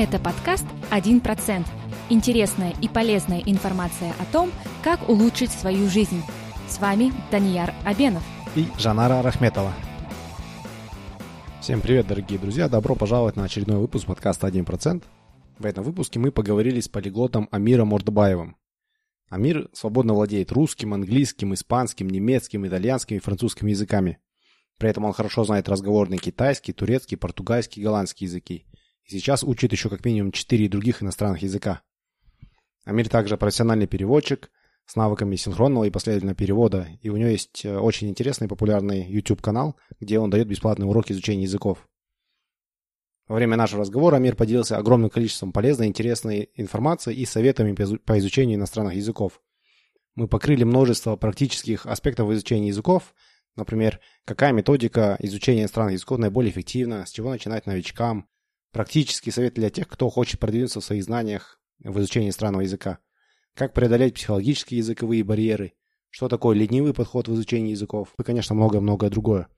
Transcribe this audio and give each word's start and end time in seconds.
Это 0.00 0.20
подкаст 0.20 0.64
«1%». 0.92 1.66
Интересная 2.08 2.72
и 2.80 2.86
полезная 2.86 3.40
информация 3.40 4.14
о 4.20 4.24
том, 4.26 4.52
как 4.84 5.08
улучшить 5.08 5.50
свою 5.50 5.88
жизнь. 5.88 6.22
С 6.68 6.78
вами 6.78 7.12
Данияр 7.32 7.74
Абенов. 7.84 8.22
И 8.54 8.68
Жанара 8.78 9.22
Рахметова. 9.22 9.72
Всем 11.60 11.80
привет, 11.80 12.06
дорогие 12.06 12.38
друзья! 12.38 12.68
Добро 12.68 12.94
пожаловать 12.94 13.34
на 13.34 13.42
очередной 13.42 13.78
выпуск 13.78 14.06
подкаста 14.06 14.46
«1%». 14.46 15.02
В 15.58 15.66
этом 15.66 15.82
выпуске 15.82 16.20
мы 16.20 16.30
поговорили 16.30 16.78
с 16.78 16.86
полиглотом 16.86 17.48
Амиром 17.50 17.88
Мордобаевым. 17.88 18.56
Амир 19.28 19.68
свободно 19.72 20.14
владеет 20.14 20.52
русским, 20.52 20.94
английским, 20.94 21.54
испанским, 21.54 22.08
немецким, 22.08 22.64
итальянским 22.64 23.16
и 23.16 23.20
французским 23.20 23.66
языками. 23.66 24.18
При 24.78 24.90
этом 24.90 25.06
он 25.06 25.12
хорошо 25.12 25.42
знает 25.42 25.68
разговорный 25.68 26.18
китайский, 26.18 26.72
турецкий, 26.72 27.16
португальский, 27.16 27.82
голландский 27.82 28.28
языки– 28.28 28.64
и 29.08 29.18
сейчас 29.18 29.42
учит 29.42 29.72
еще 29.72 29.88
как 29.88 30.04
минимум 30.04 30.32
четыре 30.32 30.68
других 30.68 31.02
иностранных 31.02 31.42
языка. 31.42 31.82
Амир 32.84 33.08
также 33.08 33.36
профессиональный 33.36 33.86
переводчик 33.86 34.50
с 34.86 34.96
навыками 34.96 35.36
синхронного 35.36 35.84
и 35.84 35.90
последовательного 35.90 36.36
перевода, 36.36 36.88
и 37.02 37.08
у 37.08 37.16
него 37.16 37.28
есть 37.28 37.64
э, 37.64 37.78
очень 37.78 38.08
интересный 38.08 38.46
и 38.46 38.48
популярный 38.48 39.04
YouTube-канал, 39.06 39.76
где 40.00 40.18
он 40.18 40.30
дает 40.30 40.46
бесплатные 40.46 40.88
уроки 40.88 41.12
изучения 41.12 41.42
языков. 41.42 41.86
Во 43.26 43.34
время 43.34 43.56
нашего 43.56 43.82
разговора 43.82 44.16
Амир 44.16 44.36
поделился 44.36 44.78
огромным 44.78 45.10
количеством 45.10 45.52
полезной 45.52 45.86
и 45.86 45.88
интересной 45.90 46.50
информации 46.54 47.14
и 47.14 47.26
советами 47.26 47.74
по 47.74 48.18
изучению 48.18 48.56
иностранных 48.56 48.94
языков. 48.94 49.42
Мы 50.14 50.28
покрыли 50.28 50.64
множество 50.64 51.16
практических 51.16 51.84
аспектов 51.84 52.30
изучения 52.30 52.68
языков, 52.68 53.14
например, 53.54 54.00
какая 54.24 54.52
методика 54.52 55.16
изучения 55.20 55.60
иностранных 55.62 55.94
языков 55.94 56.18
наиболее 56.18 56.50
эффективна, 56.50 57.04
с 57.04 57.10
чего 57.10 57.30
начинать 57.30 57.66
новичкам, 57.66 58.26
Практический 58.72 59.30
совет 59.30 59.54
для 59.54 59.70
тех, 59.70 59.88
кто 59.88 60.08
хочет 60.10 60.40
продвинуться 60.40 60.80
в 60.80 60.84
своих 60.84 61.04
знаниях 61.04 61.60
в 61.80 61.98
изучении 62.00 62.30
странного 62.30 62.62
языка. 62.62 62.98
Как 63.54 63.72
преодолеть 63.72 64.14
психологические 64.14 64.78
языковые 64.78 65.24
барьеры. 65.24 65.72
Что 66.10 66.28
такое 66.28 66.56
ленивый 66.56 66.94
подход 66.94 67.28
в 67.28 67.34
изучении 67.34 67.70
языков. 67.70 68.14
И, 68.18 68.22
конечно, 68.22 68.54
многое-многое 68.54 69.10
другое. 69.10 69.48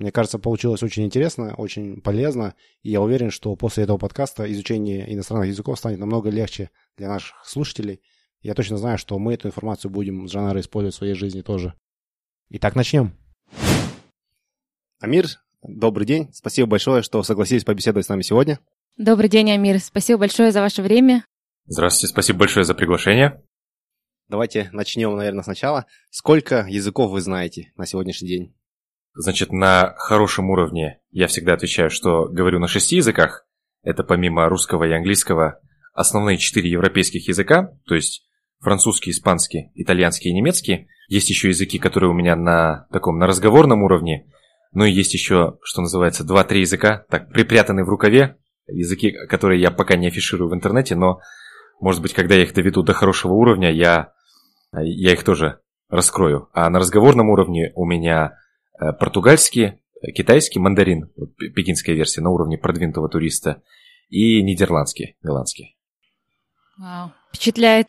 Мне 0.00 0.12
кажется, 0.12 0.38
получилось 0.38 0.82
очень 0.82 1.04
интересно, 1.04 1.54
очень 1.56 2.00
полезно, 2.00 2.54
и 2.82 2.90
я 2.90 3.02
уверен, 3.02 3.30
что 3.30 3.54
после 3.54 3.84
этого 3.84 3.98
подкаста 3.98 4.50
изучение 4.50 5.12
иностранных 5.12 5.48
языков 5.48 5.78
станет 5.78 5.98
намного 5.98 6.30
легче 6.30 6.70
для 6.96 7.08
наших 7.08 7.44
слушателей. 7.44 8.00
Я 8.40 8.54
точно 8.54 8.78
знаю, 8.78 8.96
что 8.96 9.18
мы 9.18 9.34
эту 9.34 9.48
информацию 9.48 9.90
будем 9.90 10.26
с 10.26 10.30
Жанарой 10.30 10.62
использовать 10.62 10.94
в 10.94 10.98
своей 10.98 11.12
жизни 11.12 11.42
тоже. 11.42 11.74
Итак, 12.48 12.76
начнем. 12.76 13.12
Амир, 15.00 15.26
Добрый 15.62 16.06
день. 16.06 16.30
Спасибо 16.32 16.68
большое, 16.68 17.02
что 17.02 17.22
согласились 17.22 17.64
побеседовать 17.64 18.06
с 18.06 18.08
нами 18.08 18.22
сегодня. 18.22 18.60
Добрый 18.96 19.28
день, 19.28 19.50
Амир. 19.50 19.78
Спасибо 19.78 20.20
большое 20.20 20.52
за 20.52 20.62
ваше 20.62 20.80
время. 20.80 21.24
Здравствуйте, 21.66 22.12
спасибо 22.12 22.40
большое 22.40 22.64
за 22.64 22.74
приглашение. 22.74 23.42
Давайте 24.28 24.70
начнем, 24.72 25.14
наверное, 25.14 25.42
сначала. 25.44 25.84
Сколько 26.10 26.66
языков 26.66 27.10
вы 27.10 27.20
знаете 27.20 27.72
на 27.76 27.84
сегодняшний 27.84 28.28
день? 28.28 28.56
Значит, 29.12 29.52
на 29.52 29.94
хорошем 29.98 30.48
уровне 30.50 31.00
я 31.10 31.26
всегда 31.26 31.54
отвечаю, 31.54 31.90
что 31.90 32.26
говорю 32.28 32.58
на 32.58 32.66
шести 32.66 32.96
языках. 32.96 33.46
Это 33.82 34.02
помимо 34.02 34.48
русского 34.48 34.84
и 34.84 34.92
английского 34.92 35.60
основные 35.92 36.38
четыре 36.38 36.70
европейских 36.70 37.28
языка, 37.28 37.76
то 37.86 37.94
есть 37.94 38.26
французский, 38.60 39.10
испанский, 39.10 39.72
итальянский 39.74 40.30
и 40.30 40.34
немецкий. 40.34 40.88
Есть 41.08 41.28
еще 41.28 41.48
языки, 41.48 41.78
которые 41.78 42.10
у 42.10 42.14
меня 42.14 42.34
на 42.34 42.86
таком 42.92 43.18
на 43.18 43.26
разговорном 43.26 43.82
уровне– 43.82 44.26
ну 44.72 44.84
и 44.84 44.92
есть 44.92 45.14
еще, 45.14 45.58
что 45.62 45.82
называется, 45.82 46.24
два-три 46.24 46.60
языка, 46.60 47.04
так, 47.08 47.32
припрятанные 47.32 47.84
в 47.84 47.88
рукаве, 47.88 48.36
языки, 48.66 49.12
которые 49.28 49.60
я 49.60 49.70
пока 49.70 49.96
не 49.96 50.08
афиширую 50.08 50.48
в 50.48 50.54
интернете, 50.54 50.94
но, 50.94 51.20
может 51.80 52.02
быть, 52.02 52.14
когда 52.14 52.34
я 52.34 52.42
их 52.42 52.54
доведу 52.54 52.82
до 52.82 52.92
хорошего 52.92 53.32
уровня, 53.32 53.72
я, 53.72 54.12
я 54.72 55.12
их 55.12 55.24
тоже 55.24 55.60
раскрою. 55.88 56.48
А 56.52 56.70
на 56.70 56.78
разговорном 56.78 57.30
уровне 57.30 57.72
у 57.74 57.84
меня 57.84 58.38
э, 58.80 58.92
португальский, 58.92 59.82
китайский, 60.14 60.60
мандарин, 60.60 61.10
пекинская 61.36 61.94
версия 61.94 62.20
на 62.20 62.30
уровне 62.30 62.58
продвинутого 62.58 63.08
туриста, 63.08 63.62
и 64.08 64.42
нидерландский, 64.42 65.16
голландский. 65.22 65.76
Вау, 66.78 67.12
впечатляет. 67.28 67.88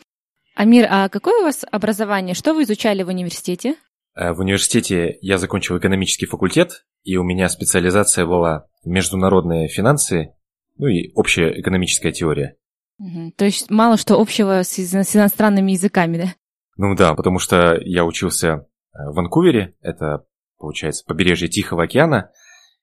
Амир, 0.55 0.85
а 0.89 1.09
какое 1.09 1.39
у 1.41 1.43
вас 1.43 1.65
образование? 1.71 2.35
Что 2.35 2.53
вы 2.53 2.63
изучали 2.63 3.03
в 3.03 3.07
университете? 3.07 3.75
Э, 4.15 4.33
в 4.33 4.39
университете 4.39 5.17
я 5.21 5.37
закончил 5.37 5.77
экономический 5.77 6.25
факультет, 6.25 6.85
и 7.03 7.17
у 7.17 7.23
меня 7.23 7.49
специализация 7.49 8.25
была 8.25 8.67
международные 8.83 9.67
финансы, 9.67 10.33
ну 10.77 10.87
и 10.87 11.11
общая 11.13 11.59
экономическая 11.59 12.11
теория. 12.11 12.57
Угу. 12.99 13.33
То 13.37 13.45
есть 13.45 13.69
мало 13.69 13.97
что 13.97 14.19
общего 14.19 14.63
с, 14.63 14.77
с 14.77 15.15
иностранными 15.15 15.71
языками, 15.71 16.17
да? 16.17 16.35
Ну 16.77 16.95
да, 16.95 17.15
потому 17.15 17.39
что 17.39 17.77
я 17.81 18.05
учился 18.05 18.47
э, 18.47 18.59
в 18.93 19.15
Ванкувере, 19.15 19.75
это, 19.81 20.25
получается, 20.57 21.03
побережье 21.05 21.47
Тихого 21.47 21.83
океана, 21.83 22.31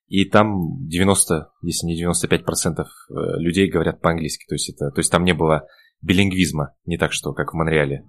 и 0.06 0.24
там 0.24 0.88
90, 0.88 1.50
если 1.62 1.86
не 1.86 1.96
95 1.96 2.44
процентов 2.44 2.88
э, 3.10 3.14
людей 3.38 3.70
говорят 3.70 4.00
по-английски. 4.00 4.46
То 4.48 4.54
есть, 4.54 4.70
это, 4.70 4.90
то 4.90 5.00
есть 5.00 5.12
там 5.12 5.24
не 5.24 5.34
было 5.34 5.66
билингвизма, 6.00 6.74
не 6.86 6.96
так, 6.96 7.12
что 7.12 7.34
как 7.34 7.52
в 7.52 7.56
Монреале. 7.56 8.06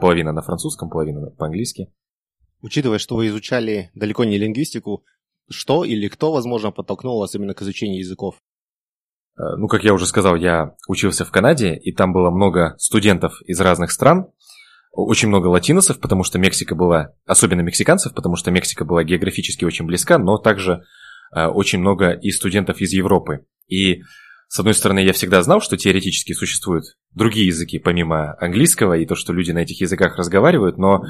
Половина 0.00 0.32
на 0.32 0.42
французском, 0.42 0.88
половина 0.88 1.30
по-английски. 1.30 1.92
Учитывая, 2.62 2.98
что 2.98 3.16
вы 3.16 3.26
изучали 3.26 3.90
далеко 3.94 4.24
не 4.24 4.38
лингвистику, 4.38 5.04
что 5.50 5.84
или 5.84 6.08
кто, 6.08 6.32
возможно, 6.32 6.70
подтолкнул 6.70 7.18
вас 7.18 7.34
именно 7.34 7.54
к 7.54 7.62
изучению 7.62 7.98
языков? 7.98 8.36
Э, 9.36 9.56
ну, 9.56 9.66
как 9.66 9.84
я 9.84 9.92
уже 9.92 10.06
сказал, 10.06 10.36
я 10.36 10.74
учился 10.88 11.24
в 11.24 11.30
Канаде, 11.30 11.74
и 11.76 11.92
там 11.92 12.12
было 12.12 12.30
много 12.30 12.76
студентов 12.78 13.42
из 13.42 13.60
разных 13.60 13.90
стран, 13.90 14.28
очень 14.92 15.28
много 15.28 15.46
латиносов, 15.48 16.00
потому 16.00 16.22
что 16.22 16.38
Мексика 16.38 16.74
была, 16.74 17.14
особенно 17.26 17.62
мексиканцев, 17.62 18.14
потому 18.14 18.36
что 18.36 18.50
Мексика 18.50 18.84
была 18.84 19.02
географически 19.04 19.64
очень 19.64 19.86
близка, 19.86 20.18
но 20.18 20.36
также 20.36 20.82
э, 21.34 21.46
очень 21.46 21.80
много 21.80 22.10
и 22.10 22.30
студентов 22.30 22.80
из 22.80 22.92
Европы. 22.92 23.46
И, 23.68 24.02
с 24.48 24.58
одной 24.60 24.74
стороны, 24.74 25.00
я 25.00 25.14
всегда 25.14 25.42
знал, 25.42 25.62
что 25.62 25.78
теоретически 25.78 26.34
существуют 26.34 26.84
другие 27.14 27.46
языки, 27.46 27.78
помимо 27.78 28.36
английского, 28.38 28.94
и 28.98 29.06
то, 29.06 29.14
что 29.16 29.32
люди 29.32 29.50
на 29.50 29.60
этих 29.60 29.80
языках 29.80 30.16
разговаривают, 30.16 30.76
но 30.76 31.04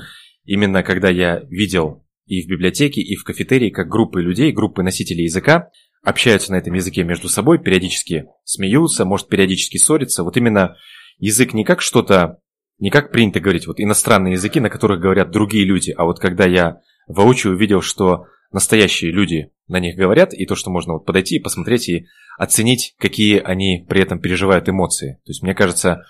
Именно 0.45 0.83
когда 0.83 1.09
я 1.09 1.41
видел 1.49 2.05
и 2.27 2.43
в 2.43 2.49
библиотеке, 2.49 3.01
и 3.01 3.17
в 3.17 3.25
кафетерии, 3.25 3.71
как 3.71 3.89
группы 3.89 4.21
людей, 4.23 4.53
группы 4.53 4.83
носителей 4.83 5.25
языка 5.25 5.71
общаются 6.03 6.53
на 6.53 6.57
этом 6.57 6.75
языке 6.75 7.05
между 7.05 7.29
собой, 7.29 7.59
периодически 7.59 8.27
смеются, 8.45 9.05
может 9.05 9.29
периодически 9.29 9.77
ссорятся. 9.77 10.25
Вот 10.25 10.37
именно 10.37 10.77
язык 11.19 11.53
не 11.53 11.65
как 11.65 11.81
что-то, 11.81 12.39
не 12.79 12.91
как 12.91 13.13
принято 13.13 13.41
говорить, 13.41 13.67
вот 13.67 13.79
иностранные 13.79 14.33
языки, 14.33 14.61
на 14.61 14.71
которых 14.71 15.01
говорят 15.01 15.31
другие 15.31 15.65
люди, 15.65 15.93
а 15.97 16.05
вот 16.05 16.19
когда 16.19 16.47
я 16.47 16.81
воочию 17.07 17.53
увидел, 17.53 17.81
что 17.81 18.27
настоящие 18.51 19.13
люди 19.13 19.53
на 19.69 19.81
них 19.81 19.97
говорят, 19.97 20.35
и 20.35 20.47
то, 20.47 20.55
что 20.57 20.71
можно 20.71 20.95
вот 20.95 21.07
подойти 21.07 21.37
и 21.37 21.41
посмотреть 21.41 21.89
и 21.89 22.07
оценить, 22.39 22.95
какие 22.99 23.39
они 23.39 23.87
при 23.89 24.03
этом 24.03 24.21
переживают 24.21 24.69
эмоции. 24.69 25.21
То 25.25 25.31
есть 25.31 25.43
мне 25.43 25.55
кажется, 25.55 26.03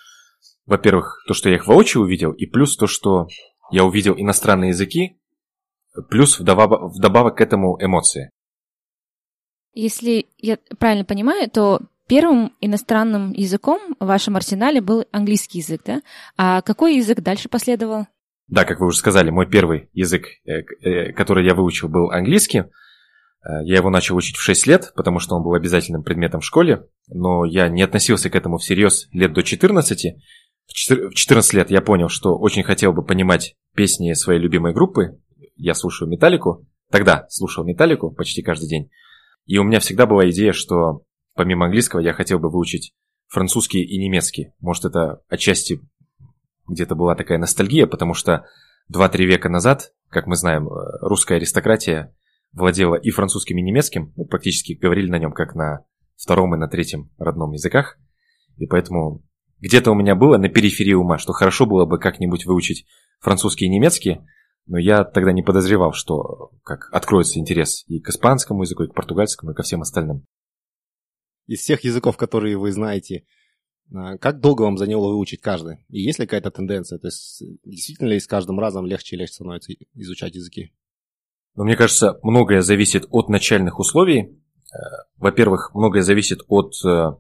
во-первых, 0.67 1.23
то, 1.27 1.35
что 1.35 1.49
я 1.49 1.57
их 1.57 1.67
воочию 1.67 2.03
увидел, 2.03 2.33
и 2.33 2.47
плюс 2.47 2.77
то, 2.77 2.87
что 2.87 3.29
я 3.73 3.85
увидел 3.85 4.15
иностранные 4.17 4.69
языки, 4.71 5.19
плюс 6.09 6.39
вдобавок, 6.39 6.95
вдобавок 6.95 7.39
к 7.39 7.41
этому 7.41 7.77
эмоции. 7.83 8.31
Если 9.75 10.27
я 10.39 10.59
правильно 10.79 11.05
понимаю, 11.05 11.51
то 11.51 11.81
первым 12.07 12.53
иностранным 12.61 13.33
языком 13.33 13.97
в 13.99 14.07
вашем 14.07 14.37
арсенале 14.37 14.81
был 14.81 15.07
английский 15.13 15.59
язык, 15.59 15.81
да? 15.85 16.03
А 16.37 16.61
какой 16.61 16.97
язык 16.97 17.21
дальше 17.21 17.49
последовал? 17.49 18.07
Да, 18.49 18.65
как 18.65 18.81
вы 18.81 18.89
уже 18.89 18.99
сказали, 18.99 19.31
мой 19.31 19.49
первый 19.49 19.89
язык, 19.95 20.27
э, 20.45 20.61
э, 20.83 21.13
который 21.13 21.47
я 21.47 21.55
выучил, 21.55 21.89
был 21.89 22.11
английский. 22.11 22.59
Э, 22.59 23.65
я 23.65 23.77
его 23.77 23.89
начал 23.89 24.17
учить 24.17 24.37
в 24.37 24.43
6 24.43 24.67
лет, 24.67 24.93
потому 24.95 25.21
что 25.21 25.37
он 25.37 25.43
был 25.43 25.55
обязательным 25.55 26.03
предметом 26.03 26.41
в 26.41 26.45
школе, 26.45 26.87
но 27.09 27.47
я 27.47 27.69
не 27.69 27.83
относился 27.83 28.29
к 28.29 28.37
этому 28.37 28.59
всерьез 28.59 29.09
лет 29.13 29.33
до 29.33 29.43
14, 29.43 30.17
в 30.67 31.15
14 31.15 31.55
лет 31.55 31.71
я 31.71 31.81
понял, 31.81 32.09
что 32.09 32.37
очень 32.39 32.63
хотел 32.63 32.93
бы 32.93 33.05
понимать 33.05 33.57
песни 33.75 34.13
своей 34.13 34.41
любимой 34.41 34.73
группы. 34.73 35.21
Я 35.57 35.75
слушаю 35.75 36.09
Металлику. 36.09 36.67
Тогда 36.91 37.27
слушал 37.29 37.65
Металлику 37.65 38.11
почти 38.11 38.43
каждый 38.43 38.69
день. 38.69 38.91
И 39.47 39.59
у 39.59 39.65
меня 39.65 39.81
всегда 39.81 40.07
была 40.07 40.29
идея, 40.31 40.53
что 40.53 41.05
помимо 41.35 41.67
английского 41.67 42.01
я 42.01 42.13
хотел 42.13 42.39
бы 42.39 42.51
выучить 42.51 42.95
французский 43.29 43.83
и 43.83 43.99
немецкий. 43.99 44.53
Может, 44.61 44.85
это 44.87 45.23
отчасти 45.29 45.81
где-то 46.69 46.95
была 46.95 47.15
такая 47.15 47.39
ностальгия, 47.39 47.87
потому 47.87 48.15
что 48.15 48.45
2-3 48.95 49.25
века 49.25 49.49
назад, 49.49 49.93
как 50.09 50.27
мы 50.27 50.37
знаем, 50.37 50.69
э, 50.69 50.99
русская 51.01 51.37
аристократия 51.37 52.15
владела 52.53 52.95
и 52.95 53.11
французским, 53.11 53.57
и 53.57 53.63
немецким, 53.63 54.13
ну, 54.17 54.27
практически 54.27 54.75
говорили 54.75 55.09
на 55.09 55.19
нем 55.19 55.33
как 55.33 55.55
на 55.55 55.85
втором 56.17 56.55
и 56.55 56.59
на 56.59 56.69
третьем 56.69 57.11
родном 57.19 57.53
языках. 57.53 57.99
И 58.59 58.67
поэтому 58.67 59.25
где-то 59.61 59.91
у 59.91 59.95
меня 59.95 60.15
было 60.15 60.37
на 60.37 60.49
периферии 60.49 60.93
ума, 60.93 61.19
что 61.19 61.33
хорошо 61.33 61.67
было 61.67 61.87
бы 61.87 61.99
как-нибудь 61.99 62.45
выучить 62.45 62.87
французский 63.23 63.67
и 63.67 63.69
немецкий, 63.69 64.21
но 64.67 64.79
я 64.79 65.05
тогда 65.05 65.33
не 65.33 65.43
подозревал, 65.43 65.93
что 65.93 66.51
как 66.63 66.89
откроется 66.93 67.39
интерес 67.39 67.85
и 67.87 68.01
к 68.01 68.09
испанскому 68.11 68.63
языку, 68.63 68.83
и 68.83 68.89
к 68.89 68.95
португальскому, 68.95 69.53
и 69.53 69.55
ко 69.55 69.63
всем 69.63 69.81
остальным. 69.81 70.27
из 71.47 71.61
всех 71.61 71.85
языков, 71.85 72.17
которые 72.17 72.57
вы 72.57 72.73
знаете, 72.73 73.25
а, 73.95 74.17
как 74.19 74.41
долго 74.41 74.63
вам 74.63 74.79
заняло 74.79 75.09
выучить 75.09 75.41
каждый? 75.41 75.85
И 75.89 76.01
есть 76.01 76.19
ли 76.19 76.27
какая-то 76.27 76.51
тенденция? 76.51 76.99
То 76.99 77.09
есть 77.09 77.43
действительно 77.65 78.09
ли 78.09 78.21
с 78.21 78.27
каждым 78.27 78.59
разом 78.59 78.87
легче 78.87 79.17
и 79.17 79.19
легче 79.19 79.35
становится 79.35 79.73
изучать 79.95 80.35
языки? 80.35 80.73
Но 81.55 81.65
мне 81.65 81.77
кажется, 81.77 82.19
многое 82.23 82.63
зависит 82.63 83.07
от 83.11 83.29
начальных 83.29 83.79
условий. 83.79 84.21
Э, 84.21 84.77
во-первых, 85.17 85.73
многое 85.75 86.03
зависит 86.03 86.41
от 86.49 86.73
э, 86.85 87.11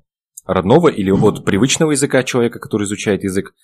родного 0.46 0.88
или 0.88 1.10
от 1.10 1.44
привычного 1.44 1.90
языка 1.90 2.22
человека, 2.22 2.58
который 2.58 2.84
изучает 2.84 3.24
язык. 3.24 3.54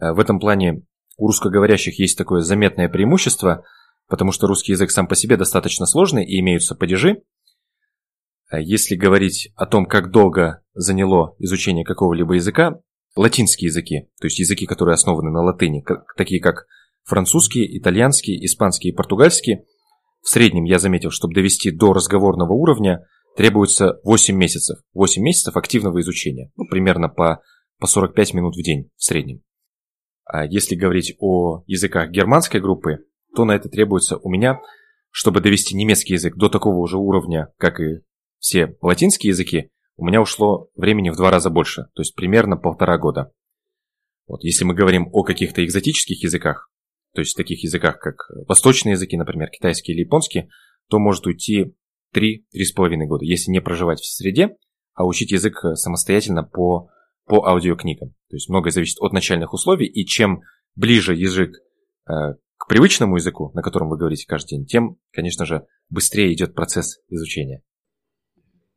Э, 0.00 0.12
в 0.12 0.18
этом 0.18 0.40
плане 0.40 0.82
у 1.18 1.26
русскоговорящих 1.26 1.98
есть 1.98 2.16
такое 2.16 2.40
заметное 2.40 2.88
преимущество, 2.88 3.64
потому 4.08 4.32
что 4.32 4.46
русский 4.46 4.72
язык 4.72 4.90
сам 4.90 5.06
по 5.06 5.16
себе 5.16 5.36
достаточно 5.36 5.84
сложный 5.84 6.24
и 6.24 6.40
имеются 6.40 6.74
падежи. 6.74 7.22
Если 8.50 8.94
говорить 8.94 9.50
о 9.56 9.66
том, 9.66 9.84
как 9.84 10.10
долго 10.10 10.62
заняло 10.72 11.34
изучение 11.38 11.84
какого-либо 11.84 12.34
языка, 12.34 12.80
латинские 13.16 13.66
языки, 13.66 14.08
то 14.20 14.26
есть 14.26 14.38
языки, 14.38 14.64
которые 14.64 14.94
основаны 14.94 15.30
на 15.30 15.42
латыни, 15.42 15.84
такие 16.16 16.40
как 16.40 16.66
французский, 17.04 17.78
итальянский, 17.78 18.42
испанский 18.44 18.90
и 18.90 18.94
португальский, 18.94 19.64
в 20.22 20.28
среднем 20.28 20.64
я 20.64 20.78
заметил, 20.78 21.10
чтобы 21.10 21.34
довести 21.34 21.70
до 21.70 21.92
разговорного 21.92 22.52
уровня, 22.52 23.06
требуется 23.36 23.98
8 24.04 24.36
месяцев. 24.36 24.78
8 24.94 25.20
месяцев 25.20 25.56
активного 25.56 26.00
изучения, 26.00 26.52
ну, 26.56 26.64
примерно 26.70 27.08
по, 27.08 27.42
по 27.78 27.86
45 27.86 28.34
минут 28.34 28.56
в 28.56 28.62
день 28.62 28.90
в 28.96 29.04
среднем. 29.04 29.42
А 30.28 30.44
если 30.44 30.74
говорить 30.74 31.16
о 31.20 31.62
языках 31.66 32.10
германской 32.10 32.60
группы, 32.60 33.06
то 33.34 33.46
на 33.46 33.52
это 33.52 33.70
требуется 33.70 34.18
у 34.18 34.28
меня, 34.28 34.60
чтобы 35.10 35.40
довести 35.40 35.74
немецкий 35.74 36.12
язык 36.12 36.36
до 36.36 36.50
такого 36.50 36.76
уже 36.76 36.98
уровня, 36.98 37.48
как 37.56 37.80
и 37.80 38.02
все 38.38 38.76
латинские 38.82 39.30
языки, 39.30 39.70
у 39.96 40.04
меня 40.04 40.20
ушло 40.20 40.68
времени 40.76 41.08
в 41.08 41.16
два 41.16 41.30
раза 41.30 41.48
больше, 41.48 41.86
то 41.94 42.02
есть 42.02 42.14
примерно 42.14 42.58
полтора 42.58 42.98
года. 42.98 43.32
Вот, 44.26 44.44
если 44.44 44.64
мы 44.64 44.74
говорим 44.74 45.08
о 45.12 45.24
каких-то 45.24 45.64
экзотических 45.64 46.22
языках, 46.22 46.70
то 47.14 47.22
есть 47.22 47.34
таких 47.34 47.62
языках, 47.64 47.98
как 47.98 48.16
восточные 48.46 48.92
языки, 48.92 49.16
например, 49.16 49.48
китайский 49.48 49.92
или 49.92 50.00
японский, 50.00 50.50
то 50.90 50.98
может 50.98 51.26
уйти 51.26 51.74
3-3,5 52.14 53.06
года, 53.06 53.24
если 53.24 53.50
не 53.50 53.62
проживать 53.62 54.00
в 54.00 54.06
среде, 54.06 54.50
а 54.92 55.06
учить 55.06 55.32
язык 55.32 55.56
самостоятельно 55.74 56.44
по, 56.44 56.90
по 57.28 57.46
аудиокнигам. 57.46 58.10
То 58.30 58.36
есть 58.36 58.48
многое 58.48 58.70
зависит 58.70 58.98
от 59.00 59.12
начальных 59.12 59.52
условий, 59.52 59.86
и 59.86 60.04
чем 60.04 60.40
ближе 60.74 61.14
язык 61.14 61.50
э, 62.08 62.12
к 62.56 62.68
привычному 62.68 63.16
языку, 63.16 63.50
на 63.54 63.62
котором 63.62 63.88
вы 63.88 63.96
говорите 63.96 64.26
каждый 64.26 64.56
день, 64.56 64.66
тем, 64.66 64.96
конечно 65.12 65.44
же, 65.44 65.66
быстрее 65.88 66.32
идет 66.32 66.54
процесс 66.54 67.00
изучения. 67.08 67.62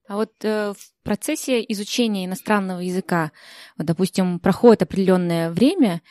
А 0.07 0.15
вот 0.17 0.31
э, 0.43 0.73
в 0.77 1.03
процессе 1.03 1.63
изучения 1.69 2.25
иностранного 2.25 2.79
языка, 2.79 3.31
вот, 3.77 3.87
допустим, 3.87 4.39
проходит 4.39 4.81
определенное 4.81 5.49
время, 5.51 6.01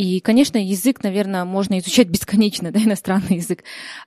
и, 0.00 0.18
конечно, 0.20 0.56
язык, 0.56 1.02
наверное, 1.02 1.44
можно 1.44 1.78
изучать 1.78 2.08
бесконечно, 2.08 2.70
да, 2.72 2.82
иностранный 2.82 3.36
язык. 3.36 3.64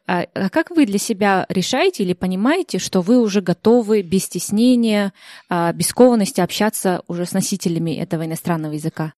А, 0.08 0.26
а 0.34 0.50
как 0.50 0.72
вы 0.72 0.88
для 0.88 0.98
себя 0.98 1.46
решаете 1.50 2.02
или 2.02 2.14
понимаете, 2.14 2.80
что 2.80 3.02
вы 3.02 3.22
уже 3.22 3.42
готовы 3.42 4.02
без 4.02 4.24
стеснения, 4.24 5.14
а, 5.50 5.72
без 5.72 5.90
скованности 5.90 6.42
общаться 6.42 7.04
уже 7.08 7.28
с 7.28 7.34
носителями 7.34 7.92
этого 7.92 8.26
иностранного 8.26 8.74
языка? 8.74 9.14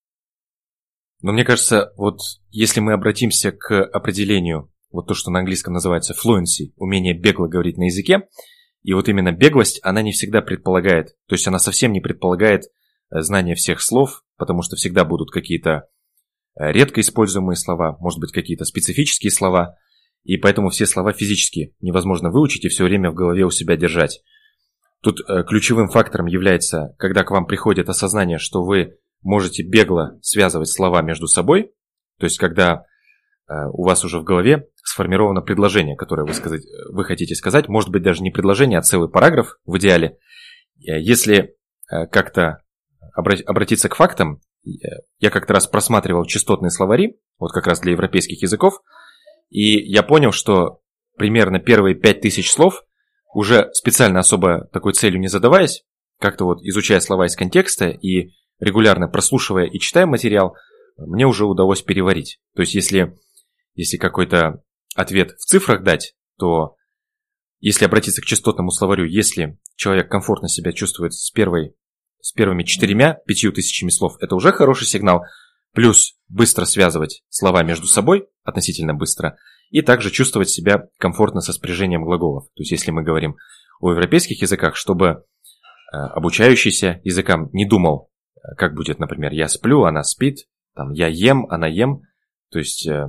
Но 1.21 1.31
мне 1.31 1.45
кажется, 1.45 1.93
вот 1.95 2.19
если 2.49 2.81
мы 2.81 2.91
обратимся 2.91 3.53
к 3.53 3.81
определению, 3.81 4.69
вот 4.91 5.07
то, 5.07 5.13
что 5.13 5.31
на 5.31 5.39
английском 5.39 5.73
называется 5.73 6.13
fluency, 6.13 6.73
умение 6.75 7.17
бегло 7.17 7.47
говорить 7.47 7.77
на 7.77 7.85
языке, 7.85 8.27
и 8.83 8.91
вот 8.91 9.07
именно 9.07 9.31
беглость, 9.31 9.79
она 9.81 10.01
не 10.01 10.11
всегда 10.11 10.41
предполагает, 10.41 11.15
то 11.27 11.35
есть 11.35 11.47
она 11.47 11.57
совсем 11.57 11.93
не 11.93 12.01
предполагает 12.01 12.63
э, 12.65 13.21
знание 13.21 13.55
всех 13.55 13.81
слов, 13.81 14.23
потому 14.35 14.61
что 14.61 14.75
всегда 14.75 15.05
будут 15.05 15.31
какие-то 15.31 15.87
редко 16.55 17.01
используемые 17.01 17.55
слова, 17.55 17.97
может 17.99 18.19
быть 18.19 18.31
какие-то 18.31 18.65
специфические 18.65 19.31
слова, 19.31 19.77
и 20.23 20.37
поэтому 20.37 20.69
все 20.69 20.85
слова 20.85 21.13
физически 21.13 21.75
невозможно 21.81 22.31
выучить 22.31 22.65
и 22.65 22.69
все 22.69 22.83
время 22.83 23.11
в 23.11 23.15
голове 23.15 23.45
у 23.45 23.51
себя 23.51 23.75
держать. 23.77 24.21
Тут 25.01 25.19
э, 25.27 25.43
ключевым 25.43 25.89
фактором 25.89 26.25
является, 26.25 26.95
когда 26.97 27.23
к 27.23 27.31
вам 27.31 27.45
приходит 27.45 27.89
осознание, 27.89 28.39
что 28.39 28.63
вы 28.63 28.97
можете 29.21 29.63
бегло 29.63 30.17
связывать 30.21 30.69
слова 30.69 31.01
между 31.01 31.27
собой, 31.27 31.71
то 32.19 32.25
есть 32.25 32.37
когда 32.37 32.85
у 33.73 33.83
вас 33.83 34.03
уже 34.03 34.17
в 34.17 34.23
голове 34.23 34.69
сформировано 34.85 35.41
предложение, 35.41 35.95
которое 35.95 36.25
вы, 36.25 36.33
сказать, 36.33 36.61
вы 36.89 37.03
хотите 37.03 37.35
сказать. 37.35 37.67
Может 37.67 37.89
быть, 37.89 38.03
даже 38.03 38.21
не 38.23 38.31
предложение, 38.31 38.79
а 38.79 38.83
целый 38.83 39.09
параграф 39.09 39.57
в 39.65 39.77
идеале. 39.77 40.17
Э, 40.87 40.99
если 40.99 41.55
э, 41.91 42.07
как-то 42.07 42.61
обратиться 43.13 43.89
к 43.89 43.95
фактам, 43.95 44.35
э, 44.35 44.39
я 45.19 45.29
как-то 45.29 45.53
раз 45.53 45.67
просматривал 45.67 46.25
частотные 46.25 46.71
словари, 46.71 47.19
вот 47.37 47.51
как 47.51 47.67
раз 47.67 47.79
для 47.79 47.91
европейских 47.91 48.41
языков, 48.41 48.81
и 49.49 49.79
я 49.91 50.03
понял, 50.03 50.31
что 50.31 50.81
примерно 51.17 51.59
первые 51.59 51.95
5000 51.95 52.49
слов, 52.49 52.83
уже 53.33 53.69
специально 53.73 54.19
особо 54.19 54.67
такой 54.71 54.93
целью 54.93 55.19
не 55.19 55.27
задаваясь, 55.27 55.83
как-то 56.19 56.45
вот 56.45 56.61
изучая 56.63 56.99
слова 56.99 57.25
из 57.25 57.35
контекста 57.35 57.89
и 57.89 58.31
регулярно 58.59 59.07
прослушивая 59.07 59.65
и 59.65 59.79
читая 59.79 60.05
материал, 60.05 60.55
мне 60.97 61.25
уже 61.25 61.45
удалось 61.45 61.81
переварить. 61.81 62.39
То 62.55 62.61
есть 62.61 62.73
если, 62.73 63.17
если 63.73 63.97
какой-то 63.97 64.63
ответ 64.95 65.31
в 65.31 65.45
цифрах 65.45 65.83
дать, 65.83 66.15
то 66.37 66.75
если 67.59 67.85
обратиться 67.85 68.21
к 68.21 68.25
частотному 68.25 68.71
словарю, 68.71 69.05
если 69.05 69.59
человек 69.75 70.09
комфортно 70.09 70.47
себя 70.47 70.71
чувствует 70.71 71.13
с, 71.13 71.31
первой, 71.31 71.75
с 72.25 72.31
первыми 72.31 72.63
четырьмя, 72.63 73.19
пятью 73.27 73.51
тысячами 73.53 73.91
слов, 73.91 74.17
это 74.19 74.35
уже 74.35 74.51
хороший 74.51 74.87
сигнал. 74.87 75.25
Плюс 75.73 76.15
быстро 76.27 76.65
связывать 76.65 77.21
слова 77.29 77.61
между 77.61 77.85
собой, 77.85 78.25
относительно 78.43 78.95
быстро, 78.95 79.37
и 79.69 79.83
также 79.83 80.09
чувствовать 80.09 80.49
себя 80.49 80.87
комфортно 80.97 81.41
со 81.41 81.53
спряжением 81.53 82.03
глаголов. 82.03 82.45
То 82.55 82.61
есть 82.61 82.71
если 82.71 82.89
мы 82.89 83.03
говорим 83.03 83.35
о 83.79 83.91
европейских 83.91 84.41
языках, 84.41 84.75
чтобы 84.75 85.07
э, 85.07 85.97
обучающийся 85.97 86.99
языкам 87.03 87.51
не 87.53 87.67
думал, 87.67 88.09
э, 88.37 88.55
как 88.57 88.73
будет, 88.73 88.97
например, 88.97 89.31
я 89.31 89.47
сплю, 89.47 89.83
она 89.83 90.01
спит, 90.01 90.47
там, 90.73 90.93
я 90.93 91.05
ем, 91.05 91.45
она 91.51 91.67
ем. 91.67 92.01
То 92.49 92.57
есть 92.57 92.87
э, 92.87 93.05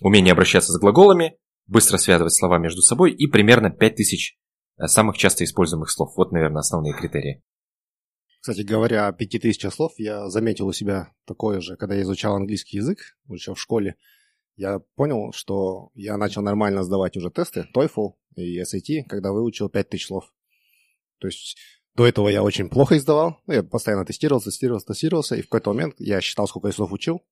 умение 0.00 0.30
обращаться 0.30 0.70
с 0.70 0.78
глаголами, 0.78 1.38
быстро 1.66 1.98
связывать 1.98 2.36
слова 2.36 2.58
между 2.58 2.82
собой 2.82 3.10
и 3.10 3.26
примерно 3.26 3.70
5000 3.70 4.38
э, 4.78 4.86
самых 4.86 5.18
часто 5.18 5.42
используемых 5.42 5.90
слов. 5.90 6.12
Вот, 6.16 6.30
наверное, 6.30 6.60
основные 6.60 6.94
критерии. 6.94 7.42
Кстати 8.40 8.62
говоря, 8.62 9.08
о 9.08 9.12
5000 9.12 9.70
слов 9.70 9.92
я 9.98 10.28
заметил 10.30 10.66
у 10.66 10.72
себя 10.72 11.12
такое 11.26 11.60
же, 11.60 11.76
когда 11.76 11.94
я 11.94 12.02
изучал 12.02 12.34
английский 12.34 12.78
язык, 12.78 12.98
еще 13.28 13.54
в 13.54 13.60
школе. 13.60 13.96
Я 14.56 14.80
понял, 14.96 15.32
что 15.32 15.90
я 15.94 16.16
начал 16.16 16.42
нормально 16.42 16.82
сдавать 16.82 17.16
уже 17.16 17.30
тесты, 17.30 17.66
TOEFL 17.74 18.14
и 18.36 18.60
SAT, 18.60 19.04
когда 19.08 19.32
выучил 19.32 19.68
5000 19.68 20.06
слов. 20.06 20.32
То 21.18 21.28
есть 21.28 21.56
до 21.94 22.06
этого 22.06 22.28
я 22.28 22.42
очень 22.42 22.70
плохо 22.70 22.96
издавал. 22.96 23.40
Ну, 23.46 23.54
я 23.54 23.62
постоянно 23.62 24.06
тестировался, 24.06 24.50
тестировался, 24.50 24.86
тестировался, 24.86 25.36
и 25.36 25.42
в 25.42 25.48
какой-то 25.48 25.72
момент 25.72 25.96
я 25.98 26.20
считал, 26.20 26.48
сколько 26.48 26.68
я 26.68 26.72
слов 26.72 26.92
учил, 26.92 27.22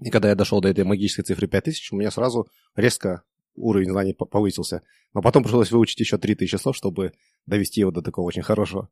и 0.00 0.10
когда 0.10 0.28
я 0.28 0.34
дошел 0.36 0.60
до 0.60 0.68
этой 0.68 0.84
магической 0.84 1.24
цифры 1.24 1.48
5000, 1.48 1.92
у 1.92 1.96
меня 1.96 2.10
сразу 2.10 2.46
резко 2.76 3.24
уровень 3.56 3.90
знаний 3.90 4.14
повысился. 4.14 4.82
Но 5.14 5.22
потом 5.22 5.42
пришлось 5.42 5.72
выучить 5.72 5.98
еще 5.98 6.18
3000 6.18 6.56
слов, 6.56 6.76
чтобы 6.76 7.12
довести 7.46 7.80
его 7.80 7.90
до 7.90 8.02
такого 8.02 8.26
очень 8.26 8.42
хорошего. 8.42 8.88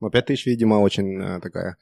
Но 0.00 0.10
5000, 0.10 0.46
видимо, 0.46 0.74
очень 0.76 1.20
э, 1.20 1.40
такая 1.40 1.76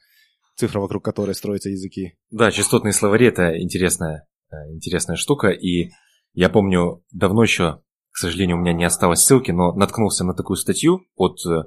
цифра, 0.55 0.79
вокруг 0.79 1.03
которой 1.03 1.35
строятся 1.35 1.69
языки. 1.69 2.17
Да, 2.31 2.51
частотные 2.51 2.93
словари– 2.93 3.27
это 3.27 3.61
интересная, 3.61 4.27
э, 4.51 4.55
интересная 4.73 5.17
штука. 5.17 5.49
И 5.49 5.89
я 6.33 6.49
помню, 6.49 7.03
давно 7.11 7.43
еще, 7.43 7.81
к 8.11 8.17
сожалению, 8.17 8.57
у 8.57 8.61
меня 8.61 8.73
не 8.73 8.85
осталось 8.85 9.21
ссылки, 9.21 9.51
но 9.51 9.73
наткнулся 9.73 10.23
на 10.23 10.33
такую 10.33 10.57
статью 10.57 11.05
от 11.15 11.37
э, 11.45 11.63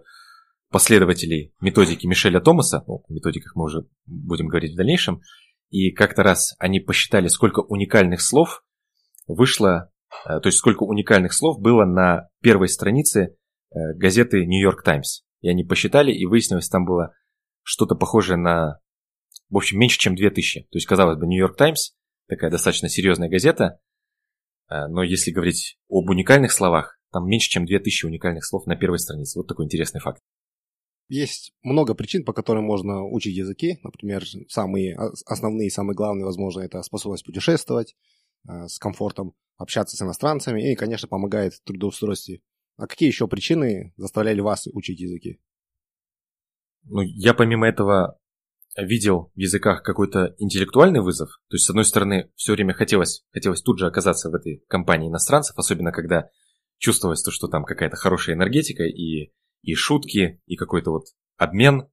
последователей 0.70 1.54
методики 1.60 2.06
Мишеля 2.06 2.40
Томаса, 2.40 2.82
ну, 2.86 3.04
о 3.06 3.12
методиках 3.12 3.54
мы 3.54 3.64
уже 3.64 3.86
будем 4.06 4.48
говорить 4.48 4.72
в 4.72 4.76
дальнейшем, 4.76 5.20
и 5.68 5.90
как-то 5.90 6.22
раз 6.22 6.54
они 6.58 6.80
посчитали, 6.80 7.28
сколько 7.28 7.60
уникальных 7.60 8.22
слов 8.22 8.64
вышло, 9.26 9.90
то 10.24 10.42
есть 10.44 10.56
сколько 10.56 10.84
уникальных 10.84 11.34
слов 11.34 11.60
было 11.60 11.84
на 11.84 12.28
первой 12.40 12.68
странице 12.68 13.36
газеты 13.70 14.46
New 14.46 14.62
York 14.62 14.82
Times. 14.82 15.27
И 15.40 15.48
они 15.48 15.64
посчитали, 15.64 16.12
и 16.12 16.26
выяснилось, 16.26 16.68
там 16.68 16.84
было 16.84 17.14
что-то 17.62 17.94
похожее 17.94 18.36
на, 18.36 18.80
в 19.50 19.56
общем, 19.56 19.78
меньше, 19.78 19.98
чем 19.98 20.16
2000. 20.16 20.62
То 20.62 20.76
есть, 20.76 20.86
казалось 20.86 21.18
бы, 21.18 21.26
York 21.32 21.56
Times, 21.56 21.94
такая 22.28 22.50
достаточно 22.50 22.88
серьезная 22.88 23.28
газета, 23.28 23.80
э, 24.70 24.86
но 24.88 25.02
если 25.02 25.30
говорить 25.30 25.78
об 25.88 26.10
уникальных 26.10 26.52
словах, 26.52 26.98
там 27.12 27.26
меньше, 27.26 27.48
чем 27.50 27.64
2000 27.64 28.06
уникальных 28.06 28.44
слов 28.44 28.66
на 28.66 28.76
первой 28.76 28.98
странице. 28.98 29.38
Вот 29.38 29.48
такой 29.48 29.64
интересный 29.64 30.00
факт. 30.00 30.20
Есть 31.08 31.54
много 31.62 31.94
причин, 31.94 32.24
по 32.24 32.34
которым 32.34 32.64
можно 32.64 33.02
учить 33.02 33.34
языки. 33.34 33.78
Например, 33.82 34.24
самые 34.48 34.94
основные, 35.24 35.70
самые 35.70 35.96
главные, 35.96 36.26
возможно, 36.26 36.60
это 36.60 36.82
способность 36.82 37.24
путешествовать 37.24 37.96
э, 38.46 38.66
с 38.66 38.78
комфортом, 38.78 39.32
общаться 39.56 39.96
с 39.96 40.02
иностранцами 40.02 40.70
и, 40.70 40.76
конечно, 40.76 41.08
помогает 41.08 41.54
в 41.54 41.62
трудоустройстве. 41.62 42.42
А 42.78 42.86
какие 42.86 43.08
еще 43.08 43.28
причины 43.28 43.92
заставляли 43.98 44.40
вас 44.40 44.66
учить 44.72 45.00
языки? 45.00 45.38
ну, 46.88 47.02
я 47.02 47.34
помимо 47.34 47.68
этого 47.68 48.18
видел 48.76 49.30
в 49.34 49.38
языках 49.38 49.82
какой-то 49.82 50.34
интеллектуальный 50.38 51.00
вызов. 51.00 51.30
То 51.48 51.56
есть, 51.56 51.66
с 51.66 51.70
одной 51.70 51.84
стороны, 51.84 52.30
все 52.36 52.52
время 52.52 52.74
хотелось, 52.74 53.24
хотелось 53.32 53.62
тут 53.62 53.78
же 53.78 53.86
оказаться 53.86 54.30
в 54.30 54.34
этой 54.34 54.64
компании 54.68 55.08
иностранцев, 55.08 55.56
особенно 55.56 55.92
когда 55.92 56.30
чувствовалось 56.78 57.22
то, 57.22 57.30
что 57.30 57.48
там 57.48 57.64
какая-то 57.64 57.96
хорошая 57.96 58.36
энергетика 58.36 58.84
и, 58.84 59.32
и 59.62 59.74
шутки, 59.74 60.40
и 60.46 60.56
какой-то 60.56 60.92
вот 60.92 61.04
обмен. 61.36 61.88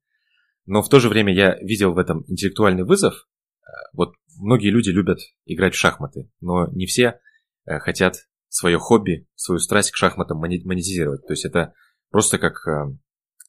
Но 0.65 0.82
в 0.82 0.89
то 0.89 1.00
же 1.00 1.10
время 1.10 1.34
я 1.34 1.56
видел 1.60 1.94
в 1.94 1.98
этом 1.98 2.24
интеллектуальный 2.27 2.84
вызов. 2.84 3.27
Э, 3.62 3.72
вот 3.94 4.13
многие 4.38 4.70
люди 4.70 4.89
любят 4.89 5.20
играть 5.46 5.74
в 5.74 5.80
шахматы, 5.80 6.30
но 6.39 6.68
не 6.68 6.86
все 6.86 7.20
э, 7.65 7.80
хотят 7.80 8.27
свое 8.55 8.79
хобби, 8.79 9.27
свою 9.35 9.59
страсть 9.59 9.91
к 9.91 9.97
шахматам 9.97 10.38
монетизировать. 10.38 11.27
То 11.27 11.33
есть 11.33 11.43
это 11.43 11.74
просто 12.09 12.38
как 12.38 12.65
э, 12.65 12.85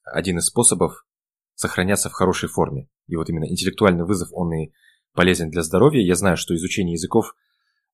один 0.04 0.38
из 0.38 0.46
способов 0.46 1.06
сохраняться 1.54 2.10
в 2.10 2.12
хорошей 2.12 2.48
форме. 2.48 2.88
И 3.06 3.14
вот 3.14 3.30
именно 3.30 3.48
интеллектуальный 3.48 4.04
вызов, 4.04 4.30
он 4.32 4.52
и 4.52 4.72
полезен 5.14 5.48
для 5.48 5.62
здоровья. 5.62 6.02
Я 6.02 6.16
знаю, 6.16 6.36
что 6.36 6.56
изучение 6.56 6.94
языков 6.94 7.36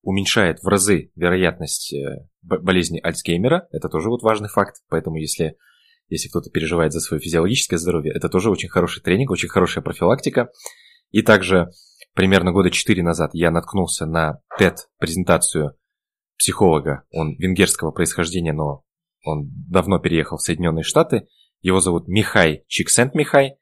уменьшает 0.01 0.63
в 0.63 0.67
разы 0.67 1.11
вероятность 1.15 1.93
э, 1.93 2.27
болезни 2.41 2.99
Альцгеймера. 2.99 3.67
Это 3.71 3.89
тоже 3.89 4.09
вот 4.09 4.23
важный 4.23 4.49
факт. 4.49 4.77
Поэтому 4.89 5.17
если, 5.17 5.55
если 6.07 6.29
кто-то 6.29 6.49
переживает 6.49 6.93
за 6.93 6.99
свое 6.99 7.21
физиологическое 7.21 7.77
здоровье, 7.77 8.11
это 8.11 8.27
тоже 8.27 8.49
очень 8.49 8.69
хороший 8.69 9.03
тренинг, 9.03 9.29
очень 9.29 9.49
хорошая 9.49 9.83
профилактика. 9.83 10.49
И 11.11 11.21
также 11.21 11.69
примерно 12.15 12.51
года 12.53 12.71
4 12.71 13.03
назад 13.03 13.35
я 13.35 13.51
наткнулся 13.51 14.07
на 14.07 14.41
TED-презентацию 14.59 15.77
психолога. 16.43 17.03
Он 17.11 17.37
венгерского 17.37 17.91
происхождения, 17.91 18.51
но 18.51 18.83
он 19.23 19.49
давно 19.69 19.97
переехал 19.99 20.35
в 20.35 20.41
Соединенные 20.41 20.83
Штаты. 20.83 21.29
Его 21.61 21.79
зовут 21.79 22.09
Михай 22.09 22.65
Чиксент-Михай. 22.67 23.55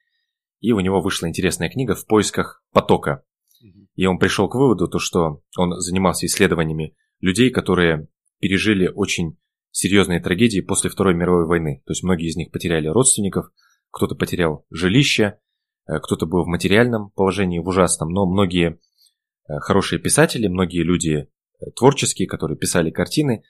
И 0.62 0.72
у 0.72 0.80
него 0.80 1.00
вышла 1.00 1.28
интересная 1.28 1.70
книга 1.70 1.94
«В 1.94 2.08
поисках 2.08 2.64
потока». 2.74 3.24
И 3.94 4.08
он 4.08 4.18
пришел 4.18 4.50
к 4.50 4.56
выводу, 4.56 4.88
то, 4.88 4.98
что 4.98 5.44
он 5.58 5.80
занимался 5.80 6.26
исследованиями 6.26 6.96
людей, 7.20 7.52
которые 7.52 8.08
пережили 8.40 8.88
очень 8.88 9.38
серьезные 9.70 10.20
трагедии 10.20 10.62
после 10.62 10.90
Второй 10.90 11.14
мировой 11.14 11.46
войны. 11.46 11.84
То 11.86 11.92
есть 11.92 12.02
многие 12.02 12.30
из 12.30 12.36
них 12.36 12.50
потеряли 12.50 12.88
родственников, 12.88 13.52
кто-то 13.92 14.16
потерял 14.16 14.66
жилище, 14.72 15.38
э, 15.88 16.00
кто-то 16.00 16.26
был 16.26 16.46
в 16.46 16.48
материальном 16.48 17.12
положении, 17.12 17.60
в 17.60 17.68
ужасном, 17.68 18.10
но 18.10 18.26
многие 18.26 18.80
э, 19.48 19.60
хорошие 19.60 20.00
писатели, 20.00 20.48
многие 20.48 20.82
люди 20.82 21.30
творческие, 21.76 22.28
которые 22.28 22.58
писали 22.58 22.92
картины, 22.92 23.44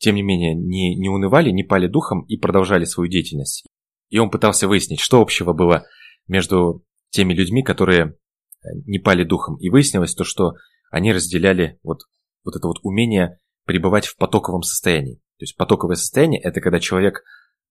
тем 0.00 0.16
не 0.16 0.22
менее 0.22 0.54
не, 0.54 0.96
не 0.96 1.08
унывали, 1.08 1.50
не 1.50 1.62
пали 1.62 1.86
духом 1.86 2.24
и 2.24 2.36
продолжали 2.36 2.84
свою 2.84 3.08
деятельность. 3.08 3.64
И 4.10 4.18
он 4.18 4.30
пытался 4.30 4.68
выяснить, 4.68 5.00
что 5.00 5.20
общего 5.20 5.52
было 5.52 5.86
между 6.26 6.84
теми 7.10 7.32
людьми, 7.32 7.62
которые 7.62 8.06
э, 8.06 8.68
не 8.86 8.98
пали 8.98 9.24
духом. 9.24 9.56
И 9.58 9.70
выяснилось 9.70 10.14
то, 10.14 10.24
что 10.24 10.54
они 10.90 11.12
разделяли 11.12 11.78
вот, 11.82 12.00
вот 12.44 12.56
это 12.56 12.66
вот 12.66 12.78
умение 12.82 13.38
пребывать 13.64 14.06
в 14.06 14.16
потоковом 14.16 14.62
состоянии. 14.62 15.16
То 15.38 15.44
есть 15.44 15.56
потоковое 15.56 15.96
состояние– 15.96 16.40
это 16.42 16.60
когда 16.60 16.80
человек 16.80 17.22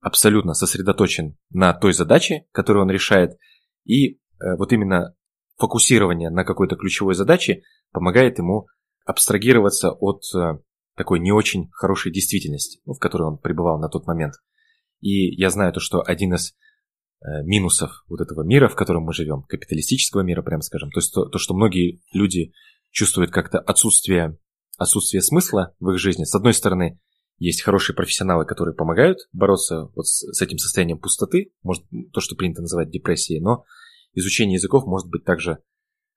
абсолютно 0.02 0.54
сосредоточен 0.54 1.38
на 1.50 1.74
той 1.74 1.94
задаче, 1.94 2.46
которую 2.52 2.84
он 2.84 2.92
решает, 2.92 3.38
и 3.86 4.14
э, 4.14 4.18
вот 4.58 4.72
именно 4.72 5.14
фокусирование 5.58 6.30
на 6.30 6.46
какой-то 6.46 6.78
ключевой 6.78 7.16
задаче 7.16 7.64
помогает 7.92 8.38
ему 8.38 8.68
абстрагироваться 9.10 9.92
от 9.92 10.24
э, 10.36 10.60
такой 10.96 11.20
не 11.20 11.32
очень 11.32 11.70
хорошей 11.72 12.12
действительности, 12.12 12.80
ну, 12.86 12.94
в 12.94 13.00
которой 13.00 13.24
он 13.24 13.38
пребывал 13.38 13.80
на 13.80 13.90
тот 13.90 14.08
момент. 14.08 14.34
И 15.02 15.36
я 15.36 15.50
знаю 15.50 15.74
то, 15.74 15.80
что 15.80 16.02
один 16.02 16.34
из 16.34 16.54
Э, 17.22 17.44
минусов 17.44 18.06
вот 18.08 18.22
этого 18.22 18.44
мира, 18.44 18.70
в 18.70 18.76
котором 18.76 19.04
мы 19.04 19.12
живем, 19.12 19.44
капиталистического 19.44 20.22
мира, 20.22 20.42
прям 20.42 20.62
скажем. 20.62 20.90
То 20.90 21.00
есть 21.00 21.14
то, 21.14 21.26
то 21.26 21.38
что 21.38 21.54
многие 21.54 22.02
люди 22.14 22.54
чувствуют 22.92 23.30
как-то 23.30 23.60
отсутствие, 23.60 24.38
отсутствие 24.78 25.22
смысла 25.22 25.76
в 25.82 25.92
их 25.92 26.00
жизни. 26.00 26.24
С 26.24 26.34
одной 26.34 26.54
стороны, 26.54 26.98
есть 27.38 27.62
хорошие 27.62 27.94
профессионалы, 27.94 28.46
которые 28.46 28.74
помогают 28.74 29.18
бороться 29.34 29.90
вот 29.96 30.08
с, 30.08 30.32
с 30.32 30.42
этим 30.42 30.60
состоянием 30.60 30.98
пустоты, 30.98 31.52
может, 31.62 31.84
то, 32.14 32.22
что 32.22 32.38
принято 32.38 32.62
называть 32.62 32.90
депрессией, 32.90 33.42
но 33.42 33.66
изучение 34.14 34.56
языков 34.56 34.86
может 34.86 35.10
быть 35.10 35.26
также 35.26 35.58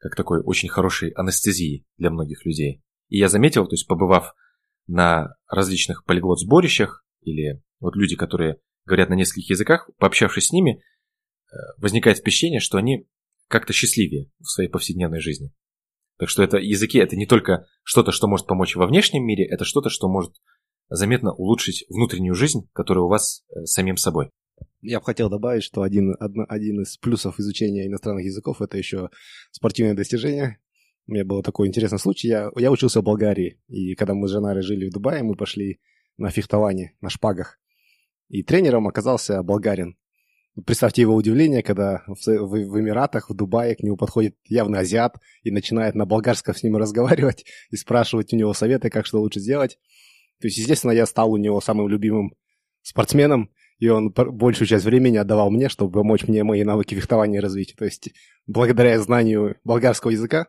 как 0.03 0.17
такой 0.17 0.43
очень 0.43 0.69
хорошей 0.69 1.11
анестезией 1.11 1.87
для 1.97 2.11
многих 2.11 2.45
людей. 2.45 2.83
И 3.09 3.19
я 3.19 3.29
заметил, 3.29 3.67
то 3.67 3.75
есть 3.75 3.87
побывав 3.87 4.35
на 4.87 5.37
различных 5.49 6.05
полиглот-сборищах, 6.05 7.05
или 7.23 7.63
вот 7.81 7.97
люди, 7.97 8.17
которые 8.17 8.59
говорят 8.85 9.09
на 9.09 9.15
нескольких 9.15 9.51
языках, 9.51 9.89
пообщавшись 9.99 10.49
с 10.49 10.53
ними, 10.53 10.83
Э, 11.53 11.57
возникает 11.77 12.19
впечатление, 12.19 12.61
что 12.61 12.79
они 12.79 13.07
как-то 13.49 13.73
счастливее 13.73 14.31
в 14.41 14.47
своей 14.47 14.71
повседневной 14.71 15.21
жизни. 15.21 15.53
Так 16.19 16.29
что 16.29 16.43
это 16.43 16.57
языки 16.57 16.99
это 16.99 17.17
не 17.17 17.27
только 17.27 17.67
что-то, 17.83 18.13
что 18.13 18.27
может 18.27 18.47
помочь 18.47 18.75
во 18.75 18.87
внешнем 18.87 19.25
мире, 19.25 19.47
это 19.47 19.65
что-то, 19.65 19.91
что 19.91 20.09
может 20.09 20.33
заметно 20.89 21.33
улучшить 21.33 21.85
внутреннюю 21.89 22.35
жизнь, 22.35 22.69
которая 22.73 23.05
у 23.05 23.09
вас 23.09 23.45
э, 23.51 23.65
самим 23.65 23.97
собой. 23.97 24.31
Я 24.81 24.99
бы 24.99 25.07
хотел 25.07 25.31
добавить, 25.31 25.63
что 25.63 25.83
один, 25.83 26.17
один 26.49 26.83
из 26.83 26.97
плюсов 26.97 27.39
изучения 27.39 27.87
иностранных 27.87 28.25
языков 28.25 28.61
это 28.61 28.77
еще 28.77 29.11
спортивные 29.53 29.95
достижения. 29.95 30.59
У 31.07 31.13
меня 31.13 31.25
был 31.25 31.43
такой 31.43 31.69
интересный 31.69 31.99
случай. 31.99 32.29
Я, 32.29 32.51
я 32.57 32.71
учился 32.71 33.01
в 33.01 33.05
Болгарии, 33.05 33.61
и 33.69 33.95
когда 33.95 34.15
мы 34.15 34.29
с 34.29 34.33
Жанарой 34.33 34.63
жили 34.63 34.89
в 34.89 34.93
Дубае, 34.93 35.23
мы 35.23 35.35
пошли 35.35 35.81
на 36.17 36.31
фехтование, 36.31 36.97
на 37.01 37.11
шпагах. 37.11 37.59
И 38.29 38.43
тренером 38.43 38.89
оказался 38.89 39.43
болгарин. 39.43 39.97
Представьте 40.67 41.01
его 41.01 41.15
удивление, 41.15 41.63
когда 41.63 42.03
в, 42.07 42.27
в, 42.27 42.49
в 42.49 42.81
Эмиратах, 42.81 43.31
в 43.31 43.35
Дубае 43.35 43.75
к 43.75 43.83
нему 43.83 43.97
подходит 43.97 44.37
явно 44.45 44.81
азиат 44.81 45.17
и 45.43 45.51
начинает 45.51 45.95
на 45.95 46.05
болгарском 46.05 46.55
с 46.55 46.63
ним 46.63 46.77
разговаривать 46.77 47.45
и 47.71 47.77
спрашивать 47.77 48.33
у 48.33 48.37
него 48.37 48.53
советы, 48.53 48.91
как 48.91 49.07
что 49.07 49.21
лучше 49.21 49.41
сделать. 49.41 49.79
То 50.41 50.49
есть, 50.49 50.59
естественно, 50.59 50.93
я 50.93 51.07
стал 51.07 51.33
у 51.33 51.37
него 51.37 51.61
самым 51.61 51.89
любимым 51.89 52.35
спортсменом, 52.83 53.51
и 53.83 53.89
он 53.89 54.11
большую 54.11 54.69
часть 54.69 54.85
времени 54.85 55.17
отдавал 55.17 55.51
мне, 55.51 55.69
чтобы 55.69 55.91
помочь 55.91 56.29
мне 56.29 56.45
мои 56.45 56.63
навыки 56.63 56.95
фехтования 56.95 57.41
развить. 57.41 57.75
То 57.77 57.85
есть, 57.85 58.11
благодаря 58.47 58.97
знанию 59.01 59.57
болгарского 59.65 60.13
языка, 60.13 60.47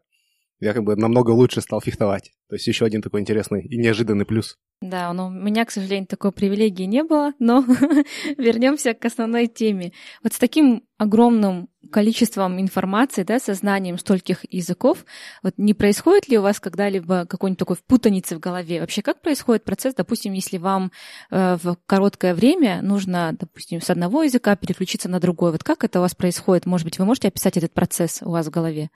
я 0.63 0.73
как 0.73 0.83
бы 0.83 0.95
намного 0.95 1.31
лучше 1.31 1.61
стал 1.61 1.81
фехтовать. 1.81 2.31
То 2.49 2.55
есть 2.55 2.67
еще 2.67 2.85
один 2.85 3.01
такой 3.01 3.21
интересный 3.21 3.65
и 3.65 3.77
неожиданный 3.77 4.25
плюс. 4.25 4.57
Да, 4.81 5.11
но 5.13 5.27
у 5.27 5.29
меня, 5.29 5.63
к 5.65 5.71
сожалению, 5.71 6.07
такой 6.07 6.31
привилегии 6.31 6.83
не 6.83 7.03
было, 7.03 7.33
но 7.39 7.65
вернемся 8.37 8.93
к 8.93 9.05
основной 9.05 9.47
теме. 9.47 9.93
Вот 10.23 10.33
с 10.33 10.39
таким 10.39 10.83
огромным 10.97 11.69
количеством 11.91 12.59
информации, 12.59 13.23
да, 13.23 13.39
со 13.39 13.53
знанием 13.53 13.97
стольких 13.97 14.45
языков, 14.49 15.05
вот 15.41 15.53
не 15.57 15.73
происходит 15.73 16.27
ли 16.27 16.37
у 16.37 16.41
вас 16.41 16.59
когда-либо 16.59 17.25
какой-нибудь 17.25 17.59
такой 17.59 17.77
путаницы 17.87 18.35
в 18.35 18.39
голове? 18.39 18.81
Вообще, 18.81 19.01
как 19.01 19.21
происходит 19.21 19.63
процесс, 19.63 19.95
допустим, 19.95 20.33
если 20.33 20.57
вам 20.57 20.91
э, 21.29 21.57
в 21.61 21.77
короткое 21.85 22.35
время 22.35 22.81
нужно, 22.81 23.35
допустим, 23.37 23.81
с 23.81 23.89
одного 23.89 24.23
языка 24.23 24.55
переключиться 24.55 25.09
на 25.09 25.19
другой? 25.19 25.51
Вот 25.51 25.63
как 25.63 25.83
это 25.83 25.99
у 25.99 26.01
вас 26.01 26.15
происходит? 26.15 26.65
Может 26.65 26.85
быть, 26.85 26.99
вы 26.99 27.05
можете 27.05 27.29
описать 27.29 27.57
этот 27.57 27.73
процесс 27.73 28.21
у 28.21 28.31
вас 28.31 28.47
в 28.47 28.51
голове? 28.51 28.89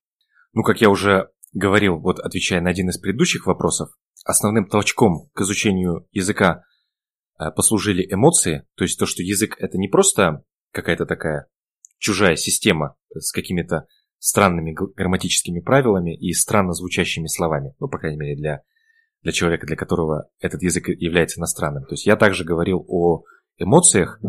Ну, 0.54 0.64
как 0.64 0.82
я 0.82 0.90
уже 0.90 1.30
говорил, 1.54 2.00
вот 2.00 2.20
отвечая 2.20 2.62
на 2.62 2.70
один 2.70 2.90
из 2.90 2.98
предыдущих 2.98 3.46
вопросов, 3.46 3.90
основным 4.26 4.68
толчком 4.68 5.30
к 5.34 5.42
изучению 5.42 6.08
языка 6.12 6.64
э, 7.40 7.52
послужили 7.56 8.06
эмоции, 8.12 8.68
то 8.76 8.84
есть 8.84 9.00
то, 9.00 9.06
что 9.06 9.24
язык 9.24 9.56
это 9.60 9.78
не 9.78 9.88
просто 9.88 10.44
какая-то 10.72 11.06
такая 11.06 11.48
чужая 11.98 12.36
система 12.36 12.96
с 13.14 13.32
какими-то 13.32 13.88
странными 14.20 14.74
грамматическими 14.74 15.60
правилами 15.60 16.16
и 16.16 16.34
странно 16.34 16.74
звучащими 16.74 17.28
словами, 17.28 17.74
ну, 17.80 17.88
по 17.88 18.00
крайней 18.00 18.18
мере, 18.18 18.36
для, 18.36 18.62
для 19.22 19.32
человека, 19.32 19.68
для 19.68 19.76
которого 19.76 20.30
этот 20.40 20.62
язык 20.64 20.90
является 20.90 21.40
иностранным. 21.40 21.84
То 21.86 21.94
есть 21.94 22.06
я 22.06 22.16
также 22.16 22.44
говорил 22.44 22.84
о 22.88 23.24
эмоциях, 23.58 24.20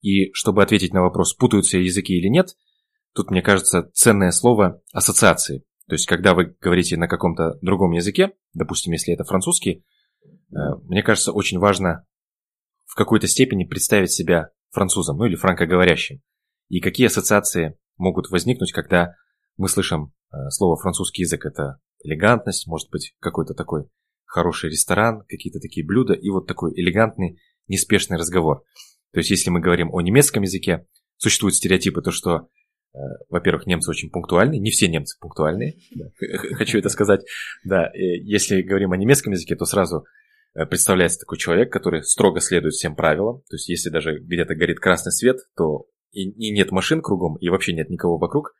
и 0.00 0.32
чтобы 0.32 0.62
ответить 0.62 0.92
на 0.92 1.02
вопрос, 1.02 1.34
путаются 1.34 1.78
языки 1.78 2.14
или 2.14 2.28
нет, 2.28 2.56
тут, 3.14 3.30
мне 3.30 3.42
кажется, 3.42 3.90
ценное 3.94 4.30
слово 4.30 4.80
ассоциации. 4.92 5.64
То 5.88 5.94
есть, 5.94 6.06
когда 6.06 6.34
вы 6.34 6.54
говорите 6.60 6.96
на 6.96 7.08
каком-то 7.08 7.58
другом 7.62 7.92
языке, 7.92 8.32
допустим, 8.52 8.92
если 8.92 9.14
это 9.14 9.24
французский, 9.24 9.84
э, 10.50 10.56
мне 10.84 11.02
кажется, 11.02 11.32
очень 11.32 11.58
важно 11.58 12.06
в 12.84 12.94
какой-то 12.94 13.26
степени 13.26 13.64
представить 13.64 14.12
себя 14.12 14.50
французом, 14.70 15.16
ну 15.16 15.24
или 15.24 15.34
франкоговорящим. 15.34 16.20
И 16.68 16.80
какие 16.80 17.06
ассоциации 17.06 17.78
могут 17.96 18.30
возникнуть, 18.30 18.72
когда 18.72 19.14
мы 19.56 19.68
слышим 19.68 20.12
э, 20.30 20.50
слово 20.50 20.76
французский 20.76 21.22
язык. 21.22 21.46
Это 21.46 21.80
элегантность, 22.02 22.66
может 22.66 22.90
быть, 22.90 23.14
какой-то 23.18 23.54
такой 23.54 23.88
хороший 24.24 24.70
ресторан, 24.70 25.24
какие-то 25.26 25.58
такие 25.58 25.86
блюда 25.86 26.12
и 26.12 26.28
вот 26.28 26.46
такой 26.46 26.72
элегантный, 26.74 27.40
неспешный 27.66 28.18
разговор. 28.18 28.62
То 29.12 29.20
есть, 29.20 29.30
если 29.30 29.50
мы 29.50 29.60
говорим 29.60 29.92
о 29.92 30.00
немецком 30.02 30.42
языке, 30.42 30.86
существуют 31.16 31.56
стереотипы, 31.56 32.02
то 32.02 32.10
что 32.10 32.48
во-первых, 33.28 33.66
немцы 33.66 33.90
очень 33.90 34.10
пунктуальны, 34.10 34.58
не 34.58 34.70
все 34.70 34.88
немцы 34.88 35.18
пунктуальные, 35.20 35.76
хочу 36.54 36.78
это 36.78 36.88
сказать. 36.88 37.20
Да, 37.64 37.90
если 37.94 38.62
говорим 38.62 38.92
о 38.92 38.96
немецком 38.96 39.32
языке, 39.32 39.56
то 39.56 39.64
сразу 39.66 40.04
э, 40.54 40.66
представляется 40.66 41.20
такой 41.20 41.38
человек, 41.38 41.72
который 41.72 42.02
строго 42.02 42.40
следует 42.40 42.74
всем 42.74 42.96
правилам. 42.96 43.42
То 43.48 43.56
есть, 43.56 43.68
если 43.68 43.90
даже 43.90 44.18
где-то 44.18 44.54
горит 44.54 44.80
красный 44.80 45.12
свет, 45.12 45.36
то 45.56 45.86
и, 46.12 46.30
и 46.30 46.50
нет 46.50 46.70
машин 46.70 47.02
кругом, 47.02 47.36
и 47.36 47.48
вообще 47.50 47.74
нет 47.74 47.90
никого 47.90 48.18
вокруг, 48.18 48.54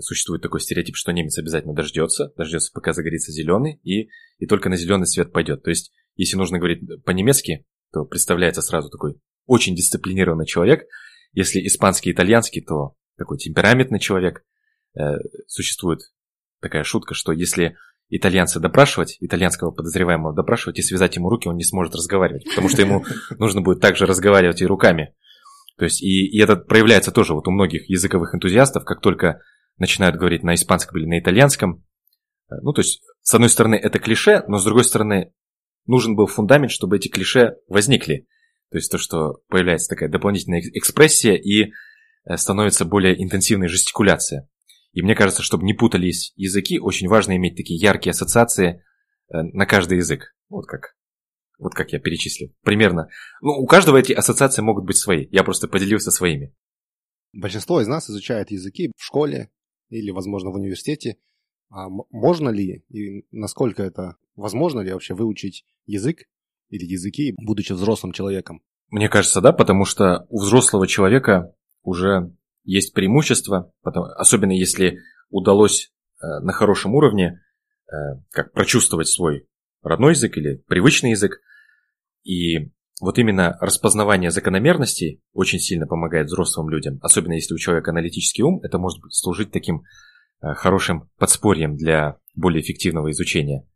существует 0.00 0.42
такой 0.42 0.60
стереотип, 0.60 0.96
что 0.96 1.12
немец 1.12 1.38
обязательно 1.38 1.74
дождется, 1.74 2.32
дождется, 2.36 2.72
пока 2.74 2.92
загорится 2.92 3.32
зеленый, 3.32 3.80
и, 3.84 4.08
и 4.38 4.46
только 4.46 4.68
на 4.68 4.76
зеленый 4.76 5.06
свет 5.06 5.32
пойдет. 5.32 5.62
То 5.62 5.70
есть, 5.70 5.92
если 6.16 6.36
нужно 6.36 6.58
говорить 6.58 6.80
по-немецки, 7.04 7.64
то 7.92 8.04
представляется 8.04 8.60
сразу 8.60 8.90
такой 8.90 9.14
очень 9.46 9.76
дисциплинированный 9.76 10.46
человек. 10.46 10.84
Если 11.32 11.64
испанский, 11.64 12.12
итальянский, 12.12 12.60
то 12.60 12.96
такой 13.16 13.38
темпераментный 13.38 14.00
человек. 14.00 14.44
Э, 14.98 15.16
существует 15.46 16.00
такая 16.60 16.84
шутка, 16.84 17.14
что 17.14 17.32
если 17.32 17.76
итальянца 18.08 18.60
допрашивать, 18.60 19.16
итальянского 19.20 19.70
подозреваемого 19.70 20.34
допрашивать 20.34 20.78
и 20.78 20.82
связать 20.82 21.16
ему 21.16 21.28
руки, 21.28 21.48
он 21.48 21.56
не 21.56 21.64
сможет 21.64 21.94
разговаривать, 21.94 22.44
потому 22.44 22.68
что 22.68 22.82
ему 22.82 23.04
нужно 23.38 23.60
будет 23.60 23.80
также 23.80 24.06
разговаривать 24.06 24.62
и 24.62 24.66
руками. 24.66 25.14
То 25.76 25.84
есть, 25.84 26.02
и, 26.02 26.26
и 26.26 26.40
это 26.40 26.56
проявляется 26.56 27.10
тоже 27.10 27.34
вот 27.34 27.48
у 27.48 27.50
многих 27.50 27.88
языковых 27.88 28.34
энтузиастов, 28.34 28.84
как 28.84 29.00
только 29.00 29.40
начинают 29.78 30.16
говорить 30.16 30.44
на 30.44 30.54
испанском 30.54 30.96
или 30.98 31.06
на 31.06 31.18
итальянском. 31.18 31.84
Э, 32.50 32.56
ну, 32.62 32.72
то 32.72 32.80
есть, 32.80 33.02
с 33.22 33.34
одной 33.34 33.50
стороны, 33.50 33.74
это 33.74 33.98
клише, 33.98 34.44
но 34.46 34.58
с 34.58 34.64
другой 34.64 34.84
стороны, 34.84 35.32
нужен 35.86 36.14
был 36.14 36.26
фундамент, 36.26 36.70
чтобы 36.70 36.96
эти 36.96 37.08
клише 37.08 37.56
возникли. 37.68 38.26
То 38.70 38.78
есть 38.78 38.90
то, 38.90 38.98
что 38.98 39.40
появляется 39.48 39.88
такая 39.88 40.08
дополнительная 40.08 40.60
экспрессия 40.60 41.34
и 41.34 41.72
становится 42.36 42.84
более 42.84 43.22
интенсивной 43.22 43.68
жестикуляция. 43.68 44.48
И 44.92 45.02
мне 45.02 45.14
кажется, 45.14 45.42
чтобы 45.42 45.64
не 45.64 45.74
путались 45.74 46.32
языки, 46.36 46.78
очень 46.78 47.08
важно 47.08 47.36
иметь 47.36 47.56
такие 47.56 47.78
яркие 47.78 48.12
ассоциации 48.12 48.82
э, 49.28 49.42
на 49.42 49.66
каждый 49.66 49.98
язык. 49.98 50.34
Вот 50.48 50.66
как, 50.66 50.96
вот 51.58 51.74
как 51.74 51.92
я 51.92 51.98
перечислил. 51.98 52.54
Примерно. 52.62 53.08
Ну, 53.40 53.52
у 53.52 53.66
каждого 53.66 53.96
эти 53.96 54.12
ассоциации 54.12 54.62
могут 54.62 54.84
быть 54.84 54.96
свои. 54.96 55.26
Я 55.30 55.42
просто 55.42 55.66
поделился 55.66 56.10
своими. 56.10 56.54
Большинство 57.32 57.80
из 57.80 57.88
нас 57.88 58.08
изучает 58.08 58.52
языки 58.52 58.92
в 58.96 59.04
школе 59.04 59.50
или, 59.88 60.12
возможно, 60.12 60.50
в 60.50 60.54
университете. 60.54 61.18
А 61.70 61.88
можно 61.88 62.50
ли 62.50 62.84
и 62.88 63.26
насколько 63.32 63.82
это 63.82 64.16
возможно 64.36 64.80
ли 64.80 64.92
вообще 64.92 65.14
выучить 65.14 65.64
язык 65.86 66.22
или 66.68 66.84
языки, 66.84 67.34
будучи 67.36 67.72
взрослым 67.72 68.12
человеком? 68.12 68.62
Мне 68.90 69.08
кажется, 69.08 69.40
да, 69.40 69.52
потому 69.52 69.84
что 69.84 70.26
у 70.28 70.40
взрослого 70.40 70.86
человека 70.86 71.52
уже 71.84 72.34
есть 72.64 72.94
преимущество, 72.94 73.72
потому, 73.82 74.06
особенно 74.16 74.52
если 74.52 74.98
удалось 75.30 75.92
э, 76.20 76.26
на 76.40 76.52
хорошем 76.52 76.94
уровне 76.94 77.40
э, 77.86 77.94
как 78.30 78.52
прочувствовать 78.52 79.08
свой 79.08 79.46
родной 79.82 80.12
язык 80.12 80.36
или 80.36 80.56
привычный 80.66 81.10
язык. 81.10 81.40
И 82.24 82.72
вот 83.00 83.18
именно 83.18 83.56
распознавание 83.60 84.30
закономерностей 84.30 85.22
очень 85.32 85.58
сильно 85.58 85.86
помогает 85.86 86.26
взрослым 86.26 86.70
людям, 86.70 86.98
особенно 87.02 87.34
если 87.34 87.54
у 87.54 87.58
человека 87.58 87.90
аналитический 87.90 88.42
ум, 88.42 88.60
это 88.62 88.78
может 88.78 89.00
служить 89.10 89.52
таким 89.52 89.82
э, 90.40 90.54
хорошим 90.54 91.10
подспорьем 91.18 91.76
для 91.76 92.16
более 92.34 92.62
эффективного 92.62 93.10
изучения. 93.10 93.68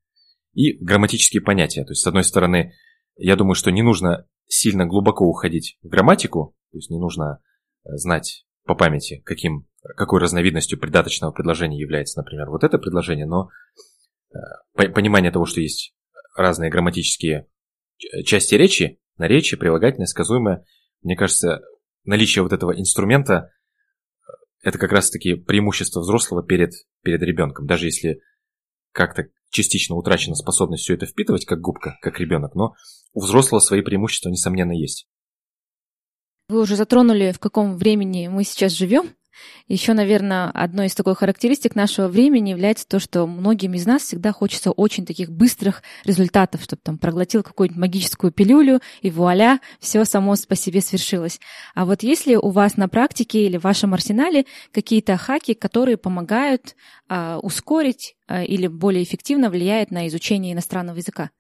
И 0.55 0.83
грамматические 0.83 1.43
понятия. 1.43 1.85
То 1.85 1.93
есть, 1.93 2.03
с 2.03 2.07
одной 2.07 2.25
стороны, 2.25 2.73
я 3.17 3.37
думаю, 3.37 3.55
что 3.55 3.71
не 3.71 3.83
нужно 3.83 4.27
сильно 4.47 4.87
глубоко 4.87 5.27
уходить 5.27 5.79
в 5.83 5.89
грамматику, 5.89 6.57
то 6.73 6.79
есть 6.79 6.91
не 6.91 6.99
нужно 6.99 7.41
знать 7.97 8.45
по 8.65 8.75
памяти, 8.75 9.23
каким, 9.25 9.67
какой 9.97 10.21
разновидностью 10.21 10.79
придаточного 10.79 11.33
предложения 11.33 11.81
является, 11.81 12.21
например, 12.21 12.51
вот 12.51 12.65
это 12.65 12.79
предложение, 12.79 13.27
но 13.27 13.51
э, 14.31 14.89
понимание 14.91 15.33
того, 15.33 15.47
что 15.47 15.61
есть 15.61 15.95
разные 16.37 16.71
грамматические 16.71 17.49
части 18.25 18.55
речи, 18.55 19.01
наречие, 19.17 19.59
прилагательное, 19.59 20.07
сказуемое, 20.07 20.65
мне 21.03 21.17
кажется, 21.17 21.63
наличие 22.05 22.43
вот 22.43 22.53
этого 22.53 22.79
инструмента 22.79 23.51
э, 24.21 24.33
это 24.63 24.79
как 24.79 24.93
раз-таки 24.93 25.35
преимущество 25.35 26.01
взрослого 26.01 26.43
перед, 26.43 26.73
перед 27.03 27.23
ребенком. 27.23 27.67
Даже 27.67 27.87
если 27.87 28.21
как-то 28.93 29.29
частично 29.51 29.97
утрачена 29.97 30.35
способность 30.35 30.83
все 30.83 30.95
это 30.95 31.07
впитывать, 31.07 31.47
как 31.47 31.61
губка, 31.61 31.97
как 32.03 32.21
ребенок, 32.21 32.55
но 32.55 32.75
у 33.13 33.23
взрослого 33.23 33.61
свои 33.61 33.81
преимущества, 33.81 34.29
несомненно, 34.29 34.73
есть. 34.73 35.08
Вы 36.49 36.63
уже 36.63 36.77
затронули, 36.77 37.33
в 37.33 37.39
каком 37.39 37.77
времени 37.77 38.29
мы 38.29 38.43
сейчас 38.43 38.73
живем. 38.73 39.11
Еще, 39.67 39.93
наверное, 39.93 40.51
одной 40.51 40.87
из 40.87 40.95
такой 40.95 41.15
характеристик 41.15 41.75
нашего 41.75 42.09
времени 42.09 42.51
является 42.51 42.89
то, 42.89 42.99
что 42.99 43.27
многим 43.27 43.75
из 43.75 43.85
нас 43.85 44.03
всегда 44.03 44.33
хочется 44.33 44.71
очень 44.71 45.05
таких 45.05 45.31
быстрых 45.31 45.83
результатов, 46.05 46.63
чтобы 46.63 46.81
там 46.83 46.97
проглотил 46.97 47.43
какую-нибудь 47.43 47.79
магическую 47.79 48.33
пилюлю, 48.33 48.81
и 49.03 49.11
вуаля, 49.11 49.61
все 49.79 50.07
само 50.07 50.35
по 50.49 50.57
себе 50.57 50.81
свершилось. 50.81 51.39
А 51.75 51.85
вот 51.85 52.03
если 52.03 52.35
у 52.35 52.49
вас 52.49 52.79
на 52.79 52.89
практике 52.89 53.45
или 53.45 53.59
в 53.59 53.65
вашем 53.65 53.93
арсенале 53.93 54.47
какие-то 54.73 55.19
хаки, 55.19 55.53
которые 55.53 55.99
помогают 55.99 56.77
а, 57.09 57.39
ускорить 57.41 58.17
а, 58.27 58.43
или 58.43 58.69
более 58.69 59.03
эффективно 59.03 59.51
влияют 59.51 59.91
на 59.91 60.09
изучение 60.09 60.55
иностранного 60.55 60.97
языка? 60.97 61.31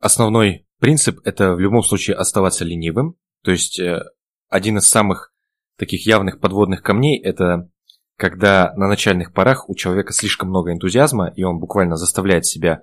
Основной 0.00 0.66
принцип– 0.80 1.20
это 1.24 1.54
в 1.54 1.60
любом 1.60 1.82
случае 1.82 2.16
оставаться 2.16 2.64
ленивым, 2.64 3.16
то 3.46 3.52
есть 3.52 3.78
э, 3.78 4.02
один 4.48 4.78
из 4.78 4.88
самых 4.88 5.32
таких 5.78 6.04
явных 6.04 6.40
подводных 6.40 6.82
камней– 6.82 7.22
это 7.22 7.70
когда 8.16 8.74
на 8.74 8.88
начальных 8.88 9.32
порах 9.32 9.70
у 9.70 9.76
человека 9.76 10.12
слишком 10.12 10.48
много 10.48 10.72
энтузиазма, 10.72 11.32
и 11.36 11.44
он 11.44 11.60
буквально 11.60 11.94
заставляет 11.94 12.44
себя 12.44 12.82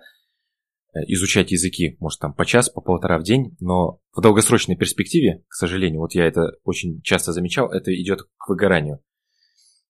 э, 0.93 0.99
изучать 1.07 1.51
языки, 1.51 1.97
может, 1.99 2.21
там 2.21 2.33
по 2.33 2.45
час, 2.45 2.69
по 2.69 2.79
полтора 2.79 3.19
в 3.19 3.23
день, 3.23 3.57
но 3.59 3.99
в 4.13 4.21
долгосрочной 4.21 4.77
перспективе, 4.77 5.43
к 5.49 5.53
сожалению, 5.53 5.99
вот 5.99 6.13
я 6.13 6.25
это 6.25 6.53
очень 6.63 7.01
часто 7.01 7.33
замечал, 7.33 7.69
это 7.69 7.93
идет 7.93 8.21
к 8.37 8.47
выгоранию. 8.47 9.01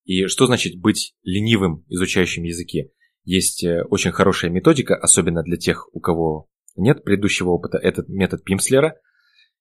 И 0.02 0.26
что 0.26 0.46
значит 0.46 0.80
быть 0.80 1.14
ленивым 1.22 1.84
изучающим 1.86 2.42
языки? 2.42 2.90
Есть 3.22 3.62
э, 3.62 3.84
очень 3.84 4.10
хорошая 4.10 4.50
методика, 4.50 4.96
особенно 4.96 5.44
для 5.44 5.56
тех, 5.56 5.88
у 5.94 6.00
кого 6.00 6.48
нет 6.74 7.04
предыдущего 7.04 7.50
опыта, 7.50 7.78
этот 7.78 8.08
метод 8.08 8.42
Пимслера– 8.42 8.96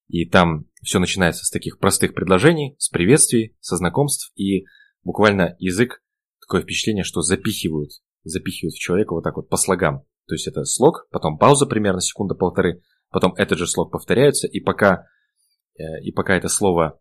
и 0.07 0.25
там 0.29 0.65
все 0.81 0.99
начинается 0.99 1.45
с 1.45 1.49
таких 1.49 1.79
простых 1.79 2.13
предложений, 2.13 2.75
с 2.77 2.89
приветствий, 2.89 3.55
со 3.59 3.77
знакомств, 3.77 4.31
и 4.35 4.65
буквально 5.03 5.55
язык, 5.59 6.03
такое 6.41 6.61
впечатление, 6.61 7.03
что 7.03 7.21
запихивают, 7.21 7.91
запихивают 8.23 8.75
в 8.75 8.79
человека 8.79 9.13
вот 9.13 9.23
так 9.23 9.35
вот 9.35 9.49
по 9.49 9.57
слогам. 9.57 10.05
То 10.27 10.35
есть 10.35 10.47
это 10.47 10.63
слог, 10.65 11.07
потом 11.11 11.37
пауза 11.37 11.65
примерно 11.65 12.01
секунда-полторы, 12.01 12.81
потом 13.09 13.33
этот 13.35 13.57
же 13.57 13.67
слог 13.67 13.91
повторяется, 13.91 14.47
и 14.47 14.59
пока, 14.59 15.07
э, 15.77 16.01
и 16.01 16.11
пока 16.11 16.35
это 16.35 16.47
слово 16.47 16.99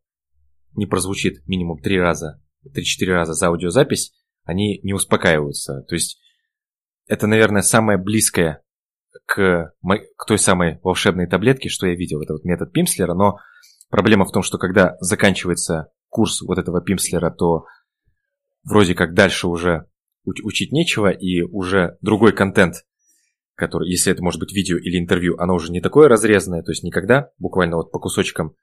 не 0.75 0.87
прозвучит 0.87 1.47
минимум 1.47 1.81
три 1.81 1.99
раза, 1.99 2.41
три-четыре 2.73 3.15
раза 3.15 3.35
за 3.35 3.49
аудиозапись, 3.49 4.15
они 4.45 4.81
не 4.83 4.93
успокаиваются. 4.93 5.83
То 5.88 5.95
есть 5.95 6.21
это, 7.07 7.27
наверное, 7.27 7.62
самое 7.62 7.99
близкое 7.99 8.62
к, 9.27 9.72
к 10.16 10.27
той 10.27 10.38
самой 10.38 10.79
волшебной 10.83 11.27
таблетке, 11.27 11.68
что 11.68 11.87
я 11.87 11.94
видел, 11.94 12.20
это 12.22 12.35
вот 12.35 12.44
метод 12.44 12.72
Пимслера, 12.72 13.14
но 13.14 13.38
проблема 13.90 14.25
в 14.25 14.33
том, 14.33 14.42
что 14.42 14.59
когда 14.59 14.96
заканчивается 15.01 15.90
курс 16.09 16.42
вот 16.42 16.59
этого 16.59 16.83
Пимслера, 16.83 17.31
то 17.31 17.66
вроде 18.64 18.94
как 18.94 19.14
дальше 19.14 19.48
уже 19.48 19.87
учить 20.25 20.72
нечего, 20.72 21.11
и 21.11 21.42
уже 21.42 21.96
другой 22.01 22.33
контент, 22.33 22.85
который, 23.55 23.90
если 23.90 24.12
это 24.12 24.22
может 24.22 24.40
быть 24.40 24.53
видео 24.53 24.79
или 24.79 24.98
интервью, 24.98 25.37
оно 25.38 25.55
уже 25.55 25.72
не 25.72 25.81
такое 25.81 26.09
разрезанное, 26.09 26.62
то 26.62 26.70
есть 26.70 26.85
никогда 26.85 27.31
буквально 27.38 27.77
вот 27.77 27.90
по 27.90 27.98
кусочкам 27.98 28.55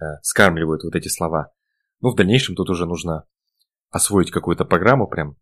э, 0.00 0.04
скармливают 0.22 0.84
вот 0.84 0.94
эти 0.94 1.08
слова. 1.08 1.52
Ну, 2.00 2.10
в 2.10 2.14
дальнейшем 2.14 2.54
тут 2.54 2.68
уже 2.70 2.86
нужно 2.86 3.24
освоить 3.90 4.30
какую-то 4.30 4.64
программу, 4.64 5.08
прям 5.08 5.36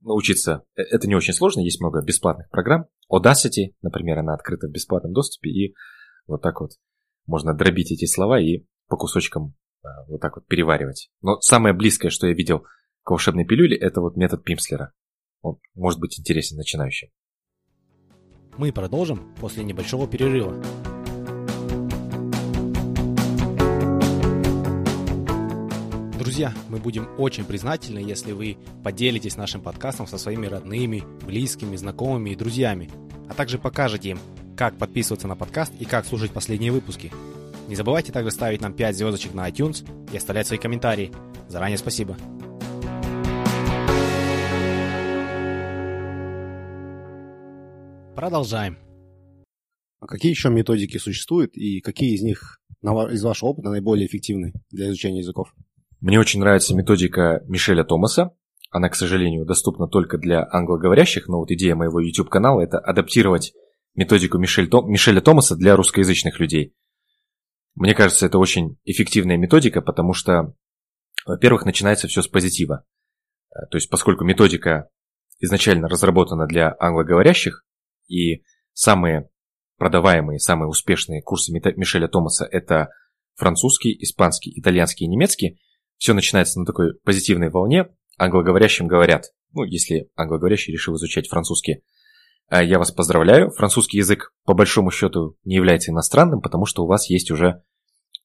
научиться. 0.00 0.64
Э, 0.76 0.82
это 0.82 1.08
не 1.08 1.14
очень 1.14 1.34
сложно, 1.34 1.60
есть 1.60 1.80
много 1.80 2.02
бесплатных 2.02 2.48
программ. 2.50 2.86
Audacity, 3.12 3.74
например, 3.82 4.18
она 4.18 4.34
открыта 4.34 4.68
в 4.68 4.70
бесплатном 4.70 5.12
доступе, 5.12 5.50
и 5.50 5.74
вот 6.26 6.42
так 6.42 6.60
вот 6.60 6.72
можно 7.26 7.54
дробить 7.54 7.92
эти 7.92 8.06
слова 8.06 8.40
и 8.40 8.64
по 8.88 8.96
кусочкам 8.96 9.54
а, 9.82 10.04
вот 10.06 10.20
так 10.20 10.36
вот 10.36 10.46
переваривать. 10.46 11.10
Но 11.22 11.40
самое 11.40 11.74
близкое, 11.74 12.10
что 12.10 12.26
я 12.26 12.34
видел 12.34 12.64
к 13.02 13.10
волшебной 13.10 13.44
пилюле, 13.44 13.76
это 13.76 14.00
вот 14.00 14.16
метод 14.16 14.44
Пимслера. 14.44 14.92
Он 15.42 15.58
может 15.74 16.00
быть 16.00 16.18
интересен 16.18 16.56
начинающим. 16.56 17.08
Мы 18.58 18.72
продолжим 18.72 19.34
после 19.40 19.64
небольшого 19.64 20.06
перерыва. 20.06 20.54
Друзья, 26.30 26.54
мы 26.68 26.78
будем 26.78 27.08
очень 27.18 27.44
признательны, 27.44 27.98
если 27.98 28.30
вы 28.30 28.56
поделитесь 28.84 29.36
нашим 29.36 29.60
подкастом 29.62 30.06
со 30.06 30.16
своими 30.16 30.46
родными, 30.46 31.02
близкими, 31.26 31.74
знакомыми 31.74 32.30
и 32.30 32.36
друзьями, 32.36 32.88
а 33.28 33.34
также 33.34 33.58
покажете 33.58 34.10
им, 34.10 34.20
как 34.56 34.78
подписываться 34.78 35.26
на 35.26 35.34
подкаст 35.34 35.72
и 35.80 35.84
как 35.84 36.06
слушать 36.06 36.30
последние 36.30 36.70
выпуски. 36.70 37.10
Не 37.66 37.74
забывайте 37.74 38.12
также 38.12 38.30
ставить 38.30 38.60
нам 38.60 38.74
5 38.74 38.96
звездочек 38.96 39.34
на 39.34 39.50
iTunes 39.50 39.84
и 40.12 40.16
оставлять 40.16 40.46
свои 40.46 40.60
комментарии. 40.60 41.10
Заранее 41.48 41.78
спасибо. 41.78 42.16
Продолжаем. 48.14 48.78
А 49.98 50.06
какие 50.06 50.30
еще 50.30 50.48
методики 50.48 50.96
существуют 50.96 51.56
и 51.56 51.80
какие 51.80 52.14
из 52.14 52.22
них 52.22 52.60
из 52.84 53.24
вашего 53.24 53.48
опыта 53.48 53.70
наиболее 53.70 54.06
эффективны 54.06 54.52
для 54.70 54.86
изучения 54.86 55.18
языков? 55.18 55.52
Мне 56.00 56.18
очень 56.18 56.40
нравится 56.40 56.74
методика 56.74 57.42
Мишеля 57.46 57.84
Томаса. 57.84 58.30
Она, 58.70 58.88
к 58.88 58.94
сожалению, 58.94 59.44
доступна 59.44 59.86
только 59.86 60.16
для 60.16 60.46
англоговорящих, 60.50 61.28
но 61.28 61.38
вот 61.38 61.50
идея 61.50 61.74
моего 61.74 62.00
YouTube-канала– 62.00 62.60
это 62.62 62.78
адаптировать 62.78 63.52
методику 63.94 64.38
Мишель 64.38 64.68
Том, 64.68 64.90
Мишеля 64.90 65.20
Томаса 65.20 65.56
для 65.56 65.76
русскоязычных 65.76 66.40
людей. 66.40 66.74
Мне 67.74 67.94
кажется, 67.94 68.26
это 68.26 68.38
очень 68.38 68.78
эффективная 68.84 69.36
методика, 69.36 69.82
потому 69.82 70.14
что, 70.14 70.54
во-первых, 71.26 71.64
начинается 71.64 72.08
все 72.08 72.22
с 72.22 72.28
позитива. 72.28 72.84
Э, 73.50 73.66
то 73.70 73.76
есть, 73.76 73.90
поскольку 73.90 74.24
методика 74.24 74.88
изначально 75.38 75.88
разработана 75.88 76.46
для 76.46 76.74
англоговорящих, 76.78 77.64
и 78.08 78.42
самые 78.72 79.28
продаваемые, 79.76 80.38
самые 80.38 80.68
успешные 80.68 81.22
курсы 81.22 81.52
Мишеля 81.52 82.08
Томаса– 82.08 82.46
это 82.50 82.90
французский, 83.34 83.96
испанский, 84.00 84.58
итальянский 84.58 85.06
и 85.06 85.08
немецкий, 85.08 85.60
все 86.00 86.14
начинается 86.14 86.58
на 86.58 86.64
такой 86.64 86.94
позитивной 87.04 87.50
волне. 87.50 87.90
Англоговорящим 88.16 88.86
говорят, 88.88 89.26
ну, 89.52 89.64
если 89.64 90.10
англоговорящий 90.16 90.72
решил 90.72 90.96
изучать 90.96 91.28
французский, 91.28 91.82
э, 92.50 92.64
я 92.64 92.78
вас 92.78 92.90
поздравляю, 92.90 93.50
французский 93.50 93.98
язык 93.98 94.32
по 94.46 94.54
большому 94.54 94.90
счету 94.90 95.36
не 95.44 95.56
является 95.56 95.90
иностранным, 95.90 96.40
потому 96.40 96.64
что 96.64 96.84
у 96.84 96.86
вас 96.86 97.10
есть 97.10 97.30
уже 97.30 97.62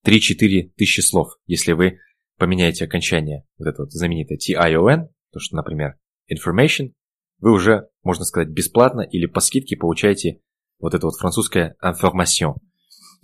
3-4 0.05 0.71
тысячи 0.77 1.01
слов, 1.01 1.33
если 1.47 1.73
вы 1.73 1.99
поменяете 2.37 2.85
окончание, 2.85 3.45
вот 3.57 3.67
это 3.67 3.81
вот 3.81 3.91
знаменитое 3.91 4.37
TION, 4.37 5.09
то 5.33 5.39
что, 5.39 5.57
например, 5.57 5.95
information, 6.33 6.93
вы 7.39 7.51
уже, 7.51 7.89
можно 8.03 8.23
сказать, 8.23 8.47
бесплатно 8.47 9.01
или 9.01 9.25
по 9.25 9.41
скидке 9.41 9.75
получаете 9.75 10.39
вот 10.79 10.93
это 10.93 11.07
вот 11.07 11.15
французское 11.15 11.75
information. 11.83 12.55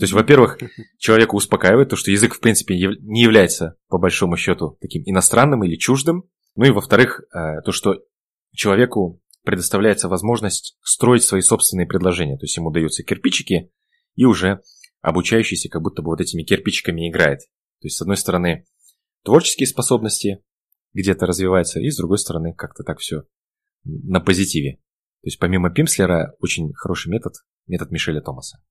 То 0.01 0.05
есть, 0.05 0.13
во-первых, 0.13 0.57
человека 0.97 1.35
успокаивает 1.35 1.89
то, 1.89 1.95
что 1.95 2.09
язык, 2.09 2.33
в 2.33 2.39
принципе, 2.39 2.73
не 2.75 3.21
является, 3.21 3.75
по 3.87 3.99
большому 3.99 4.35
счету, 4.35 4.75
таким 4.81 5.03
иностранным 5.05 5.63
или 5.63 5.75
чуждым. 5.75 6.23
Ну 6.55 6.65
и, 6.65 6.71
во-вторых, 6.71 7.21
э, 7.31 7.61
то, 7.63 7.71
что 7.71 8.01
человеку 8.51 9.21
предоставляется 9.43 10.09
возможность 10.09 10.75
строить 10.81 11.21
свои 11.21 11.41
собственные 11.41 11.85
предложения. 11.85 12.35
То 12.39 12.45
есть, 12.45 12.57
ему 12.57 12.71
даются 12.71 13.03
кирпичики, 13.03 13.69
и 14.15 14.25
уже 14.25 14.63
обучающийся 15.01 15.69
как 15.69 15.83
будто 15.83 16.01
бы 16.01 16.07
вот 16.07 16.19
этими 16.19 16.41
кирпичиками 16.41 17.07
играет. 17.07 17.41
То 17.81 17.85
есть, 17.85 17.97
с 17.97 18.01
одной 18.01 18.17
стороны, 18.17 18.65
творческие 19.23 19.67
способности 19.67 20.43
где-то 20.93 21.27
развиваются, 21.27 21.79
и 21.79 21.91
с 21.91 21.97
другой 21.97 22.17
стороны, 22.17 22.55
как-то 22.55 22.81
так 22.81 22.97
все 22.97 23.25
на 23.83 24.19
позитиве. 24.19 24.77
То 25.21 25.27
есть 25.27 25.37
помимо 25.37 25.69
Пимслера 25.69 26.35
очень 26.39 26.73
хороший 26.73 27.11
метод, 27.11 27.33
метод 27.67 27.91
Мишеля 27.91 28.21
Томаса. 28.21 28.63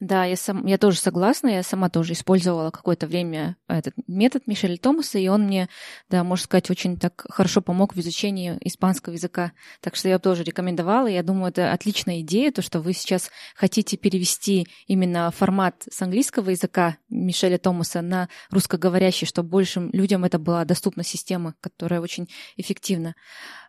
Да, 0.00 0.24
я, 0.24 0.36
сам, 0.36 0.64
я 0.64 0.78
тоже 0.78 1.00
согласна, 1.00 1.48
я 1.48 1.64
сама 1.64 1.90
тоже 1.90 2.12
использовала 2.12 2.70
какое-то 2.70 3.08
время 3.08 3.56
этот 3.66 3.94
метод 4.06 4.46
Мишеля 4.46 4.76
Томаса, 4.76 5.18
и 5.18 5.26
он 5.26 5.46
мне, 5.46 5.68
да, 6.08 6.22
можно 6.22 6.44
сказать, 6.44 6.70
очень 6.70 6.96
так 6.96 7.26
хорошо 7.28 7.62
помог 7.62 7.96
в 7.96 7.98
изучении 7.98 8.56
испанского 8.60 9.14
языка. 9.14 9.50
Так 9.80 9.96
что 9.96 10.08
я 10.08 10.20
тоже 10.20 10.44
рекомендовала, 10.44 11.08
я 11.08 11.24
думаю, 11.24 11.48
это 11.48 11.72
отличная 11.72 12.20
идея, 12.20 12.52
то, 12.52 12.62
что 12.62 12.80
вы 12.80 12.92
сейчас 12.92 13.28
хотите 13.56 13.96
перевести 13.96 14.68
именно 14.86 15.32
формат 15.32 15.82
с 15.90 16.00
английского 16.00 16.50
языка 16.50 16.96
Мишеля 17.08 17.58
Томаса 17.58 18.00
на 18.00 18.28
русскоговорящий, 18.50 19.26
чтобы 19.26 19.48
большим 19.48 19.90
людям 19.90 20.24
это 20.24 20.38
была 20.38 20.64
доступна 20.64 21.02
система, 21.02 21.56
которая 21.60 22.00
очень 22.00 22.28
эффективна. 22.56 23.16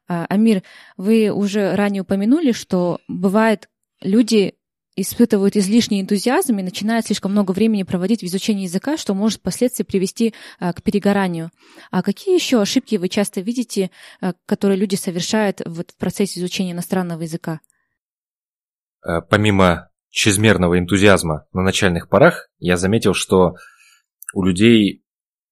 А, 0.08 0.28
Амир, 0.30 0.62
вы 0.96 1.32
уже 1.32 1.76
ранее 1.76 2.04
упомянули, 2.04 2.52
что 2.52 3.00
бывает 3.08 3.68
люди 4.00 4.59
испытывают 5.02 5.56
излишний 5.56 6.02
энтузиазм 6.02 6.58
и 6.60 6.64
начинают 6.64 7.06
слишком 7.06 7.32
много 7.32 7.52
времени 7.52 7.84
проводить 7.84 8.22
в 8.22 8.26
изучении 8.26 8.64
языка, 8.64 8.98
что 8.98 9.14
может 9.14 9.40
впоследствии 9.40 9.84
привести 9.84 10.34
а, 10.60 10.74
к 10.74 10.84
перегоранию. 10.84 11.52
А 11.92 12.04
какие 12.04 12.36
еще 12.36 12.62
ошибки 12.62 12.96
вы 12.96 13.10
часто 13.10 13.42
видите, 13.42 13.92
а, 14.22 14.34
которые 14.46 14.78
люди 14.78 14.96
совершают 14.96 15.62
в 15.66 15.84
процессе 15.98 16.40
изучения 16.40 16.72
иностранного 16.72 17.22
языка? 17.22 17.62
Э, 19.06 19.22
помимо 19.22 19.90
чрезмерного 20.10 20.78
энтузиазма 20.78 21.48
на 21.54 21.62
начальных 21.62 22.10
порах, 22.10 22.50
я 22.58 22.76
заметил, 22.76 23.14
что 23.14 23.56
у 24.34 24.44
людей, 24.44 25.04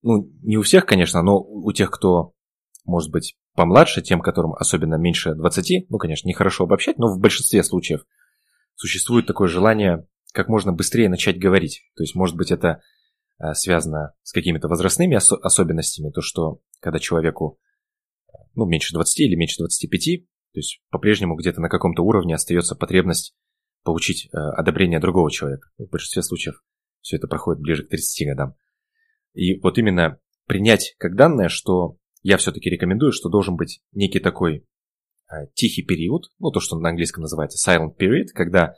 ну, 0.01 0.29
не 0.41 0.57
у 0.57 0.61
всех, 0.61 0.85
конечно, 0.85 1.21
но 1.21 1.39
у 1.39 1.71
тех, 1.71 1.91
кто, 1.91 2.33
может 2.85 3.11
быть, 3.11 3.37
помладше, 3.55 4.01
тем, 4.01 4.21
которым 4.21 4.53
особенно 4.53 4.95
меньше 4.95 5.33
20, 5.35 5.89
ну, 5.89 5.97
конечно, 5.97 6.27
нехорошо 6.27 6.65
обобщать, 6.65 6.97
но 6.97 7.07
в 7.07 7.19
большинстве 7.19 7.63
случаев– 7.63 8.01
существует 8.77 9.25
такое 9.25 9.47
желание 9.47 10.07
как 10.33 10.47
можно 10.47 10.71
быстрее 10.71 11.09
начать 11.09 11.39
говорить. 11.39 11.83
То 11.95 12.03
есть, 12.03 12.15
может 12.15 12.35
быть, 12.35 12.51
это 12.51 12.81
э, 13.39 13.53
связано 13.53 14.13
с 14.23 14.31
какими-то 14.31 14.67
возрастными 14.67 15.15
ос- 15.15 15.31
особенностями, 15.31 16.11
то, 16.11 16.21
что 16.21 16.61
когда 16.79 16.99
человеку 16.99 17.59
ну, 18.55 18.65
меньше 18.65 18.93
20 18.93 19.19
или 19.21 19.35
меньше 19.35 19.57
25, 19.59 20.25
то 20.53 20.59
есть 20.59 20.81
по-прежнему 20.89 21.35
где-то 21.35 21.59
на 21.59 21.69
каком-то 21.69 22.03
уровне 22.03 22.35
остается 22.35 22.75
потребность 22.75 23.35
получить 23.83 24.27
э, 24.27 24.37
одобрение 24.37 24.99
другого 24.99 25.31
человека. 25.31 25.69
В 25.77 25.89
большинстве 25.89 26.21
случаев 26.21 26.61
все 27.01 27.17
это 27.17 27.27
проходит 27.27 27.61
ближе 27.61 27.83
к 27.83 27.89
30 27.89 28.27
годам. 28.27 28.55
И 29.33 29.59
вот 29.59 29.77
именно 29.77 30.19
принять 30.45 30.95
как 30.97 31.15
данное, 31.15 31.49
что 31.49 31.97
я 32.21 32.37
все-таки 32.37 32.69
рекомендую, 32.69 33.11
что 33.11 33.29
должен 33.29 33.55
быть 33.55 33.81
некий 33.91 34.19
такой 34.19 34.65
тихий 35.53 35.83
период, 35.83 36.31
ну 36.39 36.51
то, 36.51 36.59
что 36.59 36.77
на 36.77 36.89
английском 36.89 37.21
называется 37.21 37.57
silent 37.69 37.97
period, 37.99 38.27
когда 38.33 38.73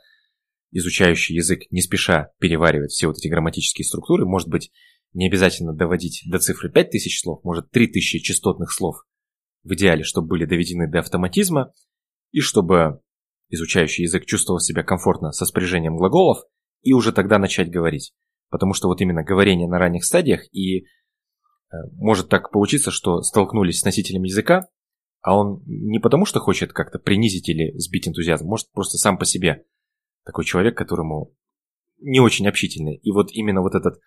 изучающий 0.72 1.36
язык 1.36 1.62
не 1.70 1.82
спеша 1.82 2.30
переваривает 2.38 2.90
все 2.90 3.06
вот 3.06 3.18
эти 3.18 3.28
грамматические 3.28 3.84
структуры, 3.84 4.26
может 4.26 4.48
быть, 4.48 4.70
не 5.12 5.26
обязательно 5.26 5.74
доводить 5.74 6.22
до 6.26 6.38
цифры 6.38 6.70
5000 6.70 7.20
слов, 7.20 7.42
может 7.44 7.70
3000 7.70 8.20
частотных 8.20 8.72
слов 8.72 8.96
в 9.64 9.74
идеале, 9.74 10.04
чтобы 10.04 10.28
были 10.28 10.44
доведены 10.44 10.88
до 10.88 11.00
автоматизма, 11.00 11.72
и 12.30 12.40
чтобы 12.40 13.00
изучающий 13.48 14.04
язык 14.04 14.24
чувствовал 14.24 14.60
себя 14.60 14.84
комфортно 14.84 15.32
со 15.32 15.44
спряжением 15.44 15.96
глаголов, 15.96 16.38
и 16.82 16.92
уже 16.92 17.12
тогда 17.12 17.38
начать 17.38 17.70
говорить. 17.70 18.14
Потому 18.48 18.72
что 18.72 18.88
вот 18.88 19.00
именно 19.00 19.24
говорение 19.24 19.68
на 19.68 19.78
ранних 19.78 20.04
стадиях, 20.04 20.42
и 20.52 20.80
э, 20.80 20.84
может 21.92 22.28
так 22.28 22.50
получиться, 22.52 22.90
что 22.90 23.22
столкнулись 23.22 23.80
с 23.80 23.84
носителем 23.84 24.22
языка, 24.22 24.68
а 25.22 25.36
он 25.36 25.62
не 25.66 25.98
потому, 25.98 26.24
что 26.24 26.40
хочет 26.40 26.72
как-то 26.72 26.98
принизить 26.98 27.48
или 27.48 27.76
сбить 27.78 28.08
энтузиазм, 28.08 28.46
может 28.46 28.70
просто 28.72 28.98
сам 28.98 29.18
по 29.18 29.24
себе 29.24 29.64
такой 30.24 30.44
человек, 30.44 30.76
которому 30.76 31.34
не 31.98 32.20
очень 32.20 32.48
общительный. 32.48 32.96
И 32.96 33.10
вот 33.12 33.30
именно 33.32 33.60
вот 33.60 33.74
этот 33.74 34.00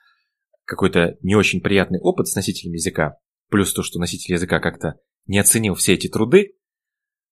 какой-то 0.65 1.17
не 1.21 1.35
очень 1.35 1.61
приятный 1.61 1.99
опыт 1.99 2.27
с 2.27 2.35
носителем 2.35 2.73
языка, 2.73 3.17
плюс 3.49 3.73
то, 3.73 3.83
что 3.83 3.99
носитель 3.99 4.33
языка 4.33 4.59
как-то 4.59 4.99
не 5.27 5.37
оценил 5.37 5.75
все 5.75 5.93
эти 5.93 6.07
труды, 6.07 6.55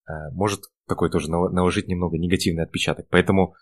э, 0.08 0.12
может 0.34 0.62
такой 0.88 1.10
тоже 1.10 1.32
наложить 1.32 1.88
немного 1.88 2.18
негативный 2.18 2.64
отпечаток. 2.64 3.08
Поэтому 3.10 3.56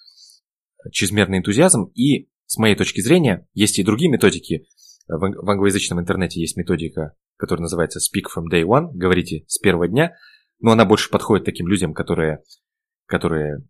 чрезмерный 0.92 1.40
энтузиазм 1.40 1.86
и, 1.94 2.30
с 2.46 2.58
моей 2.58 2.76
точки 2.76 3.02
зрения, 3.02 3.48
есть 3.54 3.80
и 3.80 3.84
другие 3.84 4.12
методики. 4.12 4.68
В 5.08 5.50
англоязычном 5.50 6.00
интернете 6.00 6.40
есть 6.40 6.58
методика 6.58 7.16
который 7.40 7.62
называется 7.62 8.00
Speak 8.00 8.26
from 8.36 8.52
Day 8.52 8.64
One, 8.64 8.92
говорите 8.94 9.46
с 9.48 9.58
первого 9.58 9.88
дня, 9.88 10.14
но 10.60 10.72
она 10.72 10.86
больше 10.86 11.10
подходит 11.10 11.46
таким 11.46 11.68
людям, 11.68 11.94
которые, 11.94 12.44
которые 13.06 13.66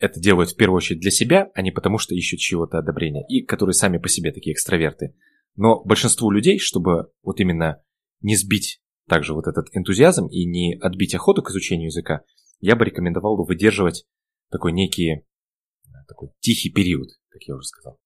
это 0.00 0.18
делают 0.18 0.50
в 0.50 0.56
первую 0.56 0.78
очередь 0.78 1.00
для 1.00 1.12
себя, 1.12 1.48
а 1.54 1.62
не 1.62 1.70
потому 1.70 1.98
что 1.98 2.16
ищут 2.16 2.40
чего-то 2.40 2.78
одобрения, 2.78 3.24
и 3.28 3.44
которые 3.46 3.74
сами 3.74 3.98
по 3.98 4.08
себе 4.08 4.32
такие 4.32 4.52
экстраверты. 4.52 5.14
Но 5.54 5.84
большинству 5.84 6.30
людей, 6.32 6.58
чтобы 6.58 7.12
вот 7.22 7.38
именно 7.38 7.80
не 8.20 8.34
сбить 8.34 8.82
также 9.08 9.34
вот 9.34 9.46
этот 9.46 9.68
энтузиазм 9.72 10.26
и 10.26 10.44
не 10.44 10.76
отбить 10.80 11.14
охоту 11.14 11.42
к 11.42 11.50
изучению 11.50 11.86
языка, 11.86 12.22
я 12.58 12.74
бы 12.74 12.84
рекомендовал 12.84 13.36
бы 13.36 13.44
выдерживать 13.44 14.04
такой 14.50 14.72
некий 14.72 15.24
такой 16.08 16.30
тихий 16.40 16.70
период, 16.70 17.08
как 17.28 17.42
я 17.42 17.54
уже 17.54 17.66
сказал. 17.66 18.00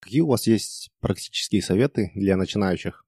Какие 0.00 0.22
у 0.22 0.28
вас 0.28 0.46
есть 0.46 0.90
практические 1.00 1.60
советы 1.60 2.10
для 2.14 2.36
начинающих? 2.36 3.04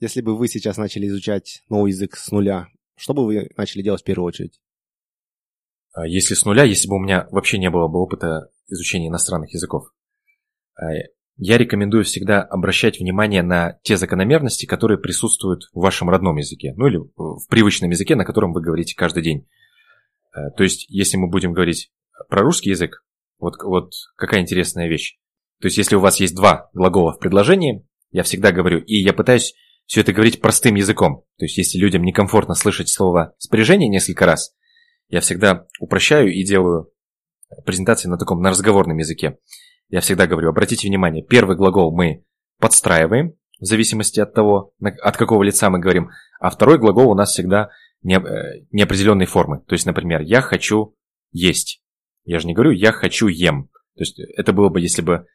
Если 0.00 0.20
бы 0.20 0.36
вы 0.36 0.48
сейчас 0.48 0.76
начали 0.76 1.06
изучать 1.06 1.62
новый 1.68 1.92
язык 1.92 2.16
с 2.16 2.30
нуля, 2.30 2.68
что 2.96 3.14
бы 3.14 3.24
вы 3.24 3.50
начали 3.56 3.82
делать 3.82 4.02
в 4.02 4.04
первую 4.04 4.26
очередь? 4.26 4.60
А 5.92 6.06
если 6.06 6.34
с 6.34 6.44
нуля, 6.44 6.64
если 6.64 6.88
бы 6.88 6.96
у 6.96 7.00
меня 7.00 7.28
вообще 7.30 7.58
не 7.58 7.70
было 7.70 7.88
бы 7.88 8.00
опыта 8.00 8.50
изучения 8.68 9.08
иностранных 9.08 9.52
языков, 9.54 9.84
а, 10.76 10.84
я 11.36 11.58
рекомендую 11.58 12.04
всегда 12.04 12.42
обращать 12.42 12.98
внимание 12.98 13.42
на 13.42 13.78
те 13.82 13.96
закономерности, 13.96 14.66
которые 14.66 14.98
присутствуют 14.98 15.64
в 15.72 15.80
вашем 15.80 16.08
родном 16.10 16.36
языке, 16.36 16.74
ну 16.76 16.86
или 16.86 16.98
в 17.16 17.46
привычном 17.48 17.90
языке, 17.90 18.16
на 18.16 18.24
котором 18.24 18.52
вы 18.52 18.60
говорите 18.60 18.94
каждый 18.96 19.22
день. 19.22 19.48
А, 20.32 20.50
то 20.50 20.64
есть, 20.64 20.86
если 20.88 21.16
мы 21.16 21.28
будем 21.28 21.52
говорить 21.52 21.92
про 22.28 22.42
русский 22.42 22.70
язык, 22.70 23.04
вот, 23.38 23.54
вот 23.62 23.92
какая 24.16 24.40
интересная 24.40 24.88
вещь. 24.88 25.18
То 25.60 25.66
есть, 25.66 25.78
если 25.78 25.96
у 25.96 26.00
вас 26.00 26.18
есть 26.20 26.34
два 26.34 26.70
глагола 26.72 27.12
в 27.12 27.18
предложении, 27.18 27.86
я 28.10 28.22
всегда 28.22 28.52
говорю, 28.52 28.80
и 28.80 28.96
я 28.96 29.12
пытаюсь 29.12 29.54
все 29.86 30.00
это 30.00 30.12
говорить 30.12 30.40
простым 30.40 30.74
языком. 30.74 31.24
То 31.38 31.44
есть, 31.44 31.58
если 31.58 31.78
людям 31.78 32.02
некомфортно 32.02 32.54
слышать 32.54 32.88
слово 32.88 33.34
«спряжение» 33.38 33.88
несколько 33.88 34.26
раз, 34.26 34.54
я 35.08 35.20
всегда 35.20 35.66
упрощаю 35.78 36.32
и 36.32 36.44
делаю 36.44 36.90
презентации 37.64 38.08
на 38.08 38.18
таком, 38.18 38.40
на 38.40 38.50
разговорном 38.50 38.98
языке. 38.98 39.38
Я 39.88 40.00
всегда 40.00 40.26
говорю, 40.26 40.48
обратите 40.48 40.88
внимание, 40.88 41.22
первый 41.24 41.56
глагол 41.56 41.94
мы 41.94 42.24
подстраиваем, 42.58 43.34
в 43.60 43.66
зависимости 43.66 44.20
от 44.20 44.34
того, 44.34 44.72
от 44.80 45.16
какого 45.16 45.42
лица 45.42 45.70
мы 45.70 45.78
говорим, 45.78 46.10
а 46.40 46.50
второй 46.50 46.78
глагол 46.78 47.10
у 47.10 47.14
нас 47.14 47.30
всегда 47.30 47.70
э, 48.02 48.08
неопределенной 48.72 49.26
формы. 49.26 49.62
То 49.66 49.74
есть, 49.74 49.86
например, 49.86 50.22
я 50.22 50.40
хочу 50.40 50.96
есть. 51.30 51.82
Я 52.24 52.38
же 52.38 52.46
не 52.46 52.54
говорю 52.54 52.72
«я 52.72 52.92
хочу 52.92 53.28
ем». 53.28 53.68
То 53.96 54.02
есть 54.02 54.18
это 54.18 54.52
было 54.52 54.70
бы, 54.70 54.80
если 54.80 55.02
бы 55.02 55.26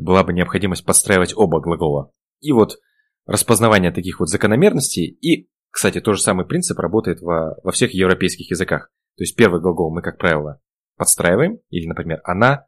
была 0.00 0.24
бы 0.24 0.32
необходимость 0.32 0.84
подстраивать 0.84 1.34
оба 1.36 1.60
глагола. 1.60 2.12
И 2.40 2.52
вот 2.52 2.78
распознавание 3.26 3.92
таких 3.92 4.20
вот 4.20 4.28
закономерностей 4.28 5.06
и, 5.06 5.48
кстати, 5.70 6.00
тот 6.00 6.16
же 6.16 6.22
самый 6.22 6.46
принцип 6.46 6.78
работает 6.78 7.20
во, 7.20 7.56
во 7.62 7.72
всех 7.72 7.94
европейских 7.94 8.50
языках. 8.50 8.90
То 9.16 9.22
есть 9.24 9.36
первый 9.36 9.60
глагол 9.60 9.94
мы, 9.94 10.02
как 10.02 10.18
правило, 10.18 10.60
подстраиваем, 10.96 11.58
или, 11.70 11.86
например, 11.86 12.20
она, 12.24 12.66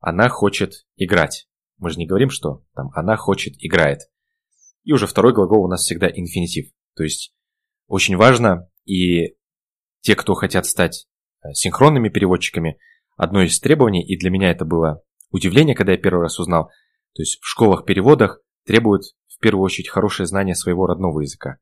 она 0.00 0.28
хочет 0.28 0.86
играть. 0.96 1.48
Мы 1.78 1.90
же 1.90 1.98
не 1.98 2.06
говорим, 2.06 2.30
что 2.30 2.64
там 2.74 2.90
она 2.94 3.16
хочет 3.16 3.54
играет. 3.58 4.00
И 4.84 4.92
уже 4.92 5.06
второй 5.06 5.32
глагол 5.32 5.64
у 5.64 5.68
нас 5.68 5.82
всегда 5.82 6.08
инфинитив. 6.08 6.72
То 6.94 7.02
есть 7.02 7.34
очень 7.86 8.16
важно, 8.16 8.68
и 8.84 9.36
те, 10.00 10.14
кто 10.14 10.34
хотят 10.34 10.66
стать 10.66 11.06
э, 11.42 11.52
синхронными 11.52 12.10
переводчиками, 12.10 12.78
одно 13.16 13.42
из 13.42 13.58
требований, 13.60 14.06
и 14.06 14.18
для 14.18 14.30
меня 14.30 14.50
это 14.50 14.64
было 14.64 15.02
удивление, 15.30 15.74
когда 15.74 15.92
я 15.92 15.98
первый 15.98 16.20
раз 16.20 16.38
узнал, 16.38 16.70
то 17.14 17.22
есть 17.22 17.40
в 17.40 17.46
школах-переводах 17.46 18.40
требуют 18.64 19.04
в 19.28 19.38
первую 19.40 19.64
очередь 19.64 19.88
хорошее 19.88 20.26
знание 20.26 20.54
своего 20.54 20.86
родного 20.86 21.20
языка. 21.20 21.58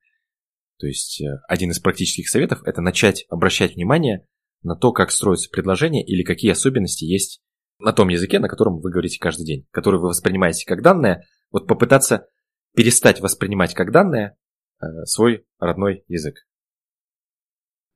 То 0.78 0.86
есть 0.86 1.20
э, 1.20 1.40
один 1.48 1.70
из 1.70 1.78
практических 1.78 2.28
советов– 2.28 2.62
это 2.64 2.80
начать 2.80 3.24
обращать 3.28 3.74
внимание 3.76 4.26
на 4.62 4.76
то, 4.76 4.92
как 4.92 5.10
строится 5.10 5.50
предложение 5.50 6.04
или 6.04 6.22
какие 6.22 6.52
особенности 6.52 7.04
есть 7.04 7.40
на 7.78 7.92
том 7.92 8.08
языке, 8.08 8.38
на 8.38 8.48
котором 8.48 8.80
вы 8.80 8.90
говорите 8.90 9.18
каждый 9.18 9.44
день, 9.44 9.66
который 9.70 10.00
вы 10.00 10.08
воспринимаете 10.08 10.64
как 10.66 10.82
данное, 10.82 11.26
вот 11.50 11.66
попытаться 11.66 12.26
перестать 12.74 13.20
воспринимать 13.20 13.74
как 13.74 13.92
данное 13.92 14.36
э, 14.80 14.84
свой 15.04 15.44
родной 15.58 16.04
язык. 16.08 16.46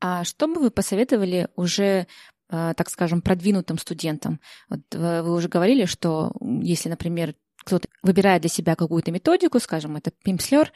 А 0.01 0.25
что 0.25 0.47
бы 0.47 0.61
вы 0.61 0.71
посоветовали 0.71 1.49
уже, 1.57 2.07
э, 2.51 2.75
так 2.77 2.91
скажем, 2.91 3.23
продвинутым 3.23 3.79
студентам? 3.79 4.41
Вот 4.69 4.81
вы 4.93 5.33
уже 5.33 5.49
говорили, 5.49 5.87
что 5.87 6.33
если, 6.41 6.89
например, 6.89 7.35
кто-то 7.67 7.89
выбирает 8.03 8.43
для 8.43 8.49
себя 8.49 8.77
какую-то 8.77 9.11
методику, 9.11 9.61
скажем, 9.61 9.97
это 9.97 10.13
пимслер, 10.25 10.73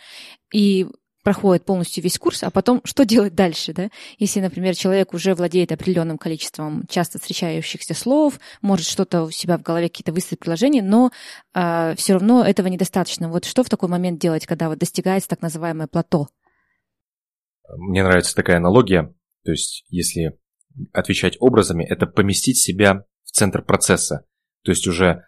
и 0.53 0.87
проходит 1.23 1.65
полностью 1.65 2.03
весь 2.03 2.19
курс, 2.19 2.43
а 2.43 2.51
потом 2.51 2.81
что 2.85 3.05
делать 3.05 3.35
дальше, 3.35 3.73
да? 3.73 3.91
Если, 4.19 4.41
например, 4.41 4.75
человек 4.75 5.13
уже 5.13 5.35
владеет 5.35 5.71
определенным 5.71 6.19
количеством 6.19 6.85
часто 6.89 7.19
встречающихся 7.19 7.95
слов, 7.95 8.41
может 8.63 8.87
что-то 8.87 9.25
у 9.25 9.31
себя 9.31 9.59
в 9.59 9.63
голове 9.63 9.89
какие-то 9.89 10.13
выставить 10.13 10.41
приложения, 10.41 10.83
но 10.83 11.09
э, 11.09 11.11
а, 11.55 11.95
все 11.95 12.15
равно 12.15 12.45
этого 12.45 12.69
недостаточно. 12.69 13.29
Вот 13.29 13.45
что 13.45 13.63
в 13.63 13.69
такой 13.69 13.89
момент 13.89 14.19
делать, 14.19 14.47
когда 14.47 14.69
вот 14.69 14.79
достигается 14.79 15.29
так 15.29 15.43
называемое 15.43 15.87
плато? 15.87 16.29
Мне 17.77 18.03
нравится 18.03 18.35
такая 18.35 18.57
аналогия, 18.57 19.15
то 19.45 19.51
есть 19.53 19.85
если 19.89 20.39
отвечать 20.93 21.37
образами, 21.41 21.85
это 21.85 22.07
поместить 22.07 22.59
себя 22.59 23.05
в 23.25 23.31
центр 23.31 23.63
процесса. 23.63 24.27
То 24.65 24.73
есть 24.73 24.87
уже 24.87 25.25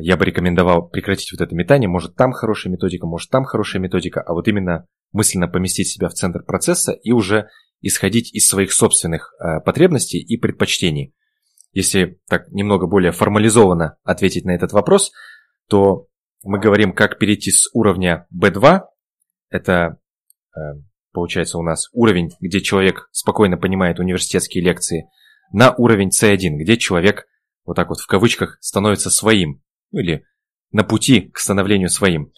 я 0.00 0.16
бы 0.16 0.24
рекомендовал 0.24 0.88
прекратить 0.88 1.32
вот 1.32 1.40
это 1.40 1.54
метание. 1.54 1.88
Может, 1.88 2.14
там 2.14 2.32
хорошая 2.32 2.72
методика, 2.72 3.06
может, 3.06 3.30
там 3.30 3.44
хорошая 3.44 3.82
методика, 3.82 4.20
а 4.20 4.32
вот 4.32 4.46
именно 4.48 4.86
мысленно 5.12 5.48
поместить 5.48 5.88
себя 5.88 6.08
в 6.08 6.14
центр 6.14 6.44
процесса 6.44 6.92
и 6.92 7.12
уже 7.12 7.48
исходить 7.80 8.32
из 8.34 8.46
своих 8.48 8.72
собственных 8.72 9.34
э, 9.38 9.60
потребностей 9.60 10.18
и 10.18 10.36
предпочтений. 10.36 11.14
Если 11.72 12.20
так 12.28 12.48
немного 12.50 12.86
более 12.86 13.12
формализованно 13.12 13.96
ответить 14.02 14.44
на 14.44 14.54
этот 14.54 14.72
вопрос, 14.72 15.12
то 15.68 16.06
мы 16.42 16.58
говорим, 16.58 16.92
как 16.92 17.18
перейти 17.18 17.50
с 17.50 17.68
уровня 17.72 18.26
B2, 18.34 18.80
это 19.50 19.98
э, 20.56 20.60
получается 21.12 21.58
у 21.58 21.62
нас 21.62 21.88
уровень, 21.92 22.30
где 22.40 22.60
человек 22.60 23.08
спокойно 23.12 23.56
понимает 23.56 23.98
университетские 23.98 24.64
лекции, 24.64 25.08
на 25.52 25.74
уровень 25.74 26.10
C1, 26.10 26.56
где 26.56 26.76
человек, 26.76 27.26
вот 27.64 27.74
так 27.74 27.88
вот 27.88 28.00
в 28.00 28.06
кавычках, 28.06 28.58
становится 28.60 29.10
своим, 29.10 29.62
ну 29.92 30.00
или 30.00 30.24
на 30.72 30.84
пути 30.84 31.22
к 31.22 31.38
становлению 31.38 31.88
своим. 31.88 32.32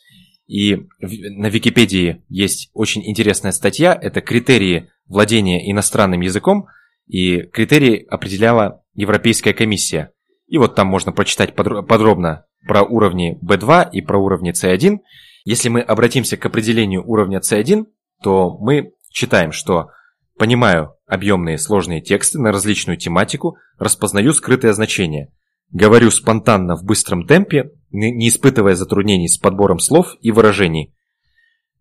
И 0.46 0.76
на 1.00 1.48
Википедии 1.48 2.24
есть 2.28 2.70
очень 2.74 3.08
интересная 3.08 3.52
статья, 3.52 3.98
это 4.00 4.20
критерии 4.20 4.90
владения 5.06 5.70
иностранным 5.70 6.20
языком, 6.20 6.66
и 7.06 7.42
критерии 7.42 8.04
определяла 8.08 8.82
Европейская 8.94 9.52
комиссия. 9.52 10.12
И 10.46 10.58
вот 10.58 10.74
там 10.74 10.86
можно 10.88 11.12
прочитать 11.12 11.54
подробно 11.54 12.44
про 12.66 12.82
уровни 12.82 13.38
B2 13.42 13.90
и 13.92 14.02
про 14.02 14.18
уровни 14.18 14.52
C1. 14.52 14.98
Если 15.44 15.68
мы 15.68 15.80
обратимся 15.80 16.36
к 16.36 16.44
определению 16.46 17.06
уровня 17.06 17.40
C1, 17.40 17.86
то 18.22 18.56
мы 18.58 18.92
читаем, 19.10 19.52
что 19.52 19.90
понимаю 20.38 20.94
объемные 21.06 21.58
сложные 21.58 22.00
тексты 22.00 22.38
на 22.38 22.52
различную 22.52 22.96
тематику, 22.96 23.56
распознаю 23.78 24.32
скрытые 24.32 24.72
значения, 24.72 25.32
говорю 25.72 26.10
спонтанно 26.10 26.76
в 26.76 26.84
быстром 26.84 27.26
темпе, 27.26 27.72
не 27.90 28.28
испытывая 28.28 28.74
затруднений 28.74 29.28
с 29.28 29.38
подбором 29.38 29.78
слов 29.78 30.16
и 30.20 30.30
выражений. 30.30 30.94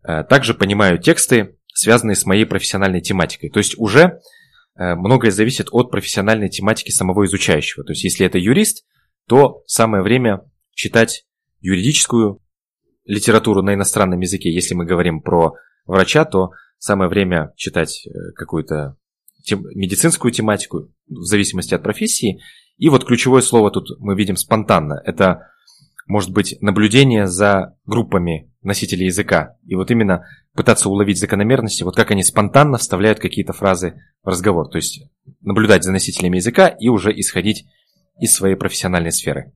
Э, 0.03 0.23
также 0.23 0.53
понимаю 0.53 0.97
тексты, 0.97 1.57
связанные 1.73 2.15
с 2.15 2.25
моей 2.25 2.45
профессиональной 2.45 3.01
тематикой. 3.01 3.49
То 3.49 3.59
есть 3.59 3.77
уже 3.77 4.19
э, 4.75 4.95
многое 4.95 5.31
зависит 5.31 5.67
от 5.71 5.91
профессиональной 5.91 6.49
тематики 6.49 6.91
самого 6.91 7.25
изучающего. 7.25 7.83
То 7.83 7.91
есть 7.91 8.03
если 8.03 8.25
это 8.25 8.37
юрист, 8.37 8.85
то 9.27 9.63
самое 9.67 10.03
время 10.03 10.41
читать 10.73 11.25
юридическую 11.59 12.39
литературу 13.05 13.61
на 13.61 13.73
иностранном 13.73 14.19
языке. 14.19 14.51
Если 14.51 14.73
мы 14.73 14.85
говорим 14.85 15.21
про 15.21 15.53
врача, 15.85 16.25
то 16.25 16.51
самое 16.77 17.09
время 17.09 17.53
читать 17.55 18.05
э, 18.05 18.31
какую-то 18.35 18.95
тем, 19.43 19.63
медицинскую 19.75 20.31
тематику 20.31 20.89
в 21.07 21.23
зависимости 21.23 21.73
от 21.73 21.83
профессии. 21.83 22.41
И 22.77 22.89
вот 22.89 23.05
ключевое 23.05 23.41
слово 23.41 23.71
тут 23.71 23.99
мы 23.99 24.15
видим 24.15 24.35
спонтанно. 24.35 25.01
Это 25.05 25.47
может 26.07 26.31
быть 26.31 26.57
наблюдение 26.61 27.27
за 27.27 27.77
группами 27.85 28.51
носителей 28.61 29.05
языка. 29.05 29.57
И 29.65 29.75
вот 29.75 29.91
именно 29.91 30.25
пытаться 30.53 30.89
уловить 30.89 31.19
закономерности, 31.19 31.83
вот 31.83 31.95
как 31.95 32.11
они 32.11 32.23
спонтанно 32.23 32.77
вставляют 32.77 33.19
какие-то 33.19 33.53
фразы 33.53 34.01
в 34.23 34.27
разговор. 34.27 34.69
То 34.69 34.77
есть 34.77 35.03
наблюдать 35.41 35.83
за 35.83 35.91
носителями 35.91 36.37
языка 36.37 36.67
и 36.67 36.89
уже 36.89 37.17
исходить 37.17 37.65
из 38.19 38.33
своей 38.33 38.55
профессиональной 38.55 39.11
сферы. 39.11 39.53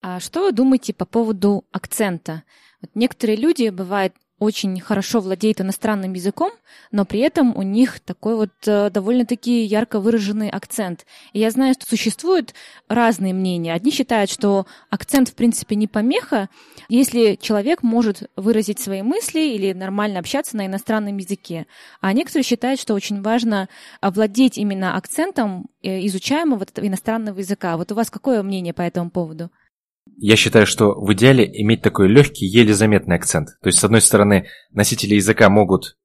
А 0.00 0.20
что 0.20 0.44
вы 0.44 0.52
думаете 0.52 0.94
по 0.94 1.04
поводу 1.04 1.64
акцента? 1.72 2.44
Вот 2.80 2.90
некоторые 2.94 3.36
люди, 3.36 3.68
бывает, 3.70 4.14
очень 4.38 4.78
хорошо 4.80 5.20
владеет 5.20 5.60
иностранным 5.60 6.12
языком, 6.12 6.52
но 6.92 7.06
при 7.06 7.20
этом 7.20 7.56
у 7.56 7.62
них 7.62 8.00
такой 8.00 8.36
вот 8.36 8.50
э, 8.66 8.90
довольно-таки 8.90 9.62
ярко 9.62 9.98
выраженный 9.98 10.50
акцент. 10.50 11.06
И 11.32 11.38
я 11.38 11.50
знаю, 11.50 11.74
что 11.74 11.86
существуют 11.86 12.52
разные 12.88 13.32
мнения. 13.32 13.72
Одни 13.72 13.90
считают, 13.90 14.30
что 14.30 14.66
акцент 14.90 15.30
в 15.30 15.34
принципе 15.34 15.74
не 15.74 15.86
помеха, 15.86 16.50
если 16.88 17.36
человек 17.40 17.82
может 17.82 18.30
выразить 18.36 18.78
свои 18.78 19.00
мысли 19.00 19.40
или 19.40 19.72
нормально 19.72 20.18
общаться 20.18 20.56
на 20.56 20.66
иностранном 20.66 21.16
языке. 21.16 21.66
А 22.02 22.12
некоторые 22.12 22.44
считают, 22.44 22.78
что 22.78 22.92
очень 22.94 23.22
важно 23.22 23.68
овладеть 24.02 24.58
именно 24.58 24.96
акцентом 24.96 25.70
э, 25.82 26.04
изучаемого 26.06 26.66
иностранного 26.76 27.38
языка. 27.38 27.76
Вот 27.78 27.90
у 27.90 27.94
вас 27.94 28.10
какое 28.10 28.42
мнение 28.42 28.74
по 28.74 28.82
этому 28.82 29.10
поводу? 29.10 29.50
Я 30.18 30.36
считаю, 30.36 30.66
что 30.66 30.94
в 30.94 31.12
идеале 31.12 31.44
иметь 31.62 31.82
такой 31.82 32.08
легкий, 32.08 32.46
еле 32.46 32.72
заметный 32.72 33.16
акцент. 33.16 33.48
То 33.62 33.68
есть, 33.68 33.78
с 33.78 33.84
одной 33.84 34.00
стороны, 34.00 34.46
носители 34.70 35.14
языка 35.14 35.50
могут, 35.50 35.96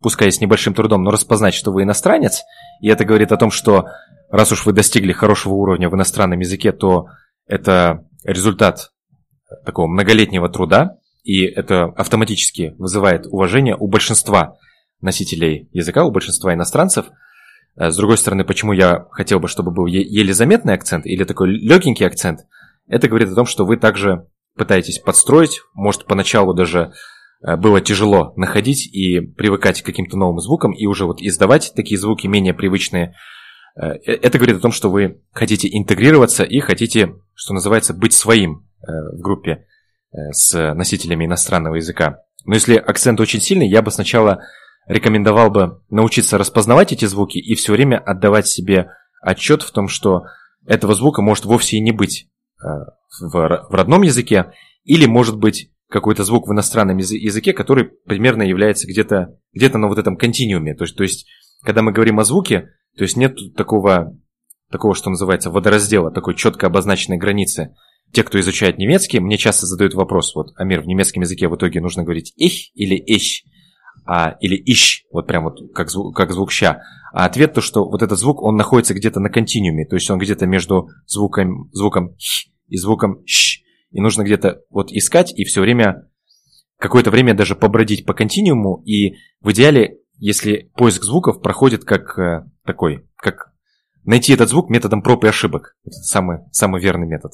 пускай 0.00 0.32
с 0.32 0.40
небольшим 0.40 0.74
трудом, 0.74 1.04
но 1.04 1.10
распознать, 1.10 1.54
что 1.54 1.70
вы 1.70 1.82
иностранец, 1.82 2.42
и 2.80 2.88
это 2.88 3.04
говорит 3.04 3.30
о 3.32 3.36
том, 3.36 3.50
что 3.50 3.86
раз 4.30 4.50
уж 4.50 4.66
вы 4.66 4.72
достигли 4.72 5.12
хорошего 5.12 5.54
уровня 5.54 5.88
в 5.88 5.94
иностранном 5.94 6.40
языке, 6.40 6.72
то 6.72 7.06
это 7.46 8.04
результат 8.24 8.90
такого 9.64 9.86
многолетнего 9.86 10.48
труда, 10.48 10.96
и 11.22 11.44
это 11.44 11.84
автоматически 11.84 12.74
вызывает 12.78 13.26
уважение 13.26 13.76
у 13.76 13.86
большинства 13.86 14.56
носителей 15.00 15.68
языка, 15.72 16.04
у 16.04 16.10
большинства 16.10 16.52
иностранцев. 16.52 17.06
Э, 17.76 17.90
с 17.90 17.96
другой 17.96 18.18
стороны, 18.18 18.44
почему 18.44 18.72
я 18.72 19.06
хотел 19.12 19.38
бы, 19.38 19.48
чтобы 19.48 19.70
был 19.70 19.86
еле 19.86 20.34
заметный 20.34 20.74
акцент 20.74 21.06
или 21.06 21.22
такой 21.22 21.50
легенький 21.50 22.06
акцент– 22.06 22.40
это 22.86 23.08
говорит 23.08 23.30
о 23.30 23.34
том, 23.34 23.46
что 23.46 23.64
вы 23.64 23.76
также 23.76 24.26
пытаетесь 24.56 24.98
подстроить, 24.98 25.60
может 25.74 26.06
поначалу 26.06 26.54
даже 26.54 26.92
э, 27.42 27.56
было 27.56 27.80
тяжело 27.80 28.32
находить 28.36 28.86
и 28.86 29.20
привыкать 29.20 29.82
к 29.82 29.86
каким-то 29.86 30.16
новым 30.16 30.38
звукам, 30.40 30.72
и 30.72 30.86
уже 30.86 31.06
вот 31.06 31.20
издавать 31.20 31.72
такие 31.74 31.98
звуки 31.98 32.26
менее 32.26 32.54
привычные. 32.54 33.14
Э, 33.76 33.92
э, 33.92 34.12
это 34.12 34.38
говорит 34.38 34.58
о 34.58 34.60
том, 34.60 34.72
что 34.72 34.90
вы 34.90 35.22
хотите 35.32 35.68
интегрироваться 35.70 36.44
и 36.44 36.60
хотите, 36.60 37.14
что 37.34 37.54
называется, 37.54 37.94
быть 37.94 38.12
своим 38.12 38.66
в 38.86 39.18
группе 39.22 39.64
с 40.12 40.74
носителями 40.74 41.24
иностранного 41.24 41.76
языка. 41.76 42.18
Но 42.44 42.52
если 42.52 42.76
акцент 42.76 43.18
очень 43.18 43.40
сильный, 43.40 43.66
я 43.66 43.80
бы 43.80 43.90
сначала 43.90 44.42
рекомендовал 44.86 45.50
бы 45.50 45.80
научиться 45.88 46.36
распознавать 46.36 46.92
эти 46.92 47.06
звуки 47.06 47.38
и 47.38 47.54
все 47.54 47.72
время 47.72 47.98
отдавать 47.98 48.46
себе 48.46 48.90
отчет 49.22 49.62
в 49.62 49.70
том, 49.70 49.88
что 49.88 50.24
этого 50.66 50.94
звука 50.94 51.22
может 51.22 51.46
вовсе 51.46 51.78
и 51.78 51.80
не 51.80 51.92
быть 51.92 52.28
в 53.20 53.74
родном 53.74 54.02
языке, 54.02 54.52
или, 54.84 55.06
может 55.06 55.38
быть, 55.38 55.70
какой-то 55.88 56.24
звук 56.24 56.48
в 56.48 56.52
иностранном 56.52 56.96
языке, 56.98 57.52
который 57.52 57.84
примерно 57.84 58.42
является 58.42 58.86
где-то 58.86 59.38
где 59.52 59.68
на 59.70 59.88
вот 59.88 59.98
этом 59.98 60.16
континууме. 60.16 60.74
То 60.74 60.84
есть, 60.84 60.96
то 60.96 61.04
есть, 61.04 61.26
когда 61.62 61.82
мы 61.82 61.92
говорим 61.92 62.18
о 62.18 62.24
звуке, 62.24 62.70
то 62.96 63.02
есть 63.04 63.16
нет 63.16 63.36
такого, 63.56 64.18
такого, 64.70 64.94
что 64.94 65.10
называется, 65.10 65.50
водораздела, 65.50 66.10
такой 66.10 66.34
четко 66.34 66.66
обозначенной 66.66 67.18
границы. 67.18 67.74
Те, 68.12 68.22
кто 68.22 68.38
изучает 68.40 68.78
немецкий, 68.78 69.20
мне 69.20 69.38
часто 69.38 69.66
задают 69.66 69.94
вопрос, 69.94 70.34
вот, 70.34 70.48
Амир, 70.56 70.82
в 70.82 70.86
немецком 70.86 71.22
языке 71.22 71.48
в 71.48 71.56
итоге 71.56 71.80
нужно 71.80 72.02
говорить 72.04 72.32
«их» 72.36 72.74
или 72.74 72.96
«ищ», 72.96 73.44
а, 74.06 74.36
или 74.40 74.56
«ищ», 74.56 75.04
вот 75.10 75.26
прям 75.26 75.44
вот 75.44 75.58
как 75.74 75.90
звук, 75.90 76.16
как 76.16 76.32
звук 76.32 76.52
«ща». 76.52 76.82
А 77.12 77.24
ответ 77.24 77.54
то, 77.54 77.60
что 77.60 77.84
вот 77.84 78.02
этот 78.02 78.18
звук, 78.18 78.42
он 78.42 78.56
находится 78.56 78.94
где-то 78.94 79.20
на 79.20 79.30
континууме, 79.30 79.86
то 79.86 79.96
есть 79.96 80.08
он 80.10 80.18
где-то 80.18 80.46
между 80.46 80.88
звуком, 81.06 81.70
звуком 81.72 82.10
«х» 82.10 82.53
и 82.68 82.76
звуком 82.76 83.24
«щ». 83.26 83.62
И 83.90 84.00
нужно 84.00 84.22
где-то 84.22 84.62
вот 84.70 84.90
искать 84.90 85.32
и 85.32 85.44
все 85.44 85.60
время, 85.60 86.10
какое-то 86.78 87.10
время 87.10 87.34
даже 87.34 87.54
побродить 87.54 88.04
по 88.04 88.12
континууму, 88.12 88.82
и 88.84 89.16
в 89.40 89.52
идеале, 89.52 90.00
если 90.18 90.70
поиск 90.76 91.04
звуков 91.04 91.40
проходит 91.40 91.84
как 91.84 92.18
э, 92.18 92.44
такой, 92.64 93.08
как 93.16 93.54
найти 94.04 94.32
этот 94.32 94.48
звук 94.48 94.70
методом 94.70 95.02
проб 95.02 95.24
и 95.24 95.28
ошибок. 95.28 95.76
Это 95.84 95.96
самый, 95.96 96.38
самый 96.52 96.80
верный 96.80 97.06
метод. 97.06 97.32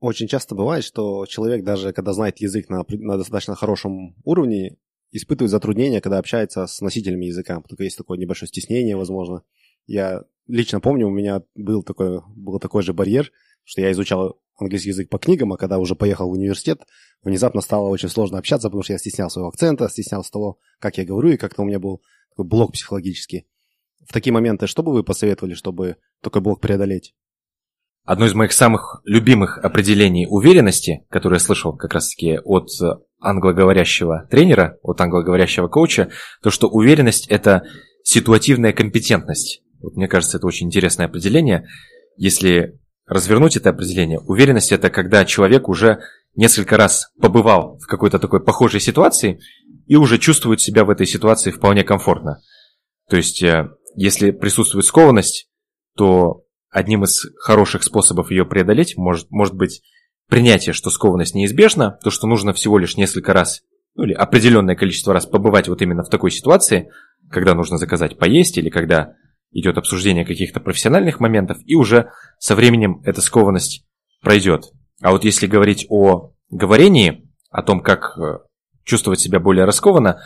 Очень 0.00 0.28
часто 0.28 0.54
бывает, 0.54 0.84
что 0.84 1.26
человек, 1.26 1.64
даже 1.64 1.92
когда 1.92 2.12
знает 2.12 2.38
язык 2.38 2.68
на, 2.68 2.84
на 2.88 3.16
достаточно 3.16 3.56
хорошем 3.56 4.14
уровне, 4.24 4.76
испытывает 5.10 5.50
затруднения, 5.50 6.00
когда 6.00 6.18
общается 6.18 6.66
с 6.66 6.80
носителями 6.80 7.26
языка. 7.26 7.60
Только 7.68 7.84
есть 7.84 7.96
такое 7.96 8.18
небольшое 8.18 8.48
стеснение, 8.48 8.96
возможно. 8.96 9.42
Я 9.86 10.22
лично 10.46 10.80
помню, 10.80 11.08
у 11.08 11.10
меня 11.10 11.42
был 11.54 11.82
такой, 11.82 12.20
был 12.36 12.58
такой 12.60 12.82
же 12.82 12.92
барьер, 12.92 13.32
что 13.68 13.82
я 13.82 13.92
изучал 13.92 14.40
английский 14.56 14.88
язык 14.88 15.10
по 15.10 15.18
книгам, 15.18 15.52
а 15.52 15.58
когда 15.58 15.78
уже 15.78 15.94
поехал 15.94 16.30
в 16.30 16.32
университет, 16.32 16.80
внезапно 17.22 17.60
стало 17.60 17.88
очень 17.88 18.08
сложно 18.08 18.38
общаться, 18.38 18.68
потому 18.68 18.82
что 18.82 18.94
я 18.94 18.98
стеснял 18.98 19.28
своего 19.28 19.50
акцента, 19.50 19.90
стеснялся 19.90 20.32
того, 20.32 20.58
как 20.80 20.96
я 20.96 21.04
говорю, 21.04 21.28
и 21.28 21.36
как-то 21.36 21.60
у 21.60 21.64
меня 21.66 21.78
был 21.78 22.00
такой 22.30 22.46
блок 22.46 22.72
психологический. 22.72 23.46
В 24.08 24.12
такие 24.14 24.32
моменты 24.32 24.66
что 24.66 24.82
бы 24.82 24.90
вы 24.92 25.04
посоветовали, 25.04 25.52
чтобы 25.52 25.96
такой 26.22 26.40
блок 26.40 26.62
преодолеть? 26.62 27.14
Одно 28.04 28.24
из 28.24 28.32
моих 28.32 28.52
самых 28.52 29.02
любимых 29.04 29.58
определений 29.58 30.26
уверенности, 30.26 31.04
которое 31.10 31.36
я 31.36 31.40
слышал 31.40 31.76
как 31.76 31.92
раз-таки 31.92 32.38
от 32.42 32.68
англоговорящего 33.20 34.26
тренера, 34.30 34.78
от 34.82 34.98
англоговорящего 35.02 35.68
коуча, 35.68 36.08
то, 36.42 36.48
что 36.48 36.68
уверенность– 36.68 37.26
это 37.28 37.64
ситуативная 38.02 38.72
компетентность. 38.72 39.62
Вот 39.82 39.96
мне 39.96 40.08
кажется, 40.08 40.38
это 40.38 40.46
очень 40.46 40.68
интересное 40.68 41.04
определение. 41.04 41.66
Если 42.16 42.80
развернуть 43.08 43.56
это 43.56 43.70
определение, 43.70 44.20
уверенность– 44.20 44.72
это 44.72 44.90
когда 44.90 45.24
человек 45.24 45.68
уже 45.68 46.00
несколько 46.36 46.76
раз 46.76 47.10
побывал 47.20 47.78
в 47.78 47.86
какой-то 47.86 48.18
такой 48.18 48.42
похожей 48.42 48.80
ситуации 48.80 49.40
и 49.86 49.96
уже 49.96 50.18
чувствует 50.18 50.60
себя 50.60 50.84
в 50.84 50.90
этой 50.90 51.06
ситуации 51.06 51.50
вполне 51.50 51.82
комфортно. 51.82 52.40
То 53.08 53.16
есть, 53.16 53.42
э, 53.42 53.70
если 53.96 54.30
присутствует 54.30 54.84
скованность, 54.84 55.48
то 55.96 56.44
одним 56.70 57.04
из 57.04 57.26
хороших 57.40 57.82
способов 57.82 58.30
ее 58.30 58.44
преодолеть 58.44 58.96
может, 58.96 59.30
может 59.30 59.54
быть 59.54 59.82
принятие, 60.28 60.74
что 60.74 60.90
скованность 60.90 61.34
неизбежна, 61.34 61.98
то, 62.04 62.10
что 62.10 62.26
нужно 62.26 62.52
всего 62.52 62.78
лишь 62.78 62.96
несколько 62.96 63.32
раз, 63.32 63.62
ну 63.94 64.04
или 64.04 64.12
определенное 64.12 64.76
количество 64.76 65.14
раз 65.14 65.26
побывать 65.26 65.68
вот 65.68 65.80
именно 65.80 66.04
в 66.04 66.10
такой 66.10 66.30
ситуации, 66.30 66.90
когда 67.30 67.54
нужно 67.54 67.78
заказать 67.78 68.18
поесть 68.18 68.58
или 68.58 68.68
когда 68.68 69.14
идет 69.50 69.78
обсуждение 69.78 70.24
каких-то 70.24 70.60
профессиональных 70.60 71.20
моментов, 71.20 71.58
и 71.64 71.74
уже 71.74 72.10
со 72.38 72.54
временем 72.54 73.00
эта 73.04 73.20
скованность 73.20 73.86
пройдет. 74.22 74.72
А 75.00 75.12
вот 75.12 75.24
если 75.24 75.46
говорить 75.46 75.86
о 75.88 76.32
говорении, 76.50 77.28
о 77.50 77.62
том, 77.62 77.80
как 77.80 78.18
э, 78.18 78.38
чувствовать 78.84 79.20
себя 79.20 79.40
более 79.40 79.64
раскованно, 79.64 80.20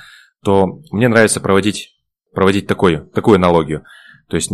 то 0.44 0.80
мне 0.90 1.08
нравится 1.08 1.40
проводить, 1.40 1.90
проводить 2.32 2.66
такую, 2.66 3.06
такую 3.10 3.36
аналогию– 3.36 3.84
то 4.32 4.36
есть 4.36 4.50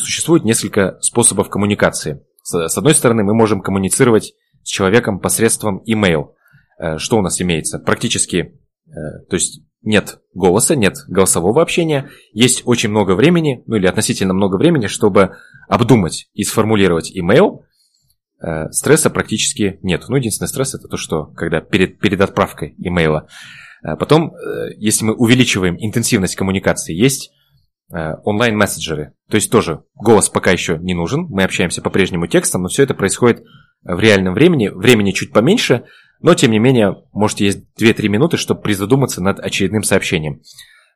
существует 0.00 0.42
несколько 0.42 0.98
способов 1.00 1.48
коммуникации. 1.48 2.24
С 2.42 2.76
одной 2.76 2.92
стороны, 2.92 3.22
мы 3.22 3.34
можем 3.34 3.60
коммуницировать 3.60 4.34
с 4.64 4.68
человеком 4.68 5.20
посредством 5.20 5.80
email. 5.88 6.34
Э, 6.80 6.98
что 6.98 7.18
у 7.18 7.22
нас 7.22 7.40
имеется? 7.40 7.78
Практически, 7.78 8.58
э, 8.88 8.90
то 9.30 9.36
есть 9.36 9.62
нет 9.82 10.20
голоса, 10.34 10.76
нет 10.76 10.96
голосового 11.08 11.62
общения, 11.62 12.10
есть 12.32 12.62
очень 12.64 12.90
много 12.90 13.14
времени, 13.14 13.62
ну 13.66 13.76
или 13.76 13.86
относительно 13.86 14.34
много 14.34 14.56
времени, 14.56 14.86
чтобы 14.86 15.36
обдумать 15.68 16.28
и 16.34 16.44
сформулировать 16.44 17.16
email. 17.16 17.60
Э, 18.40 18.70
стресса 18.70 19.10
практически 19.10 19.78
нет. 19.82 20.04
Ну, 20.08 20.16
единственный 20.16 20.48
стресс 20.48 20.74
это 20.74 20.88
то, 20.88 20.96
что 20.96 21.26
когда 21.26 21.60
перед, 21.60 21.98
перед 21.98 22.20
отправкой 22.20 22.74
имейла. 22.78 23.28
Потом, 23.98 24.32
если 24.76 25.04
мы 25.04 25.14
увеличиваем 25.14 25.74
интенсивность 25.76 26.36
коммуникации, 26.36 26.94
есть 26.94 27.32
Э, 27.94 28.14
онлайн-мессенджеры. 28.24 29.12
То 29.28 29.34
есть 29.34 29.50
тоже 29.50 29.82
голос 29.94 30.30
пока 30.30 30.50
еще 30.50 30.78
не 30.78 30.94
нужен, 30.94 31.26
мы 31.28 31.42
общаемся 31.42 31.82
по-прежнему 31.82 32.26
текстом, 32.26 32.62
но 32.62 32.68
все 32.68 32.84
это 32.84 32.94
происходит 32.94 33.44
в 33.82 34.00
реальном 34.00 34.32
времени, 34.32 34.68
времени 34.68 35.10
чуть 35.10 35.30
поменьше, 35.30 35.84
но 36.22 36.34
тем 36.34 36.52
не 36.52 36.58
менее, 36.58 37.02
можете 37.12 37.44
есть 37.44 37.64
2-3 37.80 38.08
минуты, 38.08 38.36
чтобы 38.36 38.62
призадуматься 38.62 39.22
над 39.22 39.40
очередным 39.40 39.82
сообщением. 39.82 40.42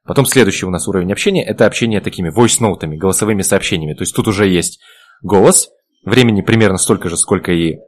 Потом 0.05 0.25
следующий 0.25 0.67
у 0.67 0.71
нас 0.71 0.87
уровень 0.87 1.13
общения– 1.13 1.45
это 1.47 1.67
общение 1.67 2.01
такими 2.01 2.31
voice-ноутами, 2.31 2.97
голосовыми 2.97 3.43
сообщениями. 3.43 3.95
То 3.95 4.03
есть 4.03 4.15
тут 4.15 4.29
уже 4.29 4.49
есть 4.49 4.81
голос, 5.21 5.69
времени 6.05 6.43
примерно 6.43 6.79
столько 6.79 7.09
же, 7.09 7.17
сколько 7.17 7.51
и 7.53 7.73
э, 7.73 7.79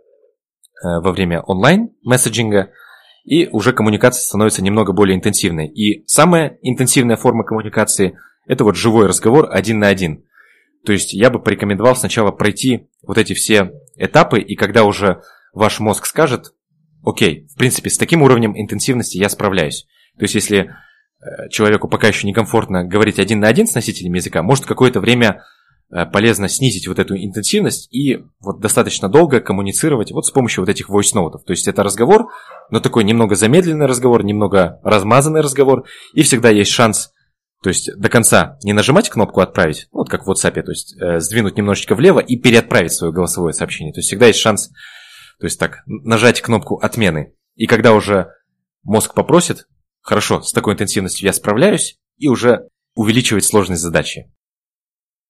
во 0.83 1.13
время 1.13 1.43
онлайн-месседжинга, 1.43 2.73
и 3.25 3.47
уже 3.53 3.73
коммуникация 3.73 4.23
становится 4.23 4.65
немного 4.65 4.93
более 4.93 5.17
интенсивной. 5.17 5.69
И 5.69 6.05
самая 6.07 6.59
интенсивная 6.63 7.17
форма 7.17 7.45
коммуникации– 7.45 8.19
это 8.49 8.65
вот 8.65 8.75
живой 8.75 9.07
разговор 9.07 9.49
один 9.51 9.79
на 9.79 9.87
один. 9.87 10.25
То 10.85 10.93
есть 10.93 11.13
я 11.13 11.31
бы 11.31 11.39
порекомендовал 11.39 11.95
сначала 11.95 12.33
пройти 12.33 12.89
вот 13.07 13.17
эти 13.17 13.35
все 13.35 13.73
этапы, 13.97 14.41
и 14.41 14.57
когда 14.57 14.85
уже 14.85 15.23
ваш 15.53 15.79
мозг 15.79 16.07
скажет, 16.07 16.55
окей, 17.09 17.47
в 17.49 17.57
принципе, 17.57 17.91
с 17.91 17.99
таким 17.99 18.23
уровнем 18.23 18.53
интенсивности 18.57 19.19
я 19.19 19.29
справляюсь. 19.29 19.87
То 20.19 20.25
есть 20.25 20.35
если 20.35 20.59
э, 21.21 21.49
человеку 21.51 21.89
пока 21.89 22.09
еще 22.09 22.27
некомфортно 22.27 22.85
говорить 22.85 23.19
один 23.19 23.41
на 23.41 23.49
один 23.49 23.67
с 23.67 23.75
носителем 23.75 24.15
языка, 24.15 24.43
может 24.43 24.67
какое-то 24.67 25.01
время 25.01 25.43
э, 25.91 26.05
полезно 26.07 26.49
снизить 26.49 26.87
вот 26.87 26.99
эту 26.99 27.17
интенсивность 27.17 27.93
и 27.93 28.25
вот 28.41 28.61
достаточно 28.61 29.09
долго 29.09 29.41
коммуницировать 29.41 30.13
вот 30.13 30.27
с 30.27 30.31
помощью 30.31 30.63
вот 30.63 30.69
этих 30.69 30.91
voice-ноутов. 30.91 31.45
То 31.45 31.53
есть 31.53 31.67
это 31.69 31.83
разговор, 31.83 32.29
но 32.71 32.81
такой 32.81 33.05
немного 33.05 33.37
замедленный 33.37 33.87
разговор, 33.87 34.25
немного 34.25 34.81
размазанный 34.83 35.41
разговор, 35.41 35.85
и 36.15 36.23
всегда 36.23 36.51
есть 36.51 36.71
шанс 36.71 37.13
то 37.63 37.71
есть 37.71 37.91
до 37.97 38.09
конца 38.09 38.57
не 38.63 38.73
нажимать 38.73 39.09
кнопку 39.09 39.41
«Отправить», 39.41 39.89
вот 39.91 40.09
как 40.09 40.27
в 40.27 40.31
WhatsApp, 40.31 40.63
то 40.63 40.71
есть 40.71 40.97
э, 41.01 41.19
сдвинуть 41.19 41.57
немножечко 41.57 41.97
влево 41.97 42.21
и 42.21 42.37
переотправить 42.37 42.93
свое 42.93 43.13
голосовое 43.13 43.53
сообщение. 43.53 43.93
То 43.93 43.99
есть 43.99 44.09
всегда 44.09 44.27
есть 44.27 44.39
шанс, 44.39 44.71
то 45.39 45.47
есть 45.47 45.59
так, 45.59 45.83
нажать 45.87 46.41
кнопку 46.41 46.77
«Отмены». 46.77 47.35
И 47.55 47.67
когда 47.67 47.93
уже 47.93 48.33
мозг 48.83 49.15
попросит, 49.15 49.67
хорошо, 50.01 50.43
с 50.43 50.53
такой 50.53 50.75
интенсивностью 50.75 51.27
я 51.27 51.33
справляюсь, 51.33 51.99
и 52.17 52.29
уже 52.29 52.69
увеличивать 52.95 53.45
сложность 53.45 53.83
задачи. 53.83 54.31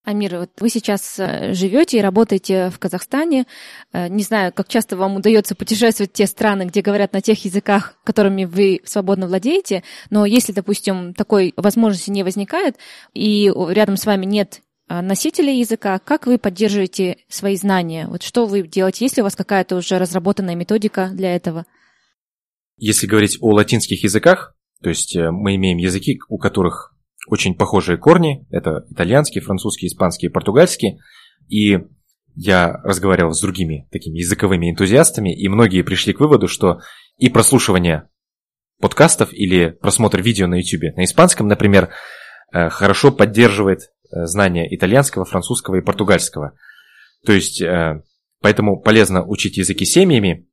Амир, 0.05 0.39
вот 0.39 0.51
вы 0.59 0.71
сейчас 0.71 1.19
э, 1.19 1.53
живете 1.53 1.99
и 1.99 2.01
работаете 2.01 2.71
в 2.71 2.79
Казахстане. 2.79 3.47
Э, 3.93 4.09
не 4.09 4.23
знаю, 4.23 4.55
как 4.55 4.67
часто 4.69 4.97
вам 4.97 5.17
удается 5.17 5.55
путешествовать 5.55 6.13
в 6.13 6.15
те 6.15 6.27
страны, 6.27 6.63
где 6.63 6.81
говорят 6.81 7.13
на 7.13 7.21
тех 7.21 7.45
языках, 7.45 7.95
которыми 8.05 8.47
вы 8.47 8.81
свободно 8.85 9.27
владеете. 9.27 9.83
Но 10.09 10.25
если, 10.25 10.53
допустим, 10.53 11.13
такой 11.13 11.53
возможности 11.59 12.11
не 12.11 12.23
возникает, 12.23 12.77
и 13.13 13.53
рядом 13.69 13.99
с 13.99 14.07
вами 14.07 14.25
нет 14.25 14.63
носителей 14.89 15.61
языка, 15.61 15.99
как 15.99 16.27
вы 16.27 16.39
поддерживаете 16.39 17.19
свои 17.29 17.57
знания? 17.57 18.07
Вот 18.07 18.23
что 18.23 18.47
вы 18.47 18.63
делаете? 18.63 19.05
Есть 19.05 19.17
ли 19.17 19.23
у 19.23 19.25
вас 19.25 19.37
какая-то 19.37 19.77
уже 19.77 19.99
разработанная 19.99 20.55
методика 20.55 21.11
для 21.13 21.35
этого? 21.35 21.67
Если 22.77 23.07
говорить 23.07 23.39
о 23.41 23.53
латинских 23.53 24.05
языках, 24.05 24.55
то 24.83 24.89
есть 24.89 25.17
мы 25.17 25.57
имеем 25.57 25.79
языки, 25.79 26.19
у 26.29 26.39
которых 26.39 26.95
очень 27.29 27.55
похожие 27.55 27.99
корни. 27.99 28.47
Это 28.51 28.85
итальянский, 28.91 29.41
французский, 29.41 29.87
испанский, 29.87 30.29
португальский. 30.29 31.01
И 31.49 31.79
я 32.35 32.73
разговаривал 32.85 33.33
с 33.33 33.41
другими 33.41 33.89
такими 33.91 34.19
языковыми 34.19 34.71
энтузиастами, 34.71 35.35
и 35.35 35.49
многие 35.49 35.83
пришли 35.83 36.13
к 36.13 36.21
выводу, 36.21 36.49
что 36.49 36.81
и 37.17 37.29
прослушивание 37.29 38.09
подкастов 38.81 39.33
или 39.33 39.71
просмотр 39.71 40.23
видео 40.23 40.47
на 40.47 40.57
YouTube 40.57 40.97
на 40.97 41.05
испанском, 41.05 41.49
например, 41.49 41.91
э, 42.53 42.69
хорошо 42.69 43.11
поддерживает 43.11 43.81
э, 43.81 43.98
знания 44.11 44.75
итальянского, 44.75 45.25
французского 45.25 45.77
и 45.77 45.81
португальского. 45.81 46.53
То 47.25 47.33
есть, 47.33 47.61
э, 47.61 48.03
поэтому 48.41 48.81
полезно 48.81 49.25
учить 49.25 49.57
языки 49.57 49.85
семьями, 49.85 50.49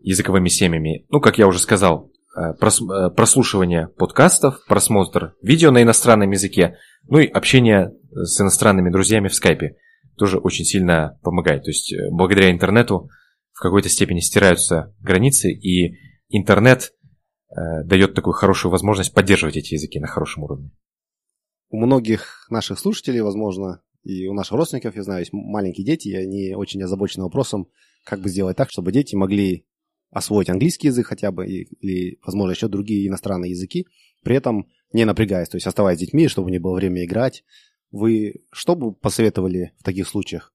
языковыми 0.00 0.48
семьями. 0.48 1.06
Ну, 1.10 1.20
как 1.20 1.38
я 1.38 1.46
уже 1.46 1.58
сказал, 1.58 2.10
Э, 2.38 2.52
э, 2.52 3.10
прослушивание 3.10 3.88
подкастов, 3.88 4.64
просмотр 4.66 5.34
видео 5.42 5.72
на 5.72 5.82
иностранном 5.82 6.30
языке, 6.30 6.76
ну 7.08 7.18
и 7.18 7.26
общение 7.26 7.92
с 8.12 8.40
иностранными 8.40 8.90
друзьями 8.90 9.26
в 9.26 9.34
скайпе 9.34 9.76
тоже 10.16 10.38
очень 10.38 10.64
сильно 10.64 11.18
помогает. 11.22 11.64
То 11.64 11.70
есть 11.70 11.92
э, 11.92 12.10
благодаря 12.12 12.52
интернету 12.52 13.08
в 13.52 13.60
какой-то 13.60 13.88
степени 13.88 14.20
стираются 14.20 14.94
границы 15.00 15.50
и 15.50 15.96
интернет 16.28 16.92
э, 17.50 17.82
дает 17.84 18.14
такую 18.14 18.34
хорошую 18.34 18.70
возможность 18.70 19.12
поддерживать 19.12 19.56
эти 19.56 19.74
языки 19.74 19.98
на 19.98 20.06
хорошем 20.06 20.44
уровне. 20.44 20.70
У 21.70 21.78
многих 21.78 22.46
наших 22.50 22.78
слушателей, 22.78 23.20
возможно, 23.20 23.82
и 24.02 24.26
у 24.26 24.32
наших 24.32 24.52
родственников, 24.52 24.96
я 24.96 25.02
знаю, 25.02 25.20
есть 25.20 25.32
маленькие 25.32 25.84
дети, 25.84 26.08
и 26.08 26.16
они 26.16 26.54
очень 26.54 26.82
озабочены 26.82 27.24
вопросом, 27.24 27.68
как 28.04 28.20
бы 28.20 28.28
сделать 28.28 28.56
так, 28.56 28.70
чтобы 28.70 28.92
дети 28.92 29.14
могли 29.14 29.66
освоить 30.10 30.48
английский 30.48 30.88
язык 30.88 31.06
хотя 31.06 31.30
бы, 31.30 31.46
или, 31.46 32.18
возможно, 32.24 32.52
еще 32.52 32.68
другие 32.68 33.08
иностранные 33.08 33.50
языки, 33.50 33.86
при 34.22 34.36
этом 34.36 34.66
не 34.92 35.04
напрягаясь, 35.04 35.48
то 35.48 35.56
есть 35.56 35.66
оставаясь 35.66 35.98
с 35.98 36.00
детьми, 36.00 36.28
чтобы 36.28 36.50
не 36.50 36.58
было 36.58 36.74
время 36.74 37.04
играть. 37.04 37.44
Вы 37.90 38.36
что 38.50 38.74
бы 38.74 38.92
посоветовали 38.92 39.74
в 39.78 39.82
таких 39.82 40.08
случаях? 40.08 40.52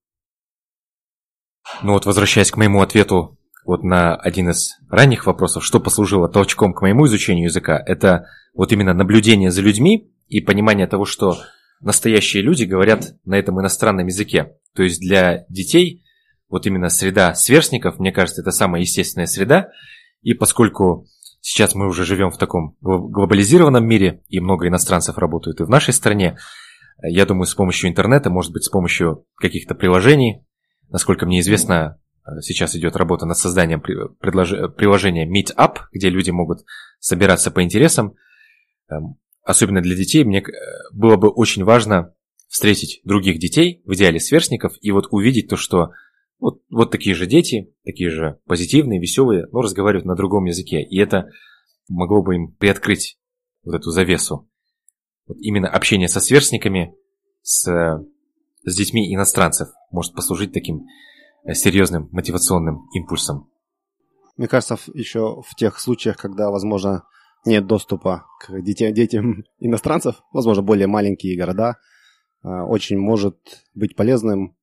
Ну 1.81 1.93
вот, 1.93 2.05
возвращаясь 2.05 2.51
к 2.51 2.57
моему 2.57 2.81
ответу 2.81 3.37
вот 3.65 3.83
на 3.83 4.15
один 4.15 4.49
из 4.49 4.77
ранних 4.89 5.25
вопросов, 5.25 5.63
что 5.63 5.79
послужило 5.79 6.27
толчком 6.27 6.73
к 6.73 6.81
моему 6.81 7.05
изучению 7.05 7.45
языка, 7.45 7.81
это 7.85 8.27
вот 8.53 8.71
именно 8.71 8.93
наблюдение 8.93 9.51
за 9.51 9.61
людьми 9.61 10.12
и 10.33 10.41
понимание 10.41 10.87
того, 10.87 11.05
что 11.05 11.37
настоящие 11.79 12.41
люди 12.41 12.63
говорят 12.63 13.13
на 13.23 13.35
этом 13.35 13.61
иностранном 13.61 14.07
языке. 14.07 14.55
То 14.73 14.81
есть 14.81 14.99
для 14.99 15.45
детей 15.47 16.03
вот 16.49 16.65
именно 16.65 16.89
среда 16.89 17.35
сверстников, 17.35 17.99
мне 17.99 18.11
кажется, 18.11 18.41
это 18.41 18.49
самая 18.49 18.81
естественная 18.81 19.27
среда. 19.27 19.69
И 20.23 20.33
поскольку 20.33 21.05
сейчас 21.39 21.75
мы 21.75 21.87
уже 21.87 22.03
живем 22.03 22.31
в 22.31 22.39
таком 22.39 22.75
глобализированном 22.81 23.85
мире, 23.85 24.23
и 24.27 24.39
много 24.39 24.67
иностранцев 24.67 25.19
работают 25.19 25.59
и 25.59 25.65
в 25.65 25.69
нашей 25.69 25.93
стране, 25.93 26.37
я 27.03 27.27
думаю, 27.27 27.45
с 27.45 27.53
помощью 27.53 27.91
интернета, 27.91 28.31
может 28.31 28.53
быть, 28.53 28.63
с 28.63 28.69
помощью 28.69 29.27
каких-то 29.35 29.75
приложений, 29.75 30.47
насколько 30.89 31.27
мне 31.27 31.41
известно, 31.41 31.99
сейчас 32.41 32.75
идет 32.75 32.95
работа 32.95 33.27
над 33.27 33.37
созданием 33.37 33.81
приложения 33.81 35.27
Meetup, 35.29 35.75
где 35.91 36.09
люди 36.09 36.31
могут 36.31 36.65
собираться 36.99 37.51
по 37.51 37.61
интересам. 37.61 38.15
Особенно 39.43 39.81
для 39.81 39.95
детей, 39.95 40.23
мне 40.23 40.43
было 40.93 41.17
бы 41.17 41.29
очень 41.29 41.63
важно 41.63 42.13
встретить 42.47 43.01
других 43.03 43.39
детей, 43.39 43.81
в 43.85 43.93
идеале 43.93 44.19
сверстников, 44.19 44.73
и 44.81 44.91
вот 44.91 45.07
увидеть 45.11 45.49
то, 45.49 45.57
что 45.57 45.91
вот, 46.39 46.61
вот 46.69 46.91
такие 46.91 47.15
же 47.15 47.25
дети, 47.25 47.73
такие 47.83 48.09
же 48.09 48.39
позитивные, 48.45 48.99
веселые, 48.99 49.47
но 49.51 49.61
разговаривают 49.61 50.05
на 50.05 50.15
другом 50.15 50.45
языке. 50.45 50.81
И 50.83 50.99
это 50.99 51.29
могло 51.87 52.21
бы 52.21 52.35
им 52.35 52.51
приоткрыть 52.51 53.17
вот 53.63 53.75
эту 53.75 53.91
завесу. 53.91 54.49
Вот 55.25 55.37
именно 55.39 55.69
общение 55.69 56.07
со 56.07 56.19
сверстниками, 56.19 56.93
с, 57.41 57.65
с 58.63 58.75
детьми 58.75 59.13
иностранцев 59.13 59.69
может 59.91 60.13
послужить 60.13 60.53
таким 60.53 60.85
э, 61.45 61.53
серьезным 61.53 62.09
мотивационным 62.11 62.87
импульсом. 62.93 63.49
Мне 64.37 64.47
кажется, 64.47 64.77
еще 64.93 65.41
в 65.41 65.55
тех 65.55 65.79
случаях, 65.79 66.17
когда, 66.17 66.49
возможно, 66.49 67.03
нет 67.45 67.67
доступа 67.67 68.25
к 68.39 68.61
детям, 68.61 68.93
детям 68.93 69.45
иностранцев, 69.59 70.21
возможно, 70.31 70.63
более 70.63 70.87
маленькие 70.87 71.37
города, 71.37 71.77
э, 72.43 72.47
очень 72.47 72.97
может 72.97 73.63
быть 73.73 73.95
полезным 73.95 74.55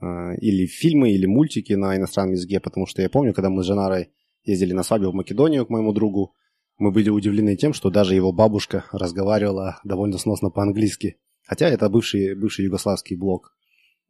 а, 0.00 0.34
или 0.34 0.66
фильмы, 0.66 1.10
или 1.10 1.26
мультики 1.26 1.72
на 1.72 1.96
иностранном 1.96 2.34
языке, 2.34 2.60
потому 2.60 2.86
что 2.86 3.02
я 3.02 3.10
помню, 3.10 3.34
когда 3.34 3.50
мы 3.50 3.62
с 3.62 3.66
Женарой 3.66 4.10
ездили 4.44 4.72
на 4.72 4.82
свадьбу 4.82 5.10
в 5.10 5.14
Македонию 5.14 5.66
к 5.66 5.70
моему 5.70 5.92
другу, 5.92 6.34
мы 6.78 6.92
были 6.92 7.10
удивлены 7.10 7.56
тем, 7.56 7.72
что 7.72 7.90
даже 7.90 8.14
его 8.14 8.32
бабушка 8.32 8.84
разговаривала 8.92 9.80
довольно 9.82 10.16
сносно 10.18 10.50
по-английски. 10.50 11.16
Хотя 11.44 11.68
это 11.68 11.88
бывший, 11.88 12.36
бывший 12.36 12.66
югославский 12.66 13.16
блок. 13.16 13.56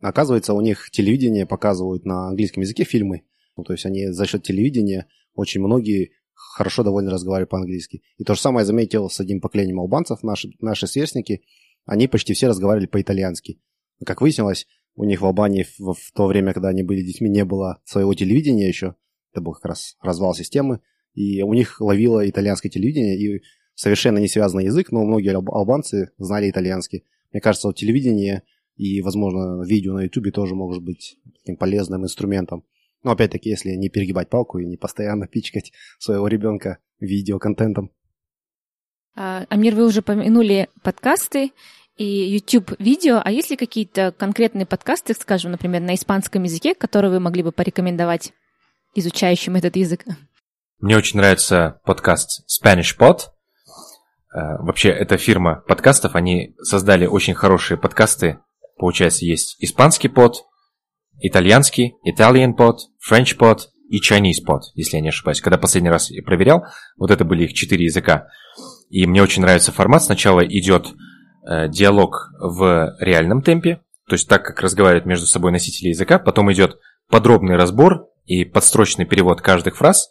Оказывается, 0.00 0.52
у 0.52 0.61
них 0.61 0.90
телевидение 0.90 1.46
показывают 1.46 2.04
на 2.04 2.28
английском 2.28 2.62
языке 2.62 2.84
фильмы. 2.84 3.22
Ну, 3.56 3.64
то 3.64 3.72
есть 3.72 3.86
они 3.86 4.09
за 4.09 4.26
счет 4.26 4.42
телевидения 4.42 5.06
очень 5.34 5.62
многие 5.62 6.12
хорошо 6.39 6.84
довольно 6.84 7.11
разговаривают 7.11 7.51
по-английски. 7.51 8.03
И 8.16 8.24
то 8.24 8.34
же 8.34 8.41
самое 8.41 8.62
я 8.62 8.66
заметил 8.66 9.11
с 9.11 9.20
одним 9.20 9.41
поколением 9.41 9.80
албанцев, 9.80 10.22
наши, 10.22 10.51
наши 10.61 10.86
сверстники, 10.86 11.43
они 11.84 12.07
почти 12.07 12.34
все 12.34 12.49
разговаривали 12.49 12.86
по-итальянски. 12.86 13.61
Как 14.05 14.20
выяснилось, 14.20 14.66
у 14.95 15.05
них 15.05 15.20
в 15.20 15.26
Албании 15.26 15.66
в, 15.78 15.95
в 15.95 16.12
то 16.12 16.26
время, 16.26 16.53
когда 16.53 16.68
они 16.68 16.82
были 16.82 17.03
детьми, 17.03 17.28
не 17.28 17.45
было 17.45 17.80
своего 17.84 18.14
телевидения 18.14 18.68
еще. 18.68 18.95
Это 19.32 19.41
был 19.41 19.53
как 19.53 19.64
раз 19.64 19.97
развал 20.01 20.34
системы. 20.34 20.80
И 21.14 21.43
у 21.43 21.55
них 21.55 21.80
ловило 21.80 22.28
итальянское 22.28 22.68
телевидение, 22.68 23.18
и 23.18 23.43
совершенно 23.74 24.18
не 24.18 24.28
связанный 24.28 24.66
язык, 24.66 24.93
но 24.93 25.05
многие 25.05 25.34
албанцы 25.34 26.11
знали 26.18 26.51
итальянский. 26.51 27.05
Мне 27.32 27.41
кажется, 27.41 27.72
телевидение 27.72 28.43
и, 28.76 29.01
возможно, 29.03 29.64
видео 29.64 29.95
на 29.95 30.05
ютубе 30.05 30.30
тоже 30.30 30.55
может 30.55 30.82
быть 30.82 31.18
таким 31.41 31.57
полезным 31.57 32.05
инструментом. 32.05 32.64
Но 33.03 33.12
опять-таки, 33.12 33.51
если 33.51 33.70
не 33.70 33.88
перегибать 33.88 34.28
палку 34.28 34.59
и 34.59 34.66
не 34.66 34.76
постоянно 34.76 35.26
пичкать 35.28 35.72
своего 35.99 36.28
ребенка 36.28 36.78
видеоконтентом. 37.01 37.90
А, 39.14 39.46
Амир, 39.49 39.74
вы 39.74 39.84
уже 39.84 40.03
помянули 40.03 40.68
подкасты, 40.82 41.53
и 41.99 42.05
YouTube-видео. 42.05 43.20
А 43.22 43.30
есть 43.30 43.51
ли 43.51 43.57
какие-то 43.57 44.14
конкретные 44.16 44.64
подкасты, 44.64 45.14
скажем, 45.14 45.51
например, 45.51 45.82
на 45.82 45.94
испанском 45.94 46.44
языке, 46.44 46.74
которые 46.74 47.11
вы 47.11 47.20
могли 47.20 47.42
бы 47.42 47.53
порекомендовать 47.53 48.32
изучающим 48.94 49.57
этот 49.57 49.76
язык? 49.76 50.05
Мне 50.78 50.96
очень 50.96 51.18
нравится 51.18 51.80
подкаст 51.84 52.46
Spanish 52.46 52.96
Pod. 52.96 53.22
Э, 54.32 54.62
вообще, 54.62 54.90
эта 54.90 55.16
фирма 55.16 55.64
подкастов, 55.66 56.14
они 56.14 56.55
создали 56.62 57.07
очень 57.07 57.34
хорошие 57.34 57.76
подкасты. 57.76 58.38
Получается, 58.76 59.24
есть 59.24 59.57
испанский 59.59 60.09
под, 60.09 60.44
итальянский, 61.20 61.94
Italian 62.06 62.54
pod, 62.56 62.76
French 63.10 63.36
pod 63.38 63.60
и 63.88 64.00
Chinese 64.00 64.44
pod, 64.46 64.60
если 64.74 64.96
я 64.96 65.02
не 65.02 65.08
ошибаюсь. 65.08 65.40
Когда 65.40 65.58
последний 65.58 65.90
раз 65.90 66.10
я 66.10 66.22
проверял, 66.22 66.64
вот 66.96 67.10
это 67.10 67.24
были 67.24 67.44
их 67.44 67.54
четыре 67.54 67.84
языка. 67.84 68.28
И 68.90 69.06
мне 69.06 69.22
очень 69.22 69.42
нравится 69.42 69.72
формат. 69.72 70.02
Сначала 70.02 70.40
идет 70.46 70.94
Э, 71.48 71.66
диалог 71.66 72.30
в 72.38 72.94
реальном 73.00 73.40
темпе, 73.40 73.80
то 74.06 74.14
есть 74.16 74.28
так, 74.28 74.44
как 74.44 74.60
разговаривают 74.60 75.06
между 75.06 75.26
собой 75.26 75.50
носители 75.50 75.88
языка, 75.88 76.18
потом 76.18 76.52
идет 76.52 76.78
подробный 77.08 77.56
разбор 77.56 78.08
и 78.26 78.44
подстрочный 78.44 79.06
перевод 79.06 79.40
каждых 79.40 79.78
фраз, 79.78 80.10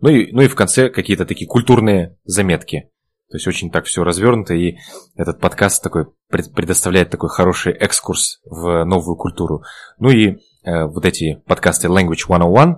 ну 0.00 0.10
и, 0.10 0.30
ну 0.32 0.42
и 0.42 0.48
в 0.48 0.54
конце 0.54 0.90
какие-то 0.90 1.24
такие 1.24 1.46
культурные 1.46 2.18
заметки. 2.24 2.90
То 3.30 3.36
есть 3.36 3.46
очень 3.46 3.70
так 3.70 3.86
все 3.86 4.04
развернуто, 4.04 4.54
и 4.54 4.76
этот 5.16 5.40
подкаст 5.40 5.82
такой 5.82 6.06
предоставляет 6.28 7.10
такой 7.10 7.30
хороший 7.30 7.72
экскурс 7.72 8.40
в 8.44 8.84
новую 8.84 9.16
культуру. 9.16 9.62
Ну 9.98 10.10
и 10.10 10.36
э, 10.64 10.84
вот 10.84 11.04
эти 11.04 11.42
подкасты 11.46 11.88
Language 11.88 12.24
101, 12.24 12.76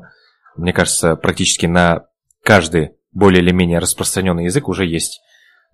мне 0.56 0.72
кажется, 0.72 1.16
практически 1.16 1.66
на 1.66 2.06
каждый 2.42 2.92
более 3.12 3.42
или 3.42 3.50
менее 3.50 3.78
распространенный 3.78 4.44
язык 4.44 4.68
уже 4.68 4.86
есть 4.86 5.20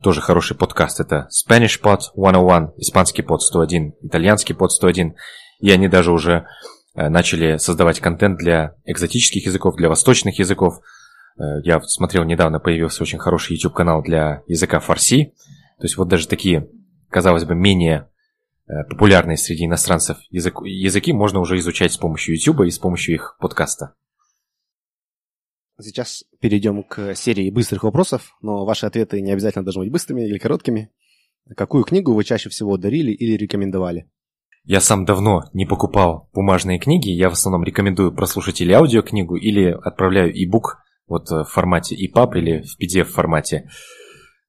тоже 0.02 0.20
хороший 0.20 0.56
подкаст. 0.56 1.00
Это 1.00 1.28
Spanish 1.30 1.80
Pod 1.80 2.00
101, 2.00 2.72
испанский 2.78 3.22
под 3.22 3.42
101, 3.42 3.94
итальянский 4.02 4.54
под 4.54 4.72
101. 4.72 5.14
И 5.60 5.70
они 5.70 5.88
даже 5.88 6.12
уже 6.12 6.46
э, 6.94 7.08
начали 7.08 7.56
создавать 7.56 8.00
контент 8.00 8.38
для 8.38 8.74
экзотических 8.84 9.46
языков, 9.46 9.76
для 9.76 9.88
восточных 9.88 10.38
языков. 10.38 10.80
Э, 11.38 11.60
я 11.64 11.80
смотрел, 11.82 12.24
недавно 12.24 12.60
появился 12.60 13.02
очень 13.02 13.18
хороший 13.18 13.54
YouTube-канал 13.54 14.02
для 14.02 14.42
языка 14.46 14.80
фарси. 14.80 15.34
То 15.78 15.84
есть 15.84 15.96
вот 15.96 16.08
даже 16.08 16.28
такие, 16.28 16.68
казалось 17.08 17.44
бы, 17.44 17.54
менее 17.54 18.08
э, 18.66 18.84
популярные 18.88 19.36
среди 19.36 19.66
иностранцев 19.66 20.18
язык, 20.30 20.60
языки 20.62 21.12
можно 21.12 21.40
уже 21.40 21.58
изучать 21.58 21.92
с 21.92 21.98
помощью 21.98 22.36
YouTube 22.36 22.62
и 22.62 22.70
с 22.70 22.78
помощью 22.78 23.14
их 23.14 23.36
подкаста. 23.40 23.94
Сейчас 25.80 26.24
перейдем 26.40 26.84
к 26.84 27.14
серии 27.14 27.50
быстрых 27.50 27.82
вопросов, 27.82 28.36
но 28.40 28.64
ваши 28.64 28.86
ответы 28.86 29.20
не 29.20 29.32
обязательно 29.32 29.64
должны 29.64 29.82
быть 29.82 29.92
быстрыми 29.92 30.22
или 30.22 30.38
короткими. 30.38 30.90
Какую 31.56 31.82
книгу 31.84 32.14
вы 32.14 32.22
чаще 32.22 32.50
всего 32.50 32.76
дарили 32.76 33.10
или 33.10 33.36
рекомендовали? 33.36 34.08
Я 34.64 34.80
сам 34.80 35.04
давно 35.04 35.50
не 35.52 35.66
покупал 35.66 36.30
бумажные 36.32 36.78
книги, 36.78 37.10
я 37.10 37.30
в 37.30 37.32
основном 37.32 37.64
рекомендую 37.64 38.14
прослушать 38.14 38.60
или 38.60 38.72
аудиокнигу, 38.72 39.34
или 39.34 39.76
отправляю 39.82 40.32
e-book 40.32 40.76
вот 41.12 41.30
в 41.30 41.44
формате 41.44 41.94
EPUB 41.94 42.38
или 42.38 42.62
в 42.62 42.80
PDF 42.80 43.04
формате. 43.04 43.68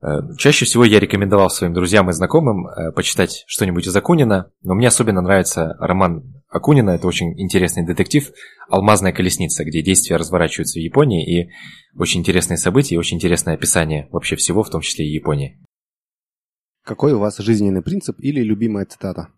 Э, 0.01 0.20
чаще 0.38 0.66
всего 0.66 0.86
я 0.86 0.99
рекомендовал 0.99 1.49
своим 1.49 1.74
друзьям 1.74 2.09
и 2.09 2.14
знакомым 2.14 2.68
э, 2.68 2.91
почитать 2.93 3.43
что-нибудь 3.47 3.86
из 3.86 3.95
Акунина, 3.95 4.51
но 4.61 4.74
мне 4.74 4.88
особенно 4.88 5.22
нравится 5.22 5.76
роман 5.80 6.43
Акунина, 6.49 6.91
это 6.91 7.07
очень 7.07 7.39
интересный 7.39 7.86
детектив 7.86 8.32
«Алмазная 8.70 9.11
колесница», 9.11 9.66
где 9.66 9.82
действия 9.82 10.16
разворачиваются 10.16 10.80
в 10.80 10.84
Японии, 10.84 11.26
и 11.26 11.51
очень 11.97 12.22
интересные 12.22 12.57
события, 12.57 12.95
и 12.95 12.97
очень 12.97 13.18
интересное 13.18 13.55
описание 13.55 14.07
вообще 14.11 14.36
всего, 14.36 14.64
в 14.64 14.70
том 14.70 14.82
числе 14.82 15.05
и 15.05 15.14
Японии. 15.14 15.59
Какой 16.84 17.14
у 17.14 17.20
вас 17.20 17.38
жизненный 17.38 17.82
принцип 17.82 18.18
или 18.20 18.41
любимая 18.41 18.86
цитата? 18.86 19.30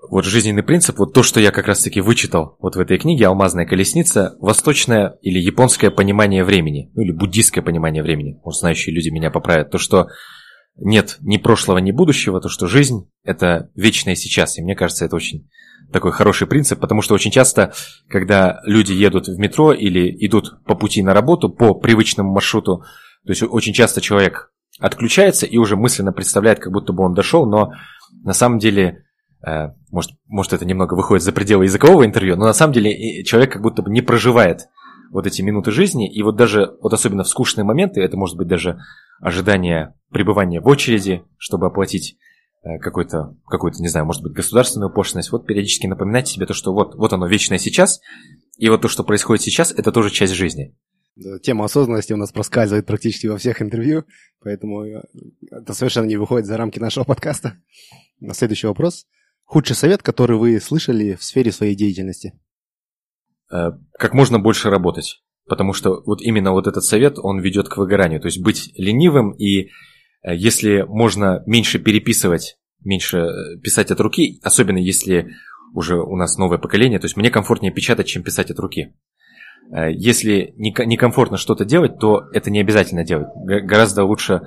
Вот 0.00 0.24
жизненный 0.24 0.62
принцип, 0.62 0.98
вот 0.98 1.12
то, 1.12 1.22
что 1.22 1.40
я 1.40 1.50
как 1.50 1.66
раз-таки 1.66 2.00
вычитал 2.00 2.56
вот 2.60 2.76
в 2.76 2.80
этой 2.80 2.98
книге 2.98 3.26
«Алмазная 3.26 3.66
колесница», 3.66 4.36
восточное 4.38 5.18
или 5.22 5.40
японское 5.40 5.90
понимание 5.90 6.44
времени, 6.44 6.92
ну 6.94 7.02
или 7.02 7.10
буддийское 7.10 7.64
понимание 7.64 8.02
времени, 8.02 8.40
может, 8.44 8.60
знающие 8.60 8.94
люди 8.94 9.08
меня 9.08 9.30
поправят, 9.30 9.70
то, 9.70 9.78
что 9.78 10.06
нет 10.76 11.16
ни 11.20 11.36
прошлого, 11.36 11.78
ни 11.78 11.90
будущего, 11.90 12.40
то, 12.40 12.48
что 12.48 12.68
жизнь– 12.68 13.10
это 13.24 13.70
вечное 13.74 14.14
сейчас, 14.14 14.56
и 14.56 14.62
мне 14.62 14.76
кажется, 14.76 15.04
это 15.04 15.16
очень 15.16 15.48
такой 15.92 16.12
хороший 16.12 16.46
принцип, 16.46 16.78
потому 16.78 17.02
что 17.02 17.14
очень 17.14 17.32
часто, 17.32 17.72
когда 18.08 18.60
люди 18.64 18.92
едут 18.92 19.26
в 19.26 19.36
метро 19.38 19.72
или 19.72 20.14
идут 20.24 20.62
по 20.64 20.76
пути 20.76 21.02
на 21.02 21.12
работу 21.12 21.48
по 21.48 21.74
привычному 21.74 22.32
маршруту, 22.32 22.84
то 23.26 23.30
есть 23.32 23.42
очень 23.42 23.72
часто 23.72 24.00
человек 24.00 24.52
отключается 24.78 25.46
и 25.46 25.56
уже 25.56 25.76
мысленно 25.76 26.12
представляет, 26.12 26.60
как 26.60 26.72
будто 26.72 26.92
бы 26.92 27.04
он 27.04 27.14
дошел, 27.14 27.46
но 27.46 27.72
на 28.22 28.32
самом 28.32 28.58
деле, 28.58 29.04
может, 29.90 30.12
может 30.26 30.52
это 30.52 30.64
немного 30.64 30.94
выходит 30.94 31.22
за 31.22 31.32
пределы 31.32 31.64
языкового 31.64 32.04
интервью, 32.04 32.36
но 32.36 32.44
на 32.44 32.52
самом 32.52 32.72
деле 32.72 33.22
человек 33.24 33.52
как 33.52 33.62
будто 33.62 33.82
бы 33.82 33.90
не 33.90 34.02
проживает 34.02 34.68
вот 35.10 35.26
эти 35.26 35.42
минуты 35.42 35.70
жизни, 35.70 36.12
и 36.12 36.22
вот 36.22 36.36
даже, 36.36 36.76
вот 36.82 36.92
особенно 36.92 37.24
в 37.24 37.28
скучные 37.28 37.64
моменты, 37.64 38.00
это 38.00 38.16
может 38.16 38.36
быть 38.36 38.48
даже 38.48 38.78
ожидание 39.20 39.94
пребывания 40.10 40.60
в 40.60 40.66
очереди, 40.66 41.22
чтобы 41.38 41.66
оплатить 41.66 42.16
э, 42.62 42.78
какой-то, 42.78 43.36
какую-то, 43.46 43.80
не 43.80 43.88
знаю, 43.88 44.06
может 44.06 44.22
быть, 44.22 44.32
государственную 44.32 44.92
пошлинность, 44.92 45.32
вот 45.32 45.46
периодически 45.46 45.86
напоминать 45.86 46.28
себе 46.28 46.46
то, 46.46 46.54
что 46.54 46.72
вот, 46.72 46.94
вот 46.94 47.12
оно 47.12 47.26
вечное 47.26 47.58
сейчас, 47.58 48.00
и 48.58 48.68
вот 48.68 48.82
то, 48.82 48.88
что 48.88 49.04
происходит 49.04 49.42
сейчас, 49.42 49.72
это 49.72 49.92
тоже 49.92 50.10
часть 50.10 50.34
жизни. 50.34 50.76
Тема 51.42 51.64
осознанности 51.64 52.12
у 52.12 52.16
нас 52.16 52.30
проскальзывает 52.30 52.86
практически 52.86 53.26
во 53.26 53.38
всех 53.38 53.60
интервью, 53.60 54.04
поэтому 54.40 54.84
э, 54.84 55.02
это 55.50 55.72
совершенно 55.74 56.06
не 56.06 56.16
выходит 56.16 56.46
за 56.46 56.56
рамки 56.56 56.78
нашего 56.78 57.04
подкаста. 57.06 57.54
На 58.20 58.34
следующий 58.34 58.66
вопрос. 58.66 59.06
Худший 59.48 59.76
совет, 59.76 60.02
который 60.02 60.36
вы 60.36 60.60
слышали 60.60 61.14
в 61.14 61.24
сфере 61.24 61.52
своей 61.52 61.74
деятельности? 61.74 62.34
Э, 63.50 63.70
как 63.98 64.12
можно 64.12 64.38
больше 64.38 64.68
работать. 64.68 65.22
Потому 65.46 65.72
что 65.72 66.02
вот 66.04 66.20
именно 66.20 66.52
вот 66.52 66.66
этот 66.66 66.84
совет, 66.84 67.18
он 67.18 67.40
ведет 67.40 67.70
к 67.70 67.78
выгоранию. 67.78 68.20
То 68.20 68.26
есть 68.26 68.42
быть 68.42 68.70
ленивым 68.76 69.30
и 69.30 69.70
э, 70.22 70.36
если 70.36 70.82
можно 70.82 71.42
меньше 71.46 71.78
переписывать, 71.78 72.58
меньше 72.84 73.26
писать 73.62 73.90
от 73.90 74.00
руки, 74.00 74.38
особенно 74.42 74.76
если 74.76 75.30
уже 75.72 75.96
у 75.96 76.14
нас 76.14 76.36
новое 76.36 76.58
поколение, 76.58 76.98
то 76.98 77.06
есть 77.06 77.16
мне 77.16 77.30
комфортнее 77.30 77.72
печатать, 77.72 78.06
чем 78.06 78.22
писать 78.22 78.50
от 78.50 78.58
руки. 78.58 78.92
Э, 79.72 79.90
если 79.90 80.52
некомфортно 80.58 81.38
что-то 81.38 81.64
делать, 81.64 81.98
то 81.98 82.28
это 82.34 82.50
не 82.50 82.60
обязательно 82.60 83.02
делать. 83.02 83.28
Гораздо 83.34 84.04
лучше 84.04 84.34
э, 84.34 84.40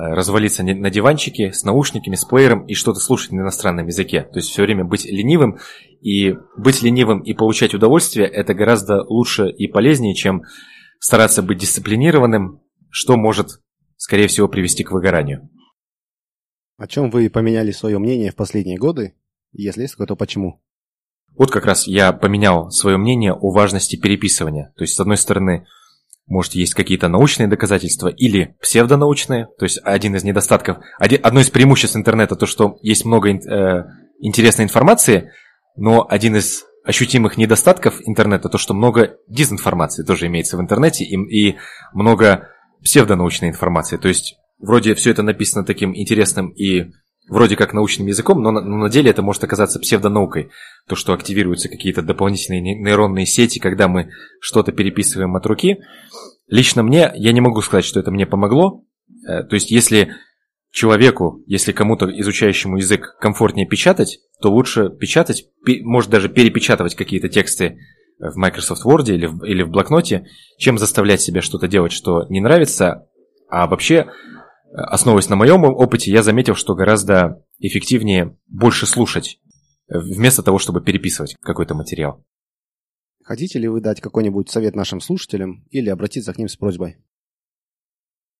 развалиться 0.00 0.62
на 0.62 0.90
диванчике 0.90 1.52
с 1.52 1.64
наушниками, 1.64 2.14
с 2.14 2.24
плеером 2.24 2.64
и 2.66 2.74
что-то 2.74 3.00
слушать 3.00 3.32
на 3.32 3.40
иностранном 3.40 3.86
языке. 3.86 4.22
То 4.22 4.38
есть 4.38 4.48
все 4.48 4.62
время 4.62 4.84
быть 4.84 5.04
ленивым. 5.04 5.58
И 6.00 6.36
быть 6.56 6.82
ленивым 6.82 7.20
и 7.20 7.34
получать 7.34 7.74
удовольствие– 7.74 8.26
это 8.28 8.54
гораздо 8.54 9.02
лучше 9.02 9.50
и 9.50 9.66
полезнее, 9.66 10.14
чем 10.14 10.42
стараться 11.00 11.42
быть 11.42 11.58
дисциплинированным, 11.58 12.62
что 12.90 13.16
может, 13.16 13.60
скорее 13.96 14.28
всего, 14.28 14.46
привести 14.46 14.84
к 14.84 14.92
выгоранию. 14.92 15.50
О 16.76 16.86
чем 16.86 17.10
вы 17.10 17.28
поменяли 17.28 17.72
свое 17.72 17.98
мнение 17.98 18.30
в 18.30 18.36
последние 18.36 18.78
годы? 18.78 19.16
Если 19.52 19.82
есть, 19.82 19.96
то 19.96 20.14
почему? 20.14 20.62
Вот 21.36 21.50
как 21.50 21.66
раз 21.66 21.88
я 21.88 22.12
поменял 22.12 22.70
свое 22.70 22.96
мнение 22.98 23.32
о 23.32 23.50
важности 23.50 23.96
переписывания. 23.96 24.72
То 24.76 24.84
есть, 24.84 24.94
с 24.94 25.00
одной 25.00 25.16
стороны, 25.16 25.66
может, 26.28 26.54
есть 26.54 26.74
какие-то 26.74 27.08
научные 27.08 27.48
доказательства 27.48 28.08
или 28.08 28.54
псевдонаучные. 28.60 29.48
То 29.58 29.64
есть, 29.64 29.80
один 29.82 30.14
из 30.14 30.24
недостатков, 30.24 30.78
один, 30.98 31.20
одно 31.22 31.40
из 31.40 31.50
преимуществ 31.50 31.96
интернета, 31.96 32.36
то, 32.36 32.46
что 32.46 32.78
есть 32.82 33.04
много 33.04 33.30
э, 33.30 33.84
интересной 34.20 34.66
информации, 34.66 35.32
но 35.76 36.06
один 36.08 36.36
из 36.36 36.64
ощутимых 36.84 37.38
недостатков 37.38 38.00
интернета, 38.06 38.48
то, 38.48 38.58
что 38.58 38.74
много 38.74 39.16
дезинформации 39.26 40.04
тоже 40.04 40.26
имеется 40.26 40.56
в 40.56 40.60
интернете 40.60 41.04
и, 41.04 41.16
и 41.16 41.56
много 41.92 42.48
псевдонаучной 42.82 43.48
информации. 43.48 43.96
То 43.96 44.08
есть, 44.08 44.36
вроде 44.58 44.94
все 44.94 45.10
это 45.10 45.22
написано 45.22 45.64
таким 45.64 45.96
интересным 45.96 46.50
и 46.50 46.92
вроде 47.28 47.56
как 47.56 47.72
научным 47.72 48.06
языком, 48.06 48.42
но 48.42 48.50
на, 48.50 48.60
но 48.60 48.76
на 48.76 48.88
деле 48.88 49.10
это 49.10 49.22
может 49.22 49.44
оказаться 49.44 49.78
псевдонаукой. 49.78 50.50
То, 50.88 50.96
что 50.96 51.12
активируются 51.12 51.68
какие-то 51.68 52.02
дополнительные 52.02 52.60
нейронные 52.60 53.26
сети, 53.26 53.58
когда 53.58 53.88
мы 53.88 54.10
что-то 54.40 54.72
переписываем 54.72 55.36
от 55.36 55.46
руки. 55.46 55.78
Лично 56.48 56.82
мне, 56.82 57.12
я 57.14 57.32
не 57.32 57.40
могу 57.40 57.60
сказать, 57.60 57.84
что 57.84 58.00
это 58.00 58.10
мне 58.10 58.26
помогло. 58.26 58.84
Э, 59.28 59.42
то 59.42 59.54
есть, 59.54 59.70
если 59.70 60.14
человеку, 60.70 61.42
если 61.46 61.72
кому-то 61.72 62.06
изучающему 62.06 62.78
язык 62.78 63.16
комфортнее 63.20 63.66
печатать, 63.66 64.20
то 64.40 64.50
лучше 64.50 64.90
печатать, 64.90 65.46
может 65.82 66.10
даже 66.10 66.28
перепечатывать 66.28 66.94
какие-то 66.94 67.28
тексты 67.28 67.78
в 68.18 68.36
Microsoft 68.36 68.84
Word 68.84 69.12
или 69.12 69.26
в, 69.26 69.44
или 69.44 69.62
в 69.62 69.70
блокноте, 69.70 70.26
чем 70.58 70.78
заставлять 70.78 71.20
себя 71.20 71.42
что-то 71.42 71.68
делать, 71.68 71.92
что 71.92 72.26
не 72.28 72.40
нравится. 72.40 73.06
А 73.48 73.66
вообще 73.66 74.08
основываясь 74.72 75.28
на 75.28 75.36
моем 75.36 75.64
опыте, 75.64 76.10
я 76.10 76.22
заметил, 76.22 76.54
что 76.54 76.74
гораздо 76.74 77.44
эффективнее 77.58 78.36
больше 78.46 78.86
слушать, 78.86 79.40
вместо 79.88 80.42
того, 80.42 80.58
чтобы 80.58 80.80
переписывать 80.80 81.36
какой-то 81.40 81.74
материал. 81.74 82.24
Хотите 83.24 83.58
ли 83.58 83.68
вы 83.68 83.80
дать 83.80 84.00
какой-нибудь 84.00 84.48
совет 84.48 84.74
нашим 84.74 85.00
слушателям 85.00 85.64
или 85.70 85.90
обратиться 85.90 86.32
к 86.32 86.38
ним 86.38 86.48
с 86.48 86.56
просьбой? 86.56 86.96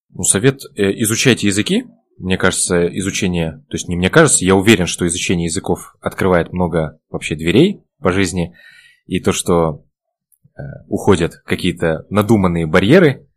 Ну, 0.09 0.23
совет 0.23 0.61
э, 0.75 0.91
изучайте 1.03 1.47
языки. 1.47 1.85
Мне 2.17 2.37
кажется, 2.37 2.87
изучение, 2.97 3.63
то 3.69 3.75
есть 3.75 3.87
не 3.87 3.95
мне 3.95 4.09
кажется, 4.09 4.43
я 4.43 4.55
уверен, 4.55 4.87
что 4.87 5.07
изучение 5.07 5.45
языков 5.45 5.95
открывает 6.01 6.51
много 6.51 6.99
вообще 7.09 7.35
дверей 7.35 7.83
по 7.99 8.11
жизни. 8.11 8.55
И 9.05 9.19
то, 9.19 9.31
что 9.31 9.85
э, 10.57 10.61
уходят 10.87 11.35
какие-то 11.45 12.05
надуманные 12.09 12.65
барьеры, 12.65 13.28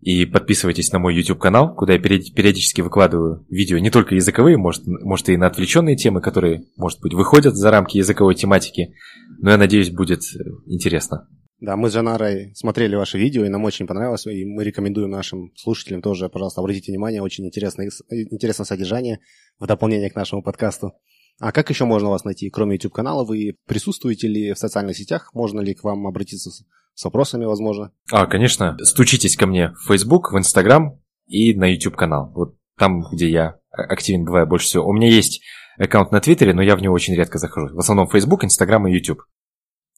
и 0.00 0.24
подписывайтесь 0.24 0.92
на 0.92 0.98
мой 0.98 1.14
YouTube-канал, 1.14 1.74
куда 1.74 1.92
я 1.92 1.98
периодически 1.98 2.80
выкладываю 2.80 3.44
видео 3.50 3.78
не 3.78 3.90
только 3.90 4.14
языковые, 4.14 4.56
может, 4.56 4.86
может 4.86 5.28
и 5.28 5.36
на 5.36 5.46
отвлеченные 5.46 5.96
темы, 5.96 6.22
которые, 6.22 6.64
может 6.76 7.00
быть, 7.00 7.12
выходят 7.12 7.54
за 7.54 7.70
рамки 7.70 7.98
языковой 7.98 8.34
тематики. 8.34 8.94
Но 9.38 9.50
я 9.50 9.58
надеюсь, 9.58 9.90
будет 9.90 10.20
э, 10.20 10.42
интересно. 10.66 11.28
Да, 11.60 11.76
мы 11.76 11.90
с 11.90 11.92
Жанарой 11.92 12.52
смотрели 12.54 12.96
ваши 12.96 13.18
видео, 13.18 13.44
и 13.44 13.50
нам 13.50 13.64
очень 13.64 13.86
понравилось, 13.86 14.26
и 14.26 14.46
мы 14.46 14.64
рекомендуем 14.64 15.10
нашим 15.10 15.52
слушателям 15.56 16.00
тоже, 16.00 16.30
пожалуйста, 16.30 16.62
обратите 16.62 16.90
внимание, 16.90 17.20
очень 17.20 17.46
интересное, 17.46 17.90
интересное 18.08 18.64
содержание 18.64 19.20
в 19.58 19.66
дополнение 19.66 20.08
к 20.08 20.16
нашему 20.16 20.42
подкасту. 20.42 20.94
А 21.40 21.52
как 21.52 21.70
еще 21.70 21.86
можно 21.86 22.10
вас 22.10 22.24
найти? 22.24 22.50
Кроме 22.50 22.74
YouTube-канала, 22.74 23.24
вы 23.24 23.56
присутствуете 23.66 24.28
ли 24.28 24.52
в 24.52 24.58
социальных 24.58 24.94
сетях? 24.96 25.30
Можно 25.32 25.60
ли 25.60 25.74
к 25.74 25.82
вам 25.82 26.06
обратиться 26.06 26.50
с 26.94 27.04
вопросами, 27.04 27.46
возможно? 27.46 27.92
А, 28.12 28.26
конечно. 28.26 28.76
Стучитесь 28.82 29.36
ко 29.36 29.46
мне 29.46 29.72
в 29.72 29.86
Facebook, 29.88 30.32
в 30.32 30.36
Instagram 30.36 31.00
и 31.26 31.54
на 31.54 31.72
YouTube-канал. 31.72 32.30
Вот 32.34 32.56
там, 32.78 33.00
где 33.10 33.30
я 33.30 33.56
активен 33.70 34.26
бываю 34.26 34.46
больше 34.46 34.66
всего. 34.66 34.86
У 34.86 34.92
меня 34.92 35.08
есть 35.08 35.40
аккаунт 35.78 36.12
на 36.12 36.20
Твиттере, 36.20 36.52
но 36.52 36.60
я 36.60 36.76
в 36.76 36.82
него 36.82 36.92
очень 36.92 37.14
редко 37.14 37.38
захожу. 37.38 37.74
В 37.74 37.78
основном 37.78 38.06
Facebook, 38.08 38.44
Instagram 38.44 38.88
и 38.88 38.92
YouTube. 38.92 39.22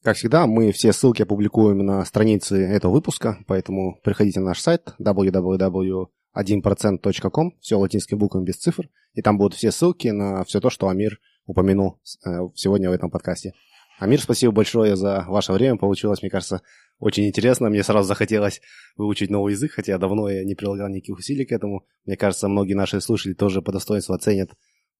Как 0.05 0.16
всегда, 0.16 0.47
мы 0.47 0.70
все 0.70 0.93
ссылки 0.93 1.22
опубликуем 1.22 1.78
на 1.78 2.05
странице 2.05 2.57
этого 2.57 2.93
выпуска, 2.93 3.38
поэтому 3.49 3.99
приходите 4.05 4.38
на 4.40 4.47
наш 4.47 4.61
сайт 4.61 4.95
www.1%.com, 5.01 7.53
все 7.61 7.76
латинскими 7.76 8.18
буквами 8.18 8.45
без 8.45 8.59
цифр, 8.59 8.88
и 9.14 9.22
там 9.22 9.38
будут 9.38 9.55
все 9.55 9.72
ссылки 9.72 10.09
на 10.09 10.43
все 10.45 10.61
то, 10.61 10.70
что 10.70 10.88
Амир 10.88 11.18
упомянул 11.47 12.01
э, 12.26 12.40
сегодня 12.55 12.90
в 12.90 12.93
этом 12.93 13.11
подкасте. 13.11 13.53
Амир, 13.99 14.20
спасибо 14.20 14.53
большое 14.53 14.97
за 14.97 15.24
ваше 15.28 15.53
время. 15.53 15.76
Получилось, 15.76 16.22
мне 16.22 16.30
кажется, 16.30 16.62
очень 16.99 17.26
интересно. 17.26 17.70
Мне 17.70 17.82
сразу 17.82 18.09
захотелось 18.09 18.61
выучить 18.97 19.30
новый 19.30 19.53
язык, 19.53 19.72
хотя 19.72 19.97
давно 19.99 20.28
я 20.28 20.45
не 20.45 20.55
прилагал 20.55 20.88
никаких 20.88 21.18
усилий 21.18 21.45
к 21.45 21.53
этому. 21.53 21.86
Мне 22.05 22.16
кажется, 22.16 22.49
многие 22.49 22.74
наши 22.74 23.01
слушатели 23.01 23.34
тоже 23.34 23.62
по 23.62 23.70
достоинству 23.70 24.14
оценят 24.14 24.51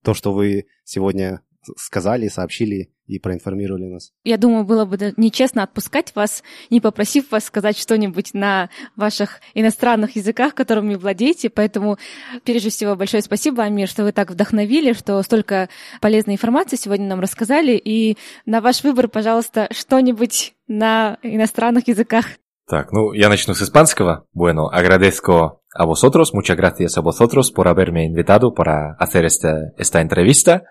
то, 0.03 0.13
что 0.13 0.33
вы 0.33 0.67
сегодня 0.85 1.41
сказали, 1.75 2.27
сообщили 2.27 2.92
и 3.07 3.19
проинформировали 3.19 3.85
нас. 3.85 4.11
Я 4.23 4.37
думаю, 4.37 4.63
было 4.63 4.85
бы 4.85 4.97
нечестно 5.17 5.63
отпускать 5.63 6.15
вас, 6.15 6.43
не 6.69 6.79
попросив 6.79 7.31
вас 7.31 7.45
сказать 7.45 7.77
что-нибудь 7.77 8.33
на 8.33 8.69
ваших 8.95 9.41
иностранных 9.53 10.15
языках, 10.15 10.55
которыми 10.55 10.95
владеете. 10.95 11.49
Поэтому, 11.49 11.97
прежде 12.43 12.69
всего, 12.69 12.95
большое 12.95 13.21
спасибо, 13.21 13.63
Амир, 13.63 13.87
что 13.87 14.03
вы 14.03 14.11
так 14.11 14.31
вдохновили, 14.31 14.93
что 14.93 15.21
столько 15.21 15.69
полезной 16.01 16.35
информации 16.35 16.77
сегодня 16.77 17.07
нам 17.07 17.19
рассказали. 17.19 17.73
И 17.73 18.17
на 18.45 18.61
ваш 18.61 18.83
выбор, 18.83 19.07
пожалуйста, 19.09 19.67
что-нибудь 19.71 20.53
на 20.67 21.17
иностранных 21.23 21.87
языках. 21.87 22.25
Так, 22.69 22.93
ну, 22.93 23.11
я 23.11 23.27
начну 23.27 23.53
с 23.53 23.61
испанского. 23.61 24.25
Bueno, 24.33 24.69
agradezco 24.71 25.61
a 25.75 25.85
vosotros, 25.85 26.33
muchas 26.33 26.55
gracias 26.55 26.97
a 26.97 27.01
vosotros 27.01 27.51
por 27.51 27.67
haberme 27.67 28.05
invitado 28.05 28.53
para 28.53 28.95
hacer 28.99 29.25
esta, 29.25 29.73
esta 29.77 29.99
entrevista. 29.99 30.63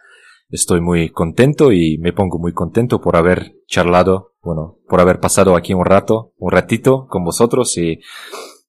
estoy 0.51 0.81
muy 0.81 1.09
contento 1.09 1.71
y 1.71 1.97
me 1.97 2.13
pongo 2.13 2.39
muy 2.39 2.53
contento 2.53 2.99
por 3.01 3.15
haber 3.15 3.53
charlado, 3.67 4.33
bueno, 4.41 4.77
por 4.87 5.01
haber 5.01 5.19
pasado 5.19 5.55
aquí 5.55 5.73
un 5.73 5.85
rato, 5.85 6.33
un 6.37 6.51
ratito 6.51 7.07
con 7.07 7.23
vosotros 7.23 7.77
y 7.77 7.99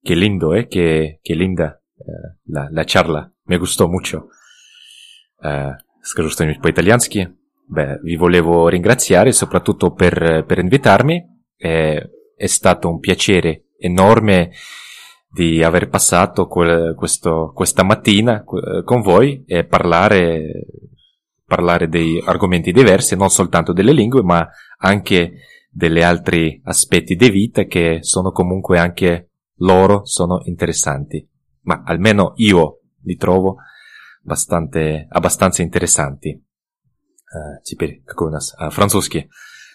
qué 0.03 0.17
lindo, 0.17 0.55
eh, 0.55 0.69
qué, 0.69 1.21
qué 1.23 1.35
linda 1.35 1.81
eh, 1.99 2.39
la, 2.47 2.69
la, 2.71 2.85
charla, 2.85 3.33
me 3.45 3.59
gustò 3.59 3.89
molto. 3.89 4.29
Eh, 5.43 5.73
скажу 6.03 6.31
что-нибудь 6.31 6.63
по-итальянски. 6.63 7.29
Beh, 7.71 8.01
vi 8.03 8.17
volevo 8.17 8.69
ringraziare 8.69 9.33
soprattutto 9.33 9.93
per, 9.93 10.45
per 10.47 10.59
invitarmi. 10.59 11.23
Eh, 11.57 12.11
è 12.35 12.47
stato 12.47 12.89
un 12.89 12.99
piacere 12.99 13.67
enorme 13.79 14.53
di 15.31 15.63
aver 15.63 15.89
passato 15.89 16.47
quel, 16.47 16.95
questo, 16.95 17.53
questa 17.55 17.83
mattina 17.83 18.43
con 18.43 19.03
voi 19.03 19.45
e 19.47 19.67
parlare 19.67 20.67
parlare 21.53 21.89
dei 21.89 22.23
argomenti 22.25 22.73
diversi, 22.73 23.17
non 23.17 23.31
soltanto 23.31 23.73
delle 23.73 23.93
lingue, 23.93 24.23
ma 24.23 24.47
anche 24.79 25.41
degli 25.71 26.03
altri 26.03 26.61
aspetti 26.65 27.15
di 27.15 27.31
vita 27.31 27.65
che 27.65 27.99
sono 28.03 28.31
comunque 28.33 28.79
anche 28.79 29.31
loro 29.59 30.05
sono 30.05 30.41
interessanti. 30.45 31.27
Ma 31.63 31.83
almeno 31.85 32.33
io 32.37 32.81
li 33.03 33.17
trovo 33.17 33.57
abbastanza, 34.23 35.07
abbastanza 35.09 35.63
interessanti. 35.63 36.43
Euh, 37.31 37.61
теперь 37.63 38.03
какой 38.07 38.29
у 38.29 38.31
нас? 38.31 38.55
А, 38.57 38.71
французский. 38.71 39.29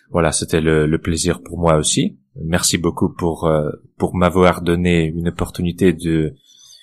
Voilà, 0.09 0.31
c'était 0.31 0.59
le, 0.59 0.87
le, 0.87 0.99
plaisir 0.99 1.41
pour 1.43 1.57
moi 1.57 1.75
aussi. 1.75 2.19
Merci 2.35 2.77
beaucoup 2.77 3.13
pour 3.13 3.45
euh, 3.45 3.69
pour 3.97 4.15
m'avoir 4.15 4.61
donné 4.61 5.05
une 5.05 5.29
opportunité 5.29 5.93
de 5.93 6.35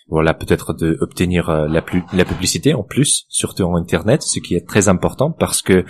voilà 0.08 0.34
peut-être 0.34 0.74
de 0.74 0.98
obtenir 1.02 1.50
euh, 1.50 1.68
la, 1.68 1.84
la 2.14 2.26
publicité 2.26 2.74
en 2.74 2.84
plus, 2.84 3.26
surtout 3.30 3.64
en 3.64 3.76
internet, 3.76 4.22
ce 4.22 4.40
qui 4.40 4.56
est 4.56 4.68
très 4.68 4.88
important 4.88 5.32
parce 5.32 5.62
que 5.62 5.84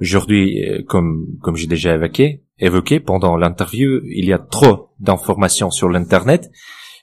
aujourd'hui, 0.00 0.64
euh, 0.64 0.82
comme 0.86 1.26
comme 1.40 1.56
j'ai 1.56 1.68
déjà 1.68 1.94
évoqué, 1.94 2.42
évoqué 2.58 3.00
pendant 3.00 3.36
l'interview, 3.36 4.00
il 4.06 4.24
y 4.24 4.32
a 4.32 4.38
trop 4.38 4.90
d'informations 4.98 5.70
sur 5.70 5.88
l'internet. 5.88 6.50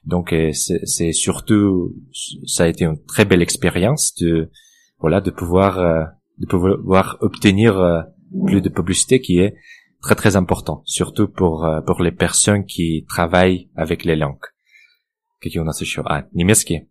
Donc 0.04 0.34
euh, 0.34 0.52
c'est 0.54 1.14
surtout 1.14 1.96
ça 2.46 2.66
a 2.66 2.68
été 2.68 2.86
une 2.86 3.02
très 3.06 3.26
belle 3.26 3.42
expérience 3.42 4.14
de 4.16 4.50
voilà 5.00 5.22
de 5.22 5.32
pouvoir 5.32 6.10
de 6.38 6.46
pouvoir 6.48 7.18
obtenir 7.22 8.06
plus 8.46 8.62
de 8.62 8.70
publicité 8.70 9.20
qui 9.20 9.40
est 9.40 9.56
très 10.02 10.16
très 10.16 10.36
important, 10.36 10.82
surtout 10.86 11.28
pour 11.28 11.68
pour 11.86 12.02
les 12.02 12.12
personnes 12.12 12.66
qui 12.66 13.06
travaillent 13.08 13.70
avec 13.76 14.06
les 14.06 14.16
langues. 14.16 14.48
Какие 15.41 15.61
у 15.61 15.65
нас 15.65 15.81
еще? 15.81 16.03
А, 16.03 16.29
немецкий. 16.33 16.89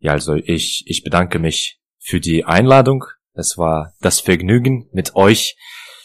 Ja, 0.00 0.12
also 0.12 0.34
ich, 0.34 0.84
ich 0.86 1.02
bedanke 1.02 1.38
mich 1.38 1.80
für 1.98 2.20
die 2.20 2.44
Einladung. 2.44 3.04
Es 3.34 3.58
war 3.58 3.94
das 4.00 4.20
Vergnügen, 4.20 4.88
mit 4.92 5.14
euch 5.14 5.56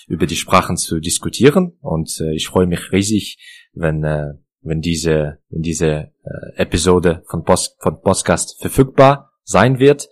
über 0.07 0.25
die 0.25 0.35
Sprachen 0.35 0.77
zu 0.77 0.99
diskutieren 0.99 1.77
und 1.81 2.19
äh, 2.19 2.35
ich 2.35 2.47
freue 2.47 2.67
mich 2.67 2.91
riesig, 2.91 3.37
wenn 3.73 4.03
äh, 4.03 4.33
wenn 4.61 4.81
diese 4.81 5.39
wenn 5.49 5.61
diese 5.61 6.11
äh, 6.23 6.55
Episode 6.55 7.23
von 7.27 7.43
Post 7.43 7.77
von 7.79 8.01
Podcast 8.01 8.59
verfügbar 8.61 9.31
sein 9.43 9.79
wird 9.79 10.09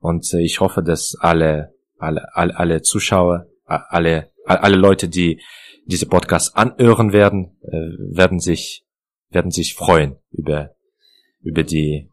und 0.00 0.32
äh, 0.34 0.40
ich 0.42 0.60
hoffe, 0.60 0.82
dass 0.82 1.14
alle 1.18 1.74
alle 1.98 2.34
alle, 2.34 2.56
alle 2.56 2.82
Zuschauer 2.82 3.46
alle 3.64 4.32
alle 4.44 4.76
Leute, 4.76 5.08
die 5.08 5.40
diese 5.86 6.06
Podcast 6.06 6.56
anhören 6.56 7.12
werden, 7.12 7.58
äh, 7.62 8.16
werden 8.16 8.40
sich 8.40 8.84
werden 9.30 9.50
sich 9.50 9.74
freuen 9.74 10.16
über 10.30 10.74
über 11.45 11.63
die, 11.63 12.09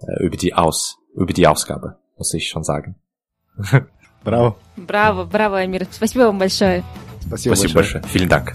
äh, 0.00 0.24
über 0.24 0.36
die 0.36 0.54
Aus, 0.54 0.98
über 1.14 1.32
die 1.32 1.46
Ausgabe, 1.46 1.98
muss 2.16 2.34
ich 2.34 2.48
schon 2.48 2.64
sagen. 2.64 2.96
Браво. 4.24 4.56
Браво, 4.76 5.24
браво, 5.24 5.58
Амир. 5.58 5.86
Спасибо 5.90 6.24
вам 6.24 6.38
большое. 6.38 6.82
Спасибо, 7.26 7.54
Спасибо 7.54 7.74
большое. 7.74 8.02
большое. 8.02 8.04
Vielen 8.12 8.28
Dank. 8.28 8.54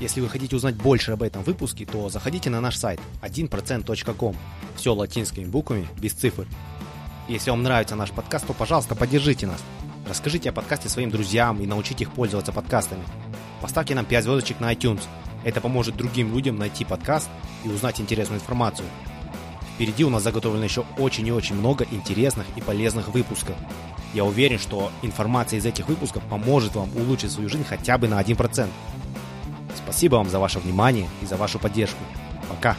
Если 0.00 0.20
вы 0.20 0.28
хотите 0.28 0.54
узнать 0.54 0.76
больше 0.76 1.12
об 1.12 1.22
этом 1.22 1.42
выпуске, 1.42 1.84
то 1.84 2.08
заходите 2.08 2.48
на 2.48 2.60
наш 2.60 2.76
сайт 2.76 3.00
1%.com. 3.22 4.36
Все 4.76 4.94
латинскими 4.94 5.46
буквами, 5.46 5.88
без 5.98 6.12
цифр. 6.12 6.46
Если 7.28 7.50
вам 7.50 7.62
нравится 7.62 7.96
наш 7.96 8.12
подкаст, 8.12 8.46
то, 8.46 8.52
пожалуйста, 8.52 8.94
поддержите 8.94 9.46
нас. 9.46 9.62
Расскажите 10.08 10.50
о 10.50 10.52
подкасте 10.52 10.88
своим 10.88 11.10
друзьям 11.10 11.60
и 11.60 11.66
научите 11.66 12.04
их 12.04 12.12
пользоваться 12.12 12.52
подкастами. 12.52 13.02
Поставьте 13.60 13.94
нам 13.94 14.04
5 14.04 14.24
звездочек 14.24 14.60
на 14.60 14.72
iTunes– 14.72 15.00
это 15.44 15.60
поможет 15.60 15.96
другим 15.96 16.32
людям 16.32 16.56
найти 16.56 16.84
подкаст 16.84 17.28
и 17.64 17.68
узнать 17.68 18.00
интересную 18.00 18.40
информацию. 18.40 18.88
Впереди 19.74 20.04
у 20.04 20.10
нас 20.10 20.22
заготовлено 20.22 20.64
еще 20.64 20.84
очень 20.98 21.26
и 21.26 21.32
очень 21.32 21.54
много 21.54 21.86
интересных 21.90 22.46
и 22.56 22.60
полезных 22.60 23.08
выпусков. 23.08 23.54
Я 24.14 24.24
уверен, 24.24 24.58
что 24.58 24.90
информация 25.02 25.58
из 25.58 25.66
этих 25.66 25.88
выпусков 25.88 26.22
поможет 26.24 26.74
вам 26.74 26.88
улучшить 26.96 27.32
свою 27.32 27.50
жизнь 27.50 27.64
хотя 27.64 27.98
бы 27.98 28.08
на 28.08 28.20
1%. 28.20 28.68
Спасибо 29.76 30.16
вам 30.16 30.30
за 30.30 30.38
ваше 30.38 30.58
внимание 30.58 31.08
и 31.22 31.26
за 31.26 31.36
вашу 31.36 31.58
поддержку. 31.58 32.02
Пока! 32.48 32.76